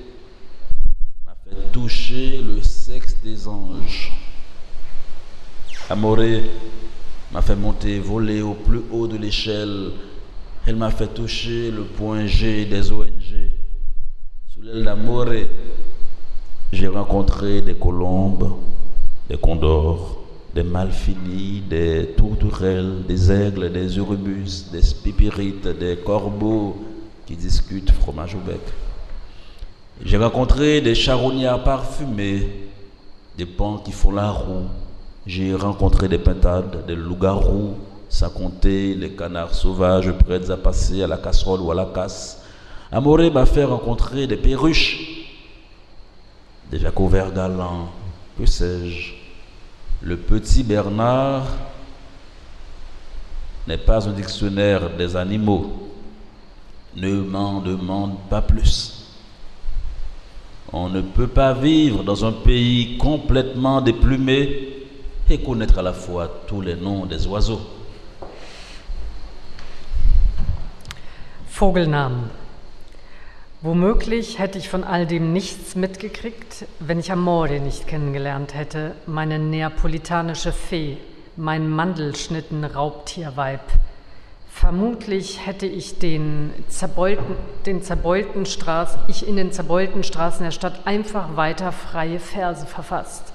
m'a 1.25 1.33
fait 1.43 1.71
toucher 1.71 2.43
le 2.45 2.61
sexe 2.61 3.15
des 3.23 3.47
anges. 3.47 4.20
Amoré 5.89 6.43
m'a 7.31 7.41
fait 7.41 7.55
monter, 7.55 7.99
voler 7.99 8.41
au 8.41 8.53
plus 8.53 8.81
haut 8.91 9.07
de 9.07 9.17
l'échelle. 9.17 9.91
Elle 10.65 10.75
m'a 10.75 10.91
fait 10.91 11.07
toucher 11.07 11.71
le 11.71 11.83
point 11.83 12.25
G 12.25 12.65
des 12.65 12.91
ONG. 12.91 13.51
Sous 14.53 14.61
l'aile 14.61 14.83
d'amour, 14.83 15.25
j'ai 16.71 16.87
rencontré 16.87 17.61
des 17.61 17.73
colombes, 17.73 18.57
des 19.29 19.37
condors, 19.37 20.21
des 20.53 20.63
malfinis, 20.63 21.61
des 21.61 22.13
tourterelles, 22.17 23.03
des 23.07 23.31
aigles, 23.31 23.71
des 23.71 23.97
urubus, 23.97 24.69
des 24.71 24.81
pipirites, 25.03 25.67
des 25.67 25.97
corbeaux 25.97 26.75
qui 27.25 27.35
discutent 27.35 27.91
fromage 27.91 28.35
au 28.35 28.39
bec. 28.39 28.59
J'ai 30.03 30.17
rencontré 30.17 30.81
des 30.81 30.95
charognards 30.95 31.63
parfumés, 31.63 32.69
des 33.37 33.45
pans 33.45 33.77
qui 33.77 33.91
font 33.91 34.11
la 34.11 34.31
roue, 34.31 34.67
j'ai 35.25 35.53
rencontré 35.53 36.07
des 36.07 36.17
pintades, 36.17 36.85
des 36.87 36.95
loups-garous, 36.95 37.75
sans 38.09 38.29
compter 38.29 38.95
les 38.95 39.11
canards 39.11 39.53
sauvages 39.53 40.11
prêts 40.11 40.49
à 40.49 40.57
passer 40.57 41.03
à 41.03 41.07
la 41.07 41.17
casserole 41.17 41.61
ou 41.61 41.71
à 41.71 41.75
la 41.75 41.85
casse. 41.85 42.43
Amoré 42.91 43.29
m'a 43.29 43.45
fait 43.45 43.63
rencontrer 43.63 44.27
des 44.27 44.35
perruches, 44.35 44.99
des 46.69 46.79
jacobins 46.79 47.29
galants, 47.29 47.89
que 48.37 48.45
sais-je. 48.45 49.13
Le 50.01 50.17
petit 50.17 50.63
Bernard 50.63 51.45
n'est 53.67 53.77
pas 53.77 54.09
un 54.09 54.11
dictionnaire 54.11 54.89
des 54.97 55.15
animaux. 55.15 55.71
Ne 56.95 57.21
m'en 57.21 57.61
demande 57.61 58.17
pas 58.29 58.41
plus. 58.41 59.05
On 60.73 60.89
ne 60.89 61.01
peut 61.01 61.27
pas 61.27 61.53
vivre 61.53 62.03
dans 62.03 62.25
un 62.25 62.31
pays 62.31 62.97
complètement 62.97 63.81
déplumé 63.81 64.80
et 65.31 65.41
connaître 65.41 65.79
à 65.79 65.81
la 65.81 65.93
fois 65.93 66.27
tous 66.47 66.61
les 66.61 66.75
noms 66.75 67.05
des 67.05 67.25
oiseaux. 67.27 67.61
Vogelnamen. 71.47 72.29
Womöglich 73.61 74.39
hätte 74.39 74.57
ich 74.57 74.69
von 74.69 74.83
all 74.83 75.05
dem 75.05 75.33
nichts 75.33 75.75
mitgekriegt, 75.75 76.65
wenn 76.79 76.99
ich 76.99 77.11
Amore 77.11 77.59
nicht 77.59 77.87
kennengelernt 77.87 78.55
hätte, 78.55 78.95
meine 79.05 79.37
neapolitanische 79.37 80.51
Fee, 80.51 80.97
mein 81.37 81.69
Mandelschnitten-Raubtierweib. 81.69 83.61
Vermutlich 84.51 85.45
hätte 85.45 85.67
ich 85.67 85.99
den 85.99 86.51
zerbeulten, 86.67 87.35
den 87.67 87.83
zerbeulten 87.83 88.47
Straß, 88.47 88.97
ich 89.07 89.27
in 89.27 89.35
den 89.35 89.51
zerbeulten 89.51 90.03
Straßen 90.03 90.43
der 90.43 90.51
Stadt 90.51 90.85
einfach 90.85 91.37
weiter 91.37 91.71
freie 91.71 92.19
Verse 92.19 92.65
verfasst. 92.65 93.31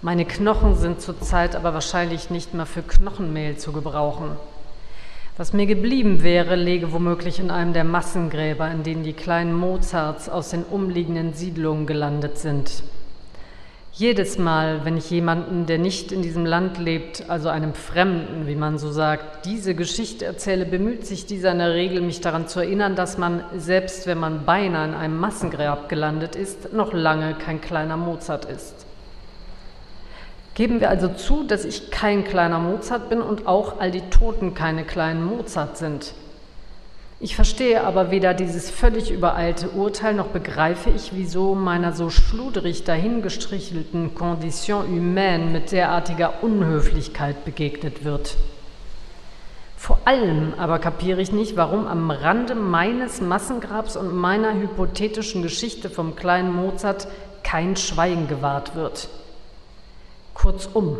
Meine 0.00 0.24
Knochen 0.24 0.76
sind 0.76 1.00
zurzeit 1.00 1.56
aber 1.56 1.74
wahrscheinlich 1.74 2.30
nicht 2.30 2.54
mehr 2.54 2.66
für 2.66 2.82
Knochenmehl 2.82 3.56
zu 3.56 3.72
gebrauchen. 3.72 4.36
Was 5.36 5.52
mir 5.52 5.66
geblieben 5.66 6.22
wäre, 6.22 6.54
läge 6.54 6.92
womöglich 6.92 7.40
in 7.40 7.50
einem 7.50 7.72
der 7.72 7.82
Massengräber, 7.82 8.70
in 8.70 8.84
denen 8.84 9.02
die 9.02 9.12
kleinen 9.12 9.52
Mozarts 9.52 10.28
aus 10.28 10.50
den 10.50 10.62
umliegenden 10.62 11.34
Siedlungen 11.34 11.86
gelandet 11.86 12.38
sind. 12.38 12.84
Jedes 13.92 14.38
Mal, 14.38 14.84
wenn 14.84 14.96
ich 14.96 15.10
jemanden, 15.10 15.66
der 15.66 15.78
nicht 15.78 16.12
in 16.12 16.22
diesem 16.22 16.46
Land 16.46 16.78
lebt, 16.78 17.28
also 17.28 17.48
einem 17.48 17.74
Fremden, 17.74 18.46
wie 18.46 18.54
man 18.54 18.78
so 18.78 18.92
sagt, 18.92 19.46
diese 19.46 19.74
Geschichte 19.74 20.26
erzähle, 20.26 20.64
bemüht 20.64 21.06
sich 21.06 21.26
dieser 21.26 21.50
in 21.50 21.58
der 21.58 21.74
Regel, 21.74 22.02
mich 22.02 22.20
daran 22.20 22.46
zu 22.46 22.60
erinnern, 22.60 22.94
dass 22.94 23.18
man, 23.18 23.42
selbst 23.56 24.06
wenn 24.06 24.18
man 24.18 24.44
beinahe 24.44 24.86
in 24.86 24.94
einem 24.94 25.18
Massengrab 25.18 25.88
gelandet 25.88 26.36
ist, 26.36 26.72
noch 26.72 26.92
lange 26.92 27.34
kein 27.34 27.60
kleiner 27.60 27.96
Mozart 27.96 28.44
ist. 28.44 28.87
Geben 30.58 30.80
wir 30.80 30.90
also 30.90 31.06
zu, 31.06 31.44
dass 31.44 31.64
ich 31.64 31.92
kein 31.92 32.24
kleiner 32.24 32.58
Mozart 32.58 33.08
bin 33.08 33.20
und 33.20 33.46
auch 33.46 33.78
all 33.78 33.92
die 33.92 34.10
Toten 34.10 34.54
keine 34.54 34.82
kleinen 34.82 35.24
Mozart 35.24 35.76
sind. 35.76 36.14
Ich 37.20 37.36
verstehe 37.36 37.84
aber 37.84 38.10
weder 38.10 38.34
dieses 38.34 38.68
völlig 38.68 39.12
übereilte 39.12 39.68
Urteil 39.68 40.14
noch 40.14 40.26
begreife 40.26 40.90
ich, 40.90 41.12
wieso 41.14 41.54
meiner 41.54 41.92
so 41.92 42.10
schluderig 42.10 42.82
dahingestrichelten 42.82 44.16
Condition 44.16 44.88
humaine 44.88 45.44
mit 45.44 45.70
derartiger 45.70 46.42
Unhöflichkeit 46.42 47.44
begegnet 47.44 48.02
wird. 48.02 48.36
Vor 49.76 50.00
allem 50.06 50.54
aber 50.58 50.80
kapiere 50.80 51.20
ich 51.20 51.30
nicht, 51.30 51.56
warum 51.56 51.86
am 51.86 52.10
Rande 52.10 52.56
meines 52.56 53.20
Massengrabs 53.20 53.96
und 53.96 54.12
meiner 54.12 54.54
hypothetischen 54.54 55.44
Geschichte 55.44 55.88
vom 55.88 56.16
kleinen 56.16 56.52
Mozart 56.52 57.06
kein 57.44 57.76
Schweigen 57.76 58.26
gewahrt 58.26 58.74
wird. 58.74 59.08
Kurzum, 60.40 60.98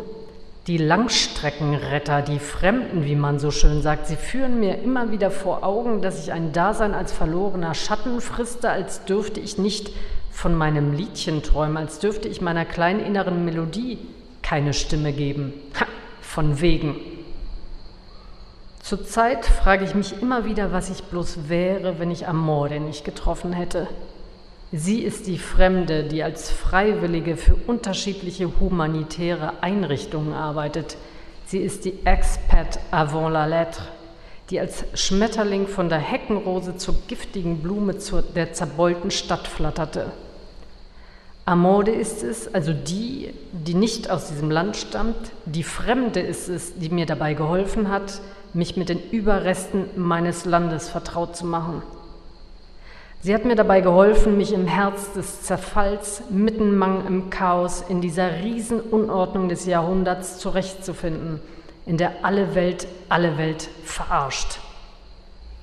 die 0.67 0.77
Langstreckenretter, 0.77 2.21
die 2.21 2.39
Fremden, 2.39 3.05
wie 3.05 3.15
man 3.15 3.39
so 3.39 3.51
schön 3.51 3.81
sagt, 3.81 4.07
sie 4.07 4.17
führen 4.17 4.59
mir 4.59 4.79
immer 4.79 5.11
wieder 5.11 5.31
vor 5.31 5.63
Augen, 5.63 6.01
dass 6.01 6.21
ich 6.21 6.33
ein 6.33 6.51
Dasein 6.51 6.93
als 6.93 7.13
verlorener 7.13 7.73
Schatten 7.73 8.19
friste, 8.19 8.69
als 8.69 9.05
dürfte 9.05 9.39
ich 9.39 9.57
nicht 9.57 9.91
von 10.29 10.55
meinem 10.55 10.91
Liedchen 10.91 11.41
träumen, 11.41 11.77
als 11.77 11.99
dürfte 11.99 12.27
ich 12.27 12.41
meiner 12.41 12.65
kleinen 12.65 12.99
inneren 12.99 13.45
Melodie 13.45 13.97
keine 14.41 14.73
Stimme 14.73 15.13
geben. 15.13 15.53
Ha, 15.79 15.85
von 16.21 16.59
wegen. 16.59 16.97
Zurzeit 18.83 19.45
frage 19.45 19.85
ich 19.85 19.95
mich 19.95 20.21
immer 20.21 20.43
wieder, 20.43 20.73
was 20.73 20.89
ich 20.89 21.03
bloß 21.05 21.47
wäre, 21.47 21.97
wenn 21.97 22.11
ich 22.11 22.27
Amore 22.27 22.79
nicht 22.81 23.05
getroffen 23.05 23.53
hätte. 23.53 23.87
Sie 24.71 25.01
ist 25.01 25.25
die 25.25 25.39
Fremde, 25.39 26.03
die 26.03 26.21
als 26.21 26.51
Freiwillige 26.51 27.37
für 27.37 27.55
unterschiedliche 27.55 28.59
humanitäre 28.59 29.63
Einrichtungen 29.63 30.33
arbeitet. 30.33 30.95
Sie 31.47 31.57
ist 31.57 31.85
die 31.85 32.05
Expat 32.05 32.79
avant 32.91 33.33
la 33.33 33.47
lettre, 33.47 33.81
die 34.51 34.59
als 34.59 34.85
Schmetterling 34.93 35.67
von 35.67 35.89
der 35.89 35.97
Heckenrose 35.97 36.77
zur 36.77 36.95
giftigen 37.07 37.63
Blume 37.63 37.95
der 38.35 38.53
zerbeulten 38.53 39.09
Stadt 39.09 39.47
flatterte. 39.47 40.11
Amode 41.45 41.89
ist 41.89 42.21
es, 42.21 42.53
also 42.53 42.71
die, 42.71 43.33
die 43.51 43.73
nicht 43.73 44.11
aus 44.11 44.27
diesem 44.27 44.51
Land 44.51 44.77
stammt, 44.77 45.31
die 45.45 45.63
Fremde 45.63 46.19
ist 46.19 46.47
es, 46.47 46.77
die 46.77 46.89
mir 46.89 47.07
dabei 47.07 47.33
geholfen 47.33 47.89
hat, 47.89 48.21
mich 48.53 48.77
mit 48.77 48.89
den 48.89 49.01
Überresten 49.09 49.85
meines 49.95 50.45
Landes 50.45 50.89
vertraut 50.89 51.35
zu 51.35 51.47
machen. 51.47 51.81
Sie 53.21 53.33
hat 53.33 53.43
mir 53.43 53.57
dabei 53.57 53.81
geholfen, 53.81 54.37
mich 54.37 54.53
im 54.53 54.65
Herz 54.65 55.11
des 55.11 55.41
Zerfalls, 55.41 56.23
mitten 56.29 56.81
im 56.81 57.29
Chaos, 57.29 57.83
in 57.89 57.99
dieser 57.99 58.41
Riesenunordnung 58.41 59.49
des 59.49 59.65
Jahrhunderts 59.65 60.39
zurechtzufinden, 60.39 61.41
in 61.85 61.97
der 61.97 62.23
alle 62.23 62.55
Welt 62.55 62.87
alle 63.09 63.37
Welt 63.37 63.67
verarscht. 63.83 64.59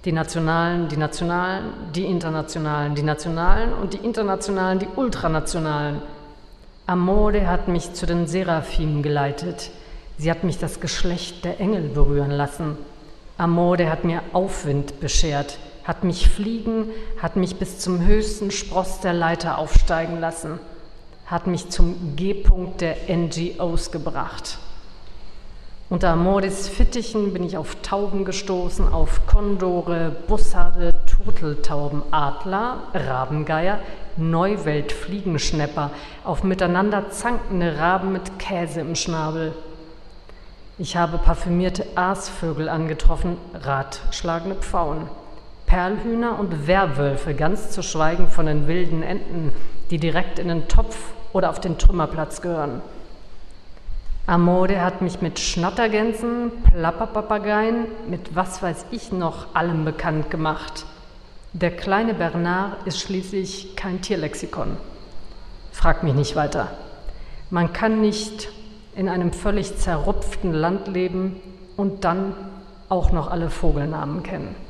Die 0.05 0.13
Nationalen, 0.13 0.89
die 0.89 0.99
Nationalen, 0.99 1.73
die 1.95 2.05
Internationalen, 2.05 2.95
die 2.95 3.03
Nationalen 3.03 3.73
und 3.73 3.95
die 3.95 4.05
Internationalen, 4.05 4.79
die 4.79 4.89
Ultranationalen. 4.95 6.03
Amore 6.87 7.49
hat 7.49 7.69
mich 7.69 7.95
zu 7.95 8.05
den 8.05 8.27
Seraphim 8.27 9.03
geleitet. 9.03 9.71
Sie 10.19 10.31
hat 10.31 10.45
mich 10.45 10.59
das 10.59 10.81
Geschlecht 10.81 11.47
der 11.47 11.59
Engel 11.59 11.89
berühren 11.89 12.31
lassen. 12.31 12.77
Amore 13.39 13.91
hat 13.91 14.05
mir 14.05 14.21
Aufwind 14.35 15.01
beschert 15.01 15.59
hat 15.87 16.03
mich 16.03 16.29
fliegen, 16.29 16.91
hat 17.23 17.37
mich 17.37 17.57
bis 17.57 17.79
zum 17.79 18.05
höchsten 18.05 18.51
Spross 18.51 19.01
der 19.01 19.13
Leiter 19.13 19.59
aufsteigen 19.59 20.21
lassen, 20.21 20.59
hat 21.27 21.47
mich 21.47 21.71
zum 21.71 22.17
G-Punkt 22.17 22.81
der 22.81 22.97
NGOs 23.09 23.93
gebracht. 23.93 24.59
Unter 25.89 26.09
Amordis 26.09 26.67
Fittichen 26.67 27.33
bin 27.33 27.45
ich 27.45 27.57
auf 27.57 27.77
Tauben 27.83 28.25
gestoßen, 28.25 28.93
auf 28.93 29.25
Kondore, 29.29 30.11
Bussarde, 30.27 30.95
Turteltauben, 31.07 32.03
Adler, 32.11 32.79
Rabengeier, 32.93 33.79
Neuweltfliegenschnepper, 34.17 35.91
auf 36.25 36.43
miteinander 36.43 37.11
zankende 37.11 37.79
Raben 37.79 38.13
mit 38.13 38.41
Käse 38.41 38.81
im 38.81 38.97
Schnabel. 38.97 39.53
Ich 40.79 40.97
habe 40.97 41.19
parfümierte 41.19 41.87
Aasvögel 41.95 42.69
angetroffen, 42.69 43.37
ratschlagende 43.55 44.57
Pfauen. 44.57 45.09
Perlhühner 45.67 46.39
und 46.39 46.67
Werwölfe, 46.67 47.35
ganz 47.35 47.71
zu 47.71 47.83
schweigen 47.83 48.29
von 48.29 48.47
den 48.47 48.67
wilden 48.67 49.03
Enten, 49.03 49.53
die 49.91 49.99
direkt 49.99 50.39
in 50.39 50.49
den 50.49 50.69
Topf 50.69 50.97
oder 51.33 51.51
auf 51.51 51.61
den 51.61 51.77
Trümmerplatz 51.77 52.41
gehören. 52.41 52.81
Amode 54.27 54.81
hat 54.81 55.03
mich 55.03 55.21
mit 55.21 55.39
Schnattergänsen, 55.39 56.51
Plapperpapageien, 56.65 57.87
mit 58.09 58.35
was 58.35 58.61
weiß 58.61 58.87
ich 58.91 59.13
noch 59.13 59.55
allem 59.55 59.85
bekannt 59.85 60.31
gemacht. 60.31 60.85
Der 61.53 61.71
kleine 61.71 62.13
Bernard 62.15 62.85
ist 62.87 63.01
schließlich 63.01 63.77
kein 63.77 64.01
Tierlexikon. 64.01 64.77
Frag 65.71 66.03
mich 66.03 66.15
nicht 66.15 66.35
weiter. 66.35 66.73
Man 67.51 67.73
kann 67.73 68.01
nicht 68.01 68.49
in 68.97 69.09
einem 69.09 69.33
völlig 69.33 69.77
zerrupften 69.77 70.53
Land 70.53 70.89
leben 70.89 71.41
und 71.77 72.05
dann 72.05 72.35
auch 72.89 73.13
noch 73.13 73.31
alle 73.31 73.51
Vogelnamen 73.51 74.23
kennen. 74.23 74.66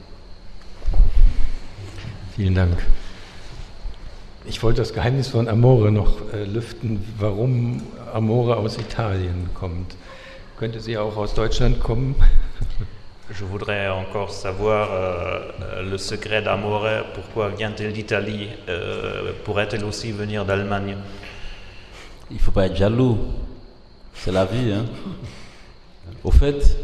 Vielen 2.37 2.55
Dank. 2.55 2.77
Ich 4.45 4.63
wollte 4.63 4.83
das 4.83 4.93
Geheimnis 4.93 5.29
von 5.29 5.49
Amore 5.49 5.91
noch 5.91 6.21
äh, 6.35 6.45
lüften, 6.45 7.03
warum 7.19 7.81
Amore 8.13 8.59
aus 8.59 8.77
Italien 8.77 9.49
kommt. 9.55 9.97
Könnte 10.59 10.81
sie 10.81 10.99
auch 10.99 11.17
aus 11.17 11.33
Deutschland 11.33 11.81
kommen? 11.81 12.15
Je 13.31 13.43
voudrais 13.51 13.89
encore 13.89 14.31
savoir 14.31 14.91
euh, 14.93 15.83
le 15.91 15.97
secret 15.97 16.43
d'Amore, 16.43 17.07
pourquoi 17.15 17.49
vient-elle 17.57 17.95
d'Italie? 17.95 18.51
Euh, 18.69 19.33
Pourrait-elle 19.43 19.85
aussi 19.85 20.13
venir 20.13 20.45
d'Allemagne? 20.45 20.99
Il 22.31 22.37
ne 22.37 22.41
faut 22.41 22.53
pas 22.53 22.67
être 22.67 22.77
jaloux, 22.77 23.17
c'est 24.13 24.33
la 24.33 24.45
vie. 24.45 24.75
Hein. 24.75 24.85
Au 26.23 26.31
fait, 26.31 26.77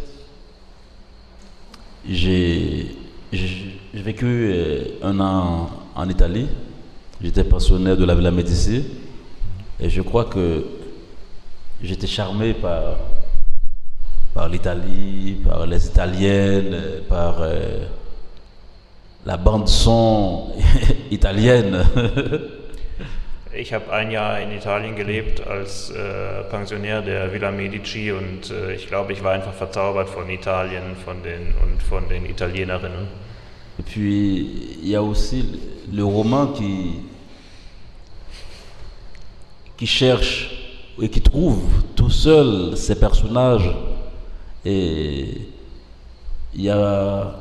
j'ai 2.09 2.97
j'ai 3.33 3.79
vécu 3.95 4.27
euh, 4.27 4.85
un 5.03 5.19
an 5.19 5.71
en 5.95 6.09
Italie. 6.09 6.49
J'étais 7.23 7.45
pensionnaire 7.45 7.97
de 7.97 8.05
la 8.05 8.15
Villa 8.15 8.31
Médicis. 8.31 8.85
Et 9.81 9.89
je 9.89 10.03
crois 10.03 10.27
que 10.27 10.67
j'étais 11.83 12.07
charmé 12.07 12.53
par, 12.53 12.99
par 14.35 14.49
l'Italie, 14.51 15.39
par 15.43 15.67
les 15.67 15.87
Italiennes, 15.87 16.77
par 17.09 17.39
euh, 17.41 17.87
la 19.25 19.39
bande-son 19.39 20.53
italienne. 21.11 21.85
Ich 23.55 23.75
habe 23.75 23.93
ein 23.93 24.11
Jahr 24.11 24.41
in 24.41 24.51
Italien 24.51 24.97
gelebt 24.97 25.47
als 25.47 25.91
äh, 25.91 26.43
Pensionär 26.49 27.03
der 27.03 27.35
Villa 27.35 27.51
Medici 27.51 28.11
und 28.11 28.51
äh, 28.51 28.75
ich 28.75 28.87
glaube, 28.87 29.13
ich 29.13 29.23
war 29.23 29.33
einfach 29.33 29.53
verzaubert 29.53 30.09
von 30.09 30.31
Italien 30.31 30.97
von 31.05 31.23
den, 31.23 31.53
und 31.63 31.83
von 31.83 32.09
den 32.09 32.25
Italienerinnen. 32.25 33.09
Et 33.79 33.85
puis, 33.85 34.79
il 34.83 34.89
y 34.89 34.97
a 34.97 35.03
aussi 35.03 35.45
le 35.93 36.03
roman 36.03 36.47
qui, 36.47 37.01
qui 39.77 39.87
cherche 39.87 40.51
et 40.99 41.11
qui 41.11 41.21
trouve 41.21 41.63
tout 41.95 42.11
seul 42.11 42.75
ses 42.75 42.99
personnages. 42.99 43.71
Et 44.65 45.49
il 46.55 46.63
y 46.63 46.71
a 46.71 47.35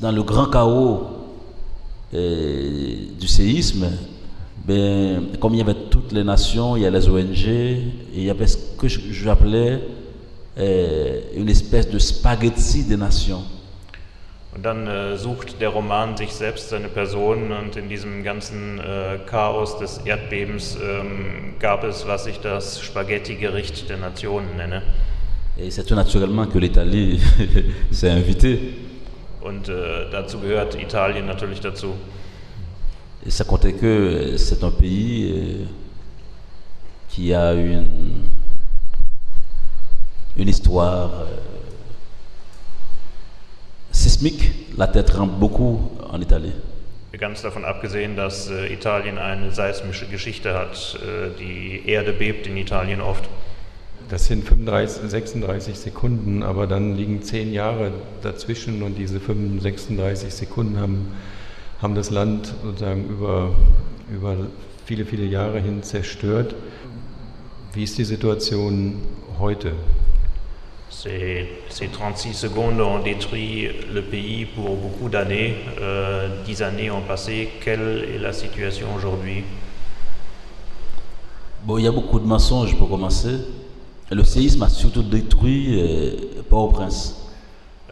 dans 0.00 0.12
le 0.12 0.22
grand 0.22 0.46
chaos 0.46 1.06
du 2.12 3.28
séisme, 3.28 3.90
ben, 4.66 5.36
comme 5.40 5.54
il 5.54 5.58
y 5.58 5.62
avait 5.62 5.88
toutes 5.90 6.12
les 6.12 6.24
nations, 6.24 6.76
il 6.76 6.82
y 6.82 6.86
a 6.86 6.90
les 6.90 7.08
ONG, 7.08 7.46
et 7.46 7.82
il 8.14 8.24
y 8.24 8.30
avait 8.30 8.46
ce 8.46 8.56
que 8.78 8.88
j'appelais 8.88 9.80
euh, 10.58 11.20
une 11.36 11.48
espèce 11.48 11.88
de 11.90 11.98
spaghetti 11.98 12.84
des 12.84 12.96
nations. 12.96 13.42
Und 14.54 14.64
dann 14.64 14.86
äh, 14.86 15.18
sucht 15.18 15.60
der 15.60 15.70
Roman 15.70 16.16
sich 16.16 16.32
selbst 16.32 16.68
seine 16.68 16.86
Personen 16.86 17.50
und 17.50 17.74
in 17.74 17.88
diesem 17.88 18.22
ganzen 18.22 18.78
äh, 18.78 19.18
Chaos 19.26 19.78
des 19.80 19.98
Erdbebens 20.04 20.76
ähm, 20.80 21.54
gab 21.58 21.82
es, 21.82 22.06
was 22.06 22.26
ich 22.26 22.38
das 22.38 22.80
Spaghetti-Gericht 22.80 23.88
der 23.90 23.96
Nationen 23.96 24.56
nenne. 24.56 24.82
Et 25.58 25.70
c'est 25.70 25.84
tout 25.84 25.96
naturellement 25.96 26.46
que 26.46 26.58
l'Italie 26.58 27.20
s'est 27.90 28.10
invitée. 28.10 28.74
Und 29.40 29.68
äh, 29.68 30.08
dazu 30.10 30.38
gehört 30.38 30.80
Italien 30.80 31.26
natürlich 31.26 31.60
dazu. 31.60 31.94
Et 33.26 33.30
ça 33.30 33.44
comptait 33.44 33.72
que 33.72 34.36
c'est 34.36 34.62
un 34.62 34.70
pays 34.70 35.32
euh, 35.32 35.64
qui 37.08 37.32
a 37.32 37.54
une, 37.54 38.24
une 40.36 40.48
histoire. 40.48 41.22
Euh, 41.22 41.24
sismique, 43.92 44.76
la 44.76 44.88
Terre 44.88 45.06
tremble 45.06 45.38
beaucoup 45.38 45.90
en 46.10 46.20
Italie. 46.20 46.52
Ganz 47.18 47.42
davon 47.42 47.64
abgesehen, 47.64 48.16
dass 48.16 48.50
äh, 48.50 48.72
Italien 48.72 49.18
eine 49.18 49.52
seismische 49.52 50.06
Geschichte 50.06 50.52
hat. 50.52 50.98
Äh, 51.00 51.30
die 51.38 51.88
Erde 51.88 52.12
bebt 52.12 52.46
in 52.46 52.56
Italien 52.56 53.00
oft. 53.00 53.28
Das 54.08 54.26
sind 54.26 54.46
35, 54.46 55.08
36 55.08 55.78
Sekunden, 55.78 56.42
aber 56.42 56.66
dann 56.66 56.96
liegen 56.96 57.22
zehn 57.22 57.52
Jahre 57.52 57.92
dazwischen 58.22 58.82
und 58.82 58.96
diese 58.96 59.20
35, 59.20 60.34
Sekunden 60.34 60.78
haben, 60.78 61.12
haben 61.80 61.94
das 61.94 62.10
Land 62.10 62.54
sozusagen 62.62 63.04
über, 63.08 63.54
über 64.10 64.36
viele, 64.84 65.04
viele 65.04 65.24
Jahre 65.24 65.60
hin 65.60 65.82
zerstört. 65.82 66.54
Wie 67.72 67.82
ist 67.82 67.98
die 67.98 68.04
Situation 68.04 69.00
heute? 69.38 69.72
Ces, 70.88 71.46
ces, 71.70 71.88
36 71.88 72.34
secondes 72.34 72.80
ont 72.80 73.00
détruit 73.00 73.68
le 73.92 74.02
pays 74.02 74.46
pour 74.46 74.76
beaucoup 74.76 75.08
d'années. 75.08 75.56
Euh, 75.80 76.28
dix 76.46 76.62
années 76.62 76.90
ont 76.90 77.02
passé. 77.02 77.48
Quelle 77.60 78.04
est 78.14 78.18
la 78.18 78.32
situation 78.32 78.86
aujourd'hui? 78.96 79.42
Bon, 81.66 81.78
il 81.78 81.84
y 81.84 81.88
a 81.88 81.92
beaucoup 81.92 82.20
de 82.20 82.26
mensonges 82.26 82.76
pour 82.76 82.88
commencer. 82.88 83.40
Le 84.10 84.22
séisme 84.22 84.62
a 84.62 84.68
surtout 84.68 85.02
détruit 85.02 85.80
euh, 85.80 86.42
Port-au-Prince. 86.48 87.23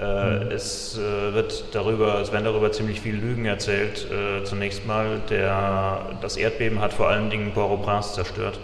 Äh, 0.03 0.53
es, 0.55 0.99
äh, 0.99 1.33
wird 1.33 1.65
darüber, 1.73 2.21
es 2.21 2.33
werden 2.33 2.45
darüber 2.45 2.73
ziemlich 2.73 3.01
viele 3.01 3.19
Lügen 3.19 3.45
erzählt. 3.45 4.07
Äh, 4.11 4.45
zunächst 4.45 4.87
mal, 4.87 5.21
der, 5.31 6.17
das 6.21 6.37
Erdbeben 6.37 6.81
hat 6.81 6.93
vor 6.93 7.09
allen 7.09 7.31
Dingen 7.31 7.53
Port-au-Prince 7.53 8.15
zerstört. 8.15 8.59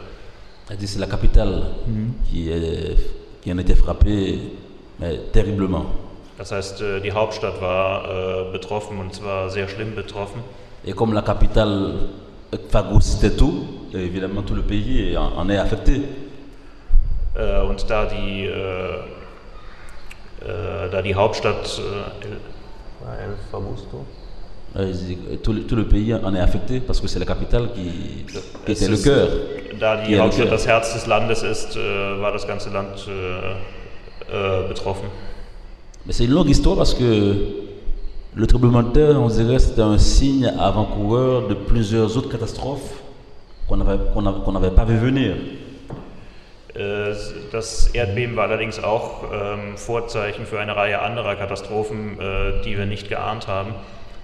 C'est 0.69 0.99
la 0.99 1.07
capitale 1.07 1.71
mhm. 1.87 2.15
qui 2.29 2.51
est 2.51 2.97
qui 3.43 3.51
en 3.53 3.59
était 3.59 3.77
frappé 3.77 4.39
mais 4.99 5.19
terriblement. 5.33 5.87
Das 6.37 6.53
heißt, 6.53 6.83
die 7.03 7.13
Hauptstadt 7.13 7.61
war 7.61 8.53
betroffen 8.53 8.99
und 8.99 9.15
zwar 9.15 9.49
sehr 9.49 9.67
schlimm 9.67 9.95
betroffen. 9.95 10.43
Et 10.85 10.95
comme 10.95 11.15
la 11.15 11.23
capitale 11.23 12.11
phagocytait 12.71 13.37
tout, 13.37 13.65
évidemment 13.95 14.43
tout 14.43 14.55
le 14.55 14.63
pays 14.63 15.17
en 15.17 15.49
est 15.49 15.59
affecté. 15.59 16.03
Und 17.69 17.89
da 17.89 18.05
die 18.05 18.49
da 20.91 21.03
die 21.03 21.15
Hauptstadt 21.15 21.81
äh, 21.81 22.27
El, 22.27 23.31
El 23.31 23.37
Fabusto. 23.51 24.05
Tout 25.43 25.53
le, 25.53 25.63
tout 25.63 25.77
le, 25.77 25.89
pays 25.89 26.15
en 26.15 26.35
est 26.35 26.41
affecté 26.41 26.81
parce 26.81 27.01
que 27.01 27.09
c'est 27.09 27.19
la 27.19 27.25
capitale 27.25 27.71
qui, 27.73 28.27
qui 28.67 28.73
était 28.73 28.89
le 28.89 28.99
cœur. 28.99 29.29
Da 29.81 30.05
die 30.05 30.19
Hauptstadt 30.19 30.51
das 30.51 30.67
Herz 30.67 30.93
des 30.95 31.07
Landes 31.07 31.43
ist, 31.43 31.77
äh, 31.77 32.21
war 32.21 32.33
das 32.33 32.47
ganze 32.47 32.71
Land 32.71 33.09
äh, 33.09 34.69
betroffen. 34.69 35.09
Mais 36.07 36.13
c'est 36.13 36.25
une 36.25 36.33
longue 36.33 36.51
histoire 36.51 36.77
parce 36.77 36.95
que 36.95 37.35
le 38.35 38.47
tremblement 38.47 38.83
de 38.83 38.93
terre, 38.93 39.21
on 39.21 39.29
dirait, 39.29 39.59
c'était 39.59 39.83
un 39.83 39.99
signe 39.99 40.47
avant-coureur 40.59 41.49
de 41.49 41.55
plusieurs 41.55 42.17
autres 42.17 42.29
catastrophes 42.31 43.03
qu'on 43.67 43.77
n'avait 43.77 43.99
qu 43.99 44.69
qu 44.71 44.75
pas 44.75 44.85
vu 44.85 44.97
venir. 44.97 45.35
Äh, 46.75 47.15
das 47.51 47.89
Erdbeben 47.89 48.37
war 48.37 48.45
allerdings 48.45 48.83
auch 48.83 49.25
ähm, 49.33 49.77
Vorzeichen 49.77 50.47
für 50.47 50.61
eine 50.61 50.77
Reihe 50.77 51.01
anderer 51.01 51.35
Katastrophen, 51.37 52.19
äh, 52.21 52.63
die 52.65 52.77
wir 52.77 52.87
nicht 52.87 53.09
geahnt 53.09 53.49
haben. 53.49 53.75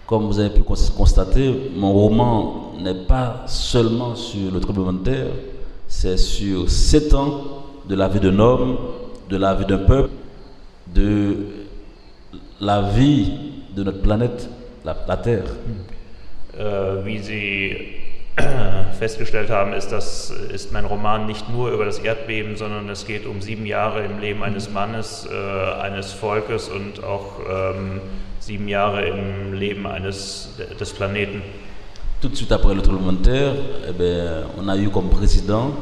Comme 0.07 0.27
vous 0.27 0.39
avez 0.39 0.51
pu 0.51 0.63
constater, 0.63 1.55
mon 1.75 1.91
roman 1.91 2.75
n'est 2.79 3.07
pas 3.09 3.43
seulement 3.47 4.15
sur 4.15 4.53
le 4.53 4.61
tremblement 4.61 4.93
de 4.93 5.03
terre, 5.03 5.31
c'est 5.89 6.19
sur 6.19 6.69
sept 6.69 7.15
ans 7.15 7.65
de 7.89 7.95
la 7.95 8.09
vie 8.09 8.21
d'un 8.21 8.39
homme, 8.39 8.77
de 9.31 9.39
la 9.39 9.55
vie 9.55 9.65
d'un 9.65 9.79
peuple, 9.79 10.11
de 10.95 11.37
la 12.61 12.83
vie 12.83 13.33
de 13.75 13.83
notre 13.83 14.03
planète, 14.03 14.49
la, 14.85 14.95
la 15.09 15.17
Terre. 15.17 15.45
Äh, 16.57 17.05
wie 17.05 17.19
Sie 17.19 18.04
festgestellt 18.99 19.51
haben, 19.51 19.73
ist, 19.73 19.89
das, 19.89 20.31
ist 20.31 20.73
mein 20.73 20.85
Roman 20.85 21.27
nicht 21.27 21.49
nur 21.49 21.71
über 21.71 21.85
das 21.85 21.99
Erdbeben, 21.99 22.57
sondern 22.57 22.89
es 22.89 23.07
geht 23.07 23.27
um 23.27 23.41
sieben 23.41 23.67
Jahre 23.67 24.05
im 24.05 24.19
Leben 24.21 24.43
eines 24.43 24.71
Mannes, 24.71 25.29
äh, 25.31 25.81
eines 25.81 26.13
Volkes 26.13 26.69
und 26.69 27.05
auch 27.05 27.41
ähm, 27.49 28.01
sieben 28.41 28.69
Jahre 28.69 29.07
im 29.07 29.55
Leben 29.55 29.87
eines, 29.87 30.57
des 30.79 30.93
Planeten. 30.93 31.43
Tout 32.21 32.31
de 32.31 32.37
suite 32.37 32.53
après 32.53 32.75
le 32.75 32.83
terre, 33.23 33.55
eh 33.89 33.93
bien, 33.93 34.45
on 34.57 34.69
a 34.69 34.77
eu 34.77 34.89
comme 34.89 35.11
président 35.11 35.73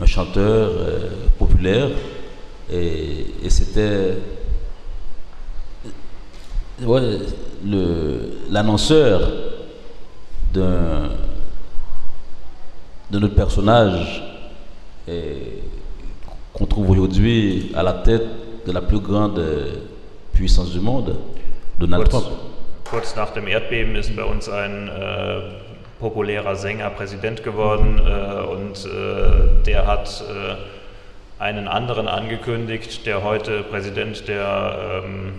un 0.00 0.06
chanteur 0.06 0.70
euh, 0.70 1.10
populaire 1.38 1.90
et, 2.70 3.26
et 3.42 3.50
c'était 3.50 4.16
ouais, 6.82 7.18
l'annonceur 8.50 9.32
d'un 10.52 11.10
de 13.10 13.18
notre 13.18 13.34
personnage 13.34 14.22
qu'on 16.52 16.66
trouve 16.66 16.90
aujourd'hui 16.90 17.72
à 17.74 17.82
la 17.82 17.94
tête 17.94 18.26
de 18.66 18.72
la 18.72 18.82
plus 18.82 19.00
grande 19.00 19.42
puissance 20.32 20.70
du 20.70 20.80
monde, 20.80 21.16
Donald 21.78 22.08
kurz, 22.08 22.24
Trump. 22.24 22.36
Kurz 22.84 23.16
nach 23.16 23.30
dem 23.30 23.46
Erdbeben 23.46 23.96
ist 23.96 24.14
bei 24.14 24.24
uns 24.24 24.48
ein 24.48 24.88
äh, 24.88 25.40
populärer 25.98 26.54
Sänger 26.56 26.90
Präsident 26.90 27.42
geworden 27.42 27.98
äh, 27.98 28.42
und 28.42 28.84
äh, 28.84 29.64
der 29.64 29.86
hat 29.86 30.22
äh, 30.22 31.42
einen 31.42 31.68
anderen 31.68 32.08
angekündigt, 32.08 33.06
der 33.06 33.22
heute 33.22 33.62
Präsident 33.62 34.28
der 34.28 35.02
ähm, 35.04 35.32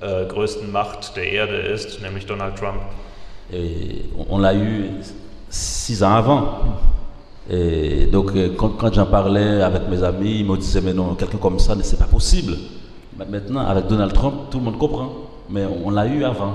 äh, 0.00 0.26
größten 0.26 0.70
Macht 0.70 1.16
der 1.16 1.30
Erde 1.32 1.56
ist, 1.56 2.00
nämlich 2.02 2.26
Donald 2.26 2.56
Trump. 2.56 2.80
Et 3.50 4.04
on 4.28 4.40
l'a 4.40 4.52
eu 4.54 5.02
six 5.48 6.02
ans 6.02 6.14
avant. 6.14 6.58
Et 7.50 8.06
donc, 8.06 8.32
euh, 8.36 8.50
quand, 8.56 8.70
quand 8.70 8.92
j'en 8.92 9.06
parlais 9.06 9.62
avec 9.62 9.88
mes 9.88 10.02
amis, 10.02 10.40
ils 10.40 10.46
me 10.46 10.56
disaient, 10.56 10.82
mais 10.82 10.92
non, 10.92 11.14
quelqu'un 11.14 11.38
comme 11.38 11.58
ça, 11.58 11.74
c'est 11.82 11.98
pas 11.98 12.04
possible. 12.04 12.54
Maintenant, 13.16 13.66
avec 13.66 13.86
Donald 13.86 14.12
Trump, 14.12 14.50
tout 14.50 14.58
le 14.58 14.64
monde 14.64 14.78
comprend. 14.78 15.12
Mais 15.50 15.64
on 15.84 15.90
l'a 15.90 16.06
eu 16.06 16.24
avant. 16.24 16.54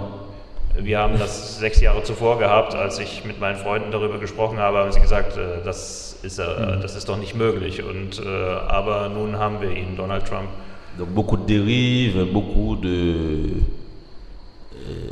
Wir 0.80 0.98
haben 0.98 1.20
das 1.20 1.60
sechs 1.60 1.82
Jahre 1.82 2.04
zuvor 2.04 2.40
gehabt, 2.40 2.74
als 2.74 2.98
ich 3.00 3.24
mit 3.26 3.40
meinen 3.40 3.58
Freunden 3.58 3.92
darüber 3.92 4.18
gesprochen 4.18 4.58
habe, 4.58 4.80
haben 4.80 4.92
sie 4.92 5.02
gesagt, 5.02 5.38
äh, 5.38 5.64
das 5.64 6.18
ist, 6.24 6.40
mhm. 6.40 6.82
das 6.82 6.96
ist 6.96 7.10
doch 7.10 7.18
nicht 7.18 7.36
möglich. 7.36 7.84
Und, 7.84 8.20
äh, 8.20 8.28
aber 8.68 9.10
nun 9.10 9.38
haben 9.38 9.62
wir 9.62 9.72
ihn, 9.72 9.96
Donald 9.96 10.26
Trump. 10.26 10.50
Donc 10.98 11.10
beaucoup 11.10 11.38
de 11.38 11.46
dérives, 11.46 12.26
beaucoup 12.32 12.76
de, 12.76 13.64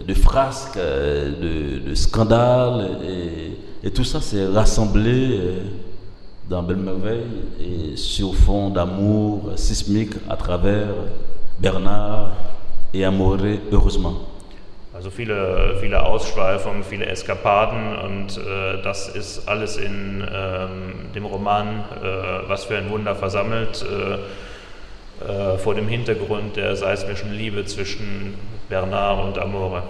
de 0.07 0.13
frasques, 0.13 0.78
euh, 0.78 1.32
de, 1.41 1.89
de 1.89 1.95
scandales. 1.95 2.97
Et, 3.07 3.51
Et 3.84 3.89
tout 3.89 4.03
ça 4.03 4.22
s'est 4.22 4.45
rassemblé 4.45 5.39
euh, 5.39 5.63
dans 6.47 6.61
Belle 6.61 6.78
Merveille 6.78 7.26
et 7.59 7.97
sur 7.97 8.36
fond 8.36 8.69
d'amour 8.69 9.53
sismique 9.55 10.13
à 10.30 10.36
travers 10.36 10.93
Bernard 11.59 12.32
et 12.93 13.03
Amoré, 13.03 13.59
heureusement. 13.72 14.13
Also 14.93 15.09
viele, 15.09 15.78
viele 15.82 16.05
Ausschweifungen, 16.05 16.84
viele 16.84 17.07
Eskapaden 17.07 17.97
und 18.05 18.38
äh, 18.38 18.84
das 18.84 19.07
ist 19.07 19.47
alles 19.47 19.78
in 19.78 20.24
ähm, 20.32 21.11
dem 21.15 21.26
Roman 21.26 21.67
äh, 22.03 22.47
Was 22.47 22.65
für 22.65 22.78
ein 22.78 22.91
Wunder 22.91 23.15
versammelt, 23.15 23.84
äh, 23.84 25.24
äh 25.26 25.57
vor 25.57 25.74
dem 25.74 25.88
Hintergrund 25.88 26.55
der 26.55 26.76
seismischen 26.76 27.34
Liebe 27.34 27.65
zwischen 27.65 28.36
Bernard 28.72 29.26
und 29.26 29.38
Amore. 29.38 29.84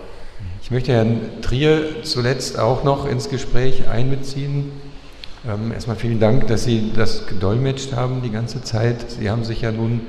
Ich 0.64 0.72
möchte 0.72 0.92
Herrn 0.92 1.42
Trier 1.44 2.02
zuletzt 2.02 2.58
auch 2.58 2.84
noch 2.84 3.06
ins 3.06 3.30
Gespräch 3.30 3.88
einbeziehen. 3.88 4.72
Ähm, 5.48 5.72
erstmal 5.72 5.98
vielen 5.98 6.20
Dank, 6.20 6.48
dass 6.48 6.64
Sie 6.64 6.92
das 6.92 7.28
gedolmetscht 7.28 7.94
haben 7.94 8.24
die 8.24 8.32
ganze 8.32 8.64
Zeit. 8.64 9.12
Sie 9.12 9.30
haben 9.30 9.44
sich 9.44 9.62
ja 9.62 9.72
nun 9.72 10.02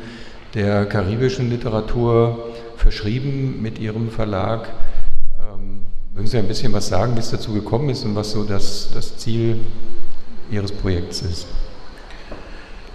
der 0.54 0.86
karibischen 0.86 1.50
Literatur 1.50 2.48
verschrieben 2.78 3.60
mit 3.60 3.78
Ihrem 3.78 4.10
Verlag. 4.10 4.70
Ähm, 5.38 5.84
würden 6.14 6.26
Sie 6.26 6.38
ein 6.38 6.48
bisschen 6.48 6.72
was 6.72 6.88
sagen, 6.88 7.14
wie 7.14 7.20
es 7.20 7.30
dazu 7.30 7.52
gekommen 7.52 7.90
ist 7.90 8.06
und 8.06 8.16
was 8.16 8.32
so 8.32 8.42
das, 8.42 8.90
das 8.94 9.18
Ziel 9.18 9.60
Ihres 10.50 10.72
Projekts 10.72 11.20
ist? 11.20 11.46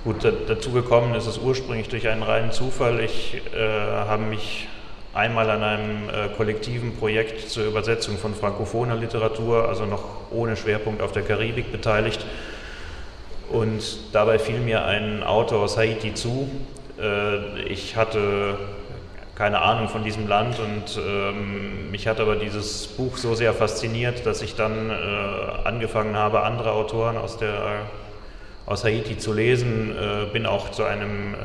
Gut, 0.04 0.26
dazu 0.48 0.72
gekommen 0.72 1.14
ist 1.14 1.28
es 1.28 1.38
ursprünglich 1.38 1.88
durch 1.88 2.08
einen 2.08 2.24
reinen 2.24 2.52
Zufall. 2.52 3.00
Ich 3.00 3.42
äh, 3.56 3.60
habe 3.60 4.24
mich 4.24 4.68
einmal 5.18 5.50
an 5.50 5.64
einem 5.64 6.10
äh, 6.10 6.30
kollektiven 6.36 6.96
Projekt 6.96 7.50
zur 7.50 7.66
Übersetzung 7.66 8.18
von 8.18 8.36
frankophoner 8.36 8.96
Literatur, 8.96 9.68
also 9.68 9.86
noch 9.86 10.04
ohne 10.32 10.56
Schwerpunkt 10.56 11.02
auf 11.02 11.12
der 11.12 11.24
Karibik 11.24 11.72
beteiligt. 11.72 12.26
Und 13.50 14.14
dabei 14.14 14.40
fiel 14.40 14.60
mir 14.60 14.86
ein 14.86 15.24
Autor 15.24 15.64
aus 15.64 15.78
Haiti 15.78 16.14
zu. 16.14 16.50
Äh, 17.00 17.62
ich 17.64 17.96
hatte 17.96 18.58
keine 19.36 19.62
Ahnung 19.62 19.88
von 19.88 20.04
diesem 20.04 20.28
Land 20.28 20.60
und 20.60 21.00
ähm, 21.00 21.92
mich 21.92 22.08
hat 22.08 22.20
aber 22.20 22.38
dieses 22.38 22.88
Buch 22.88 23.18
so 23.18 23.36
sehr 23.36 23.54
fasziniert, 23.54 24.26
dass 24.26 24.42
ich 24.42 24.56
dann 24.56 24.90
äh, 24.90 24.94
angefangen 25.64 26.16
habe, 26.16 26.42
andere 26.42 26.72
Autoren 26.72 27.18
aus 27.18 27.38
der 27.38 27.82
aus 28.68 28.84
Haiti 28.84 29.18
zu 29.18 29.34
lesen, 29.34 29.96
äh, 29.96 30.26
bin 30.32 30.46
auch 30.46 30.70
zu 30.72 30.84
einem 30.84 31.34
äh, 31.34 31.38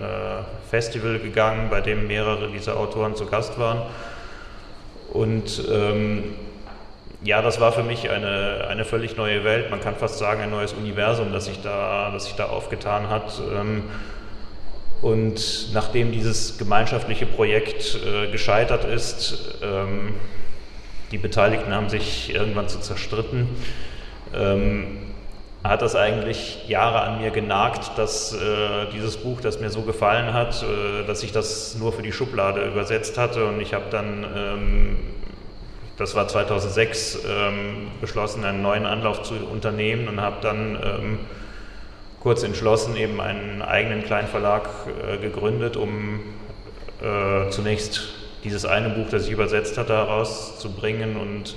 Festival 0.69 1.21
gegangen, 1.21 1.71
bei 1.71 1.81
dem 1.81 2.09
mehrere 2.09 2.49
dieser 2.49 2.77
Autoren 2.77 3.15
zu 3.15 3.27
Gast 3.27 3.59
waren. 3.59 3.83
Und 5.13 5.63
ähm, 5.71 6.35
ja, 7.23 7.41
das 7.41 7.61
war 7.61 7.73
für 7.73 7.85
mich 7.85 8.11
eine, 8.11 8.67
eine 8.69 8.85
völlig 8.85 9.17
neue 9.17 9.45
Welt, 9.45 9.71
man 9.71 9.81
kann 9.81 9.95
fast 9.95 10.19
sagen 10.19 10.43
ein 10.43 10.51
neues 10.51 10.73
Universum, 10.73 11.33
das 11.33 11.45
sich 11.45 11.63
da, 11.63 12.11
das 12.11 12.25
sich 12.25 12.35
da 12.35 12.47
aufgetan 12.47 13.09
hat. 13.09 13.41
Ähm, 13.55 13.85
und 15.01 15.73
nachdem 15.73 16.11
dieses 16.11 16.59
gemeinschaftliche 16.59 17.27
Projekt 17.27 18.01
äh, 18.05 18.33
gescheitert 18.33 18.85
ist, 18.85 19.59
ähm, 19.63 20.15
die 21.13 21.19
Beteiligten 21.19 21.73
haben 21.73 21.89
sich 21.89 22.35
irgendwann 22.35 22.69
zu 22.69 22.81
zerstritten, 22.81 23.49
ähm, 24.35 25.12
hat 25.65 25.81
das 25.81 25.95
eigentlich 25.95 26.69
Jahre 26.69 27.03
an 27.03 27.21
mir 27.21 27.31
genagt, 27.31 27.97
dass 27.97 28.33
äh, 28.33 28.87
dieses 28.93 29.17
Buch, 29.17 29.41
das 29.41 29.61
mir 29.61 29.71
so 29.71 29.83
gefallen 29.83 30.33
hat, 30.33 30.63
äh, 30.63 31.07
dass 31.07 31.23
ich 31.23 31.33
das 31.33 31.77
nur 31.77 31.93
für 31.93 32.03
die 32.03 32.13
Schublade 32.13 32.65
übersetzt 32.65 33.17
hatte. 33.17 33.47
Und 33.47 33.61
ich 33.61 33.73
habe 33.73 33.85
dann, 33.91 34.27
ähm, 34.37 34.97
das 35.99 36.17
war 36.17 36.27
2006, 36.27 37.21
ähm, 37.29 37.89
beschlossen, 38.01 38.45
einen 38.45 38.63
neuen 38.63 38.87
Anlauf 38.87 39.23
zu 39.23 39.35
unternehmen 39.35 40.09
und 40.09 40.21
habe 40.21 40.37
dann 40.43 40.79
ähm, 40.83 41.19
kurz 42.19 42.43
entschlossen 42.43 42.97
eben 42.97 43.21
einen 43.21 43.63
eigenen 43.63 44.03
Kleinverlag 44.03 44.69
äh, 45.09 45.19
gegründet, 45.19 45.77
um 45.77 46.21
äh, 47.01 47.51
zunächst 47.51 48.15
dieses 48.43 48.65
eine 48.65 48.91
Buch, 48.91 49.07
das 49.11 49.27
ich 49.27 49.33
übersetzt 49.33 49.79
hatte, 49.79 49.93
herauszubringen. 49.95 51.17
Und 51.17 51.55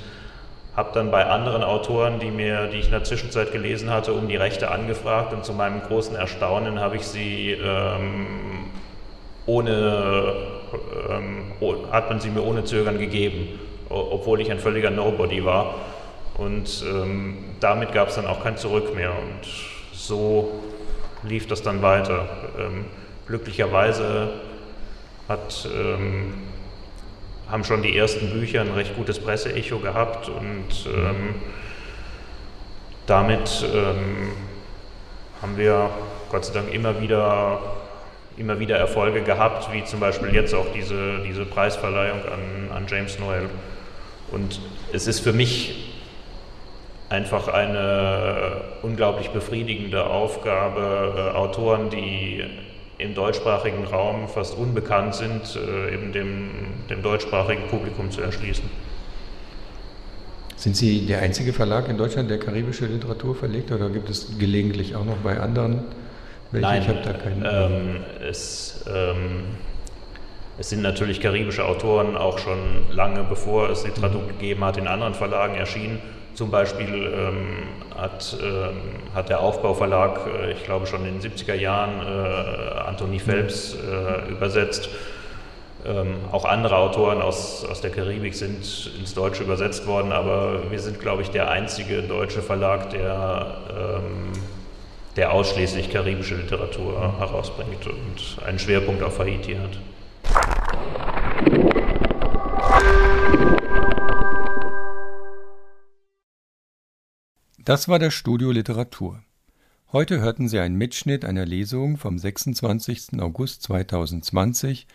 habe 0.75 0.89
dann 0.93 1.09
bei 1.09 1.25
anderen 1.25 1.63
Autoren, 1.63 2.19
die, 2.19 2.31
mir, 2.31 2.67
die 2.67 2.77
ich 2.77 2.85
in 2.85 2.91
der 2.91 3.03
Zwischenzeit 3.03 3.51
gelesen 3.51 3.89
hatte, 3.89 4.13
um 4.13 4.27
die 4.27 4.35
Rechte 4.35 4.71
angefragt 4.71 5.33
und 5.33 5.45
zu 5.45 5.53
meinem 5.53 5.81
großen 5.81 6.15
Erstaunen 6.15 6.79
habe 6.79 6.97
ich 6.97 7.07
sie 7.07 7.51
ähm, 7.51 8.27
ohne, 9.45 10.33
ähm, 11.09 11.53
hat 11.91 12.09
man 12.09 12.19
sie 12.19 12.29
mir 12.29 12.43
ohne 12.43 12.65
Zögern 12.65 12.97
gegeben, 12.97 13.59
obwohl 13.89 14.41
ich 14.41 14.51
ein 14.51 14.59
völliger 14.59 14.89
Nobody 14.89 15.45
war. 15.45 15.75
Und 16.37 16.83
ähm, 16.85 17.37
damit 17.61 17.93
gab 17.93 18.09
es 18.09 18.15
dann 18.15 18.27
auch 18.27 18.43
kein 18.43 18.57
Zurück 18.57 18.93
mehr. 18.93 19.11
Und 19.11 19.47
so 19.93 20.59
lief 21.23 21.47
das 21.47 21.61
dann 21.61 21.81
weiter. 21.81 22.27
Ähm, 22.59 22.85
glücklicherweise 23.27 24.29
hat, 25.29 25.67
ähm, 25.73 26.33
haben 27.49 27.63
schon 27.63 27.81
die 27.81 27.97
ersten 27.97 28.31
Bücher 28.31 28.61
ein 28.61 28.71
recht 28.71 28.95
gutes 28.95 29.19
Presseecho 29.19 29.79
gehabt 29.79 30.29
und 30.29 30.87
ähm, 30.87 31.35
damit 33.05 33.63
ähm, 33.73 34.31
haben 35.41 35.57
wir 35.57 35.89
Gott 36.31 36.45
sei 36.45 36.53
Dank 36.53 36.73
immer 36.73 36.99
wieder, 37.01 37.59
immer 38.37 38.59
wieder 38.59 38.77
Erfolge 38.77 39.21
gehabt, 39.21 39.71
wie 39.71 39.83
zum 39.83 39.99
Beispiel 39.99 40.33
jetzt 40.33 40.55
auch 40.55 40.65
diese, 40.73 41.19
diese 41.19 41.45
Preisverleihung 41.45 42.21
an, 42.25 42.75
an 42.75 42.85
James 42.87 43.19
Noel. 43.19 43.49
Und 44.31 44.59
es 44.91 45.05
ist 45.05 45.19
für 45.19 45.33
mich 45.33 45.93
einfach 47.09 47.47
eine 47.47 48.61
unglaublich 48.81 49.29
befriedigende 49.29 50.07
Aufgabe, 50.07 51.31
äh, 51.31 51.37
Autoren, 51.37 51.91
die 51.91 52.43
im 52.97 53.13
deutschsprachigen 53.13 53.83
Raum 53.85 54.27
fast 54.27 54.57
unbekannt 54.57 55.15
sind, 55.15 55.55
äh, 55.55 55.93
eben 55.93 56.11
dem, 56.13 56.49
dem 56.89 57.01
deutschsprachigen 57.01 57.67
Publikum 57.67 58.11
zu 58.11 58.21
erschließen. 58.21 58.69
Sind 60.55 60.77
Sie 60.77 61.05
der 61.05 61.19
einzige 61.19 61.51
Verlag 61.51 61.89
in 61.89 61.97
Deutschland, 61.97 62.29
der 62.29 62.39
karibische 62.39 62.85
Literatur 62.85 63.35
verlegt 63.35 63.71
oder 63.71 63.89
gibt 63.89 64.09
es 64.09 64.37
gelegentlich 64.39 64.95
auch 64.95 65.05
noch 65.05 65.17
bei 65.17 65.39
anderen 65.39 65.83
welche? 66.51 66.67
Nein, 66.67 66.81
ich 66.81 66.87
habe 66.87 67.01
da 67.01 67.13
keinen. 67.13 67.45
Ähm, 67.45 67.97
es, 68.27 68.85
ähm, 68.87 69.43
es 70.57 70.69
sind 70.69 70.81
natürlich 70.81 71.19
karibische 71.19 71.65
Autoren 71.65 72.15
auch 72.15 72.39
schon 72.39 72.89
lange 72.91 73.23
bevor 73.23 73.69
es 73.69 73.85
Literatur 73.85 74.21
mhm. 74.21 74.27
gegeben 74.29 74.63
hat, 74.63 74.77
in 74.77 74.87
anderen 74.87 75.13
Verlagen 75.13 75.55
erschienen. 75.55 75.99
Zum 76.35 76.51
Beispiel 76.51 77.13
ähm, 77.15 77.63
hat, 77.97 78.37
ähm, 78.43 78.75
hat 79.13 79.29
der 79.29 79.39
Aufbauverlag, 79.39 80.19
äh, 80.27 80.51
ich 80.51 80.65
glaube 80.65 80.85
schon 80.85 81.05
in 81.05 81.21
den 81.21 81.31
70er 81.31 81.55
Jahren, 81.55 82.01
äh, 82.01 82.79
Anthony 82.87 83.19
Phelps 83.19 83.73
äh, 83.73 84.29
übersetzt. 84.29 84.89
Ähm, 85.85 86.15
auch 86.33 86.43
andere 86.43 86.75
Autoren 86.75 87.21
aus, 87.21 87.63
aus 87.63 87.79
der 87.79 87.91
Karibik 87.91 88.35
sind 88.35 88.91
ins 88.99 89.13
Deutsche 89.13 89.43
übersetzt 89.43 89.87
worden, 89.87 90.11
aber 90.11 90.69
wir 90.69 90.79
sind, 90.79 90.99
glaube 90.99 91.21
ich, 91.21 91.29
der 91.29 91.49
einzige 91.49 92.01
deutsche 92.03 92.41
Verlag, 92.41 92.89
der, 92.89 93.57
ähm, 93.69 94.33
der 95.15 95.31
ausschließlich 95.31 95.89
karibische 95.89 96.35
Literatur 96.35 97.17
herausbringt 97.17 97.87
und 97.87 98.45
einen 98.45 98.59
Schwerpunkt 98.59 99.03
auf 99.03 99.19
Haiti 99.19 99.55
hat. 99.55 99.79
Das 107.65 107.87
war 107.87 107.97
das 107.97 108.13
Studio 108.13 108.51
Literatur. 108.51 109.23
Heute 109.91 110.19
hörten 110.19 110.47
Sie 110.47 110.59
einen 110.59 110.75
Mitschnitt 110.75 111.25
einer 111.25 111.47
Lesung 111.47 111.97
vom 111.97 112.19
26. 112.19 113.19
August 113.19 113.63
2020 113.63 114.85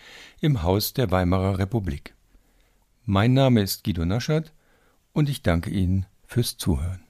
im 0.40 0.62
Haus 0.62 0.94
der 0.94 1.10
Weimarer 1.10 1.58
Republik. 1.58 2.14
Mein 3.04 3.32
Name 3.32 3.62
ist 3.62 3.82
Guido 3.82 4.04
Naschert 4.04 4.52
und 5.12 5.28
ich 5.28 5.42
danke 5.42 5.70
Ihnen 5.70 6.06
fürs 6.28 6.58
Zuhören. 6.58 7.00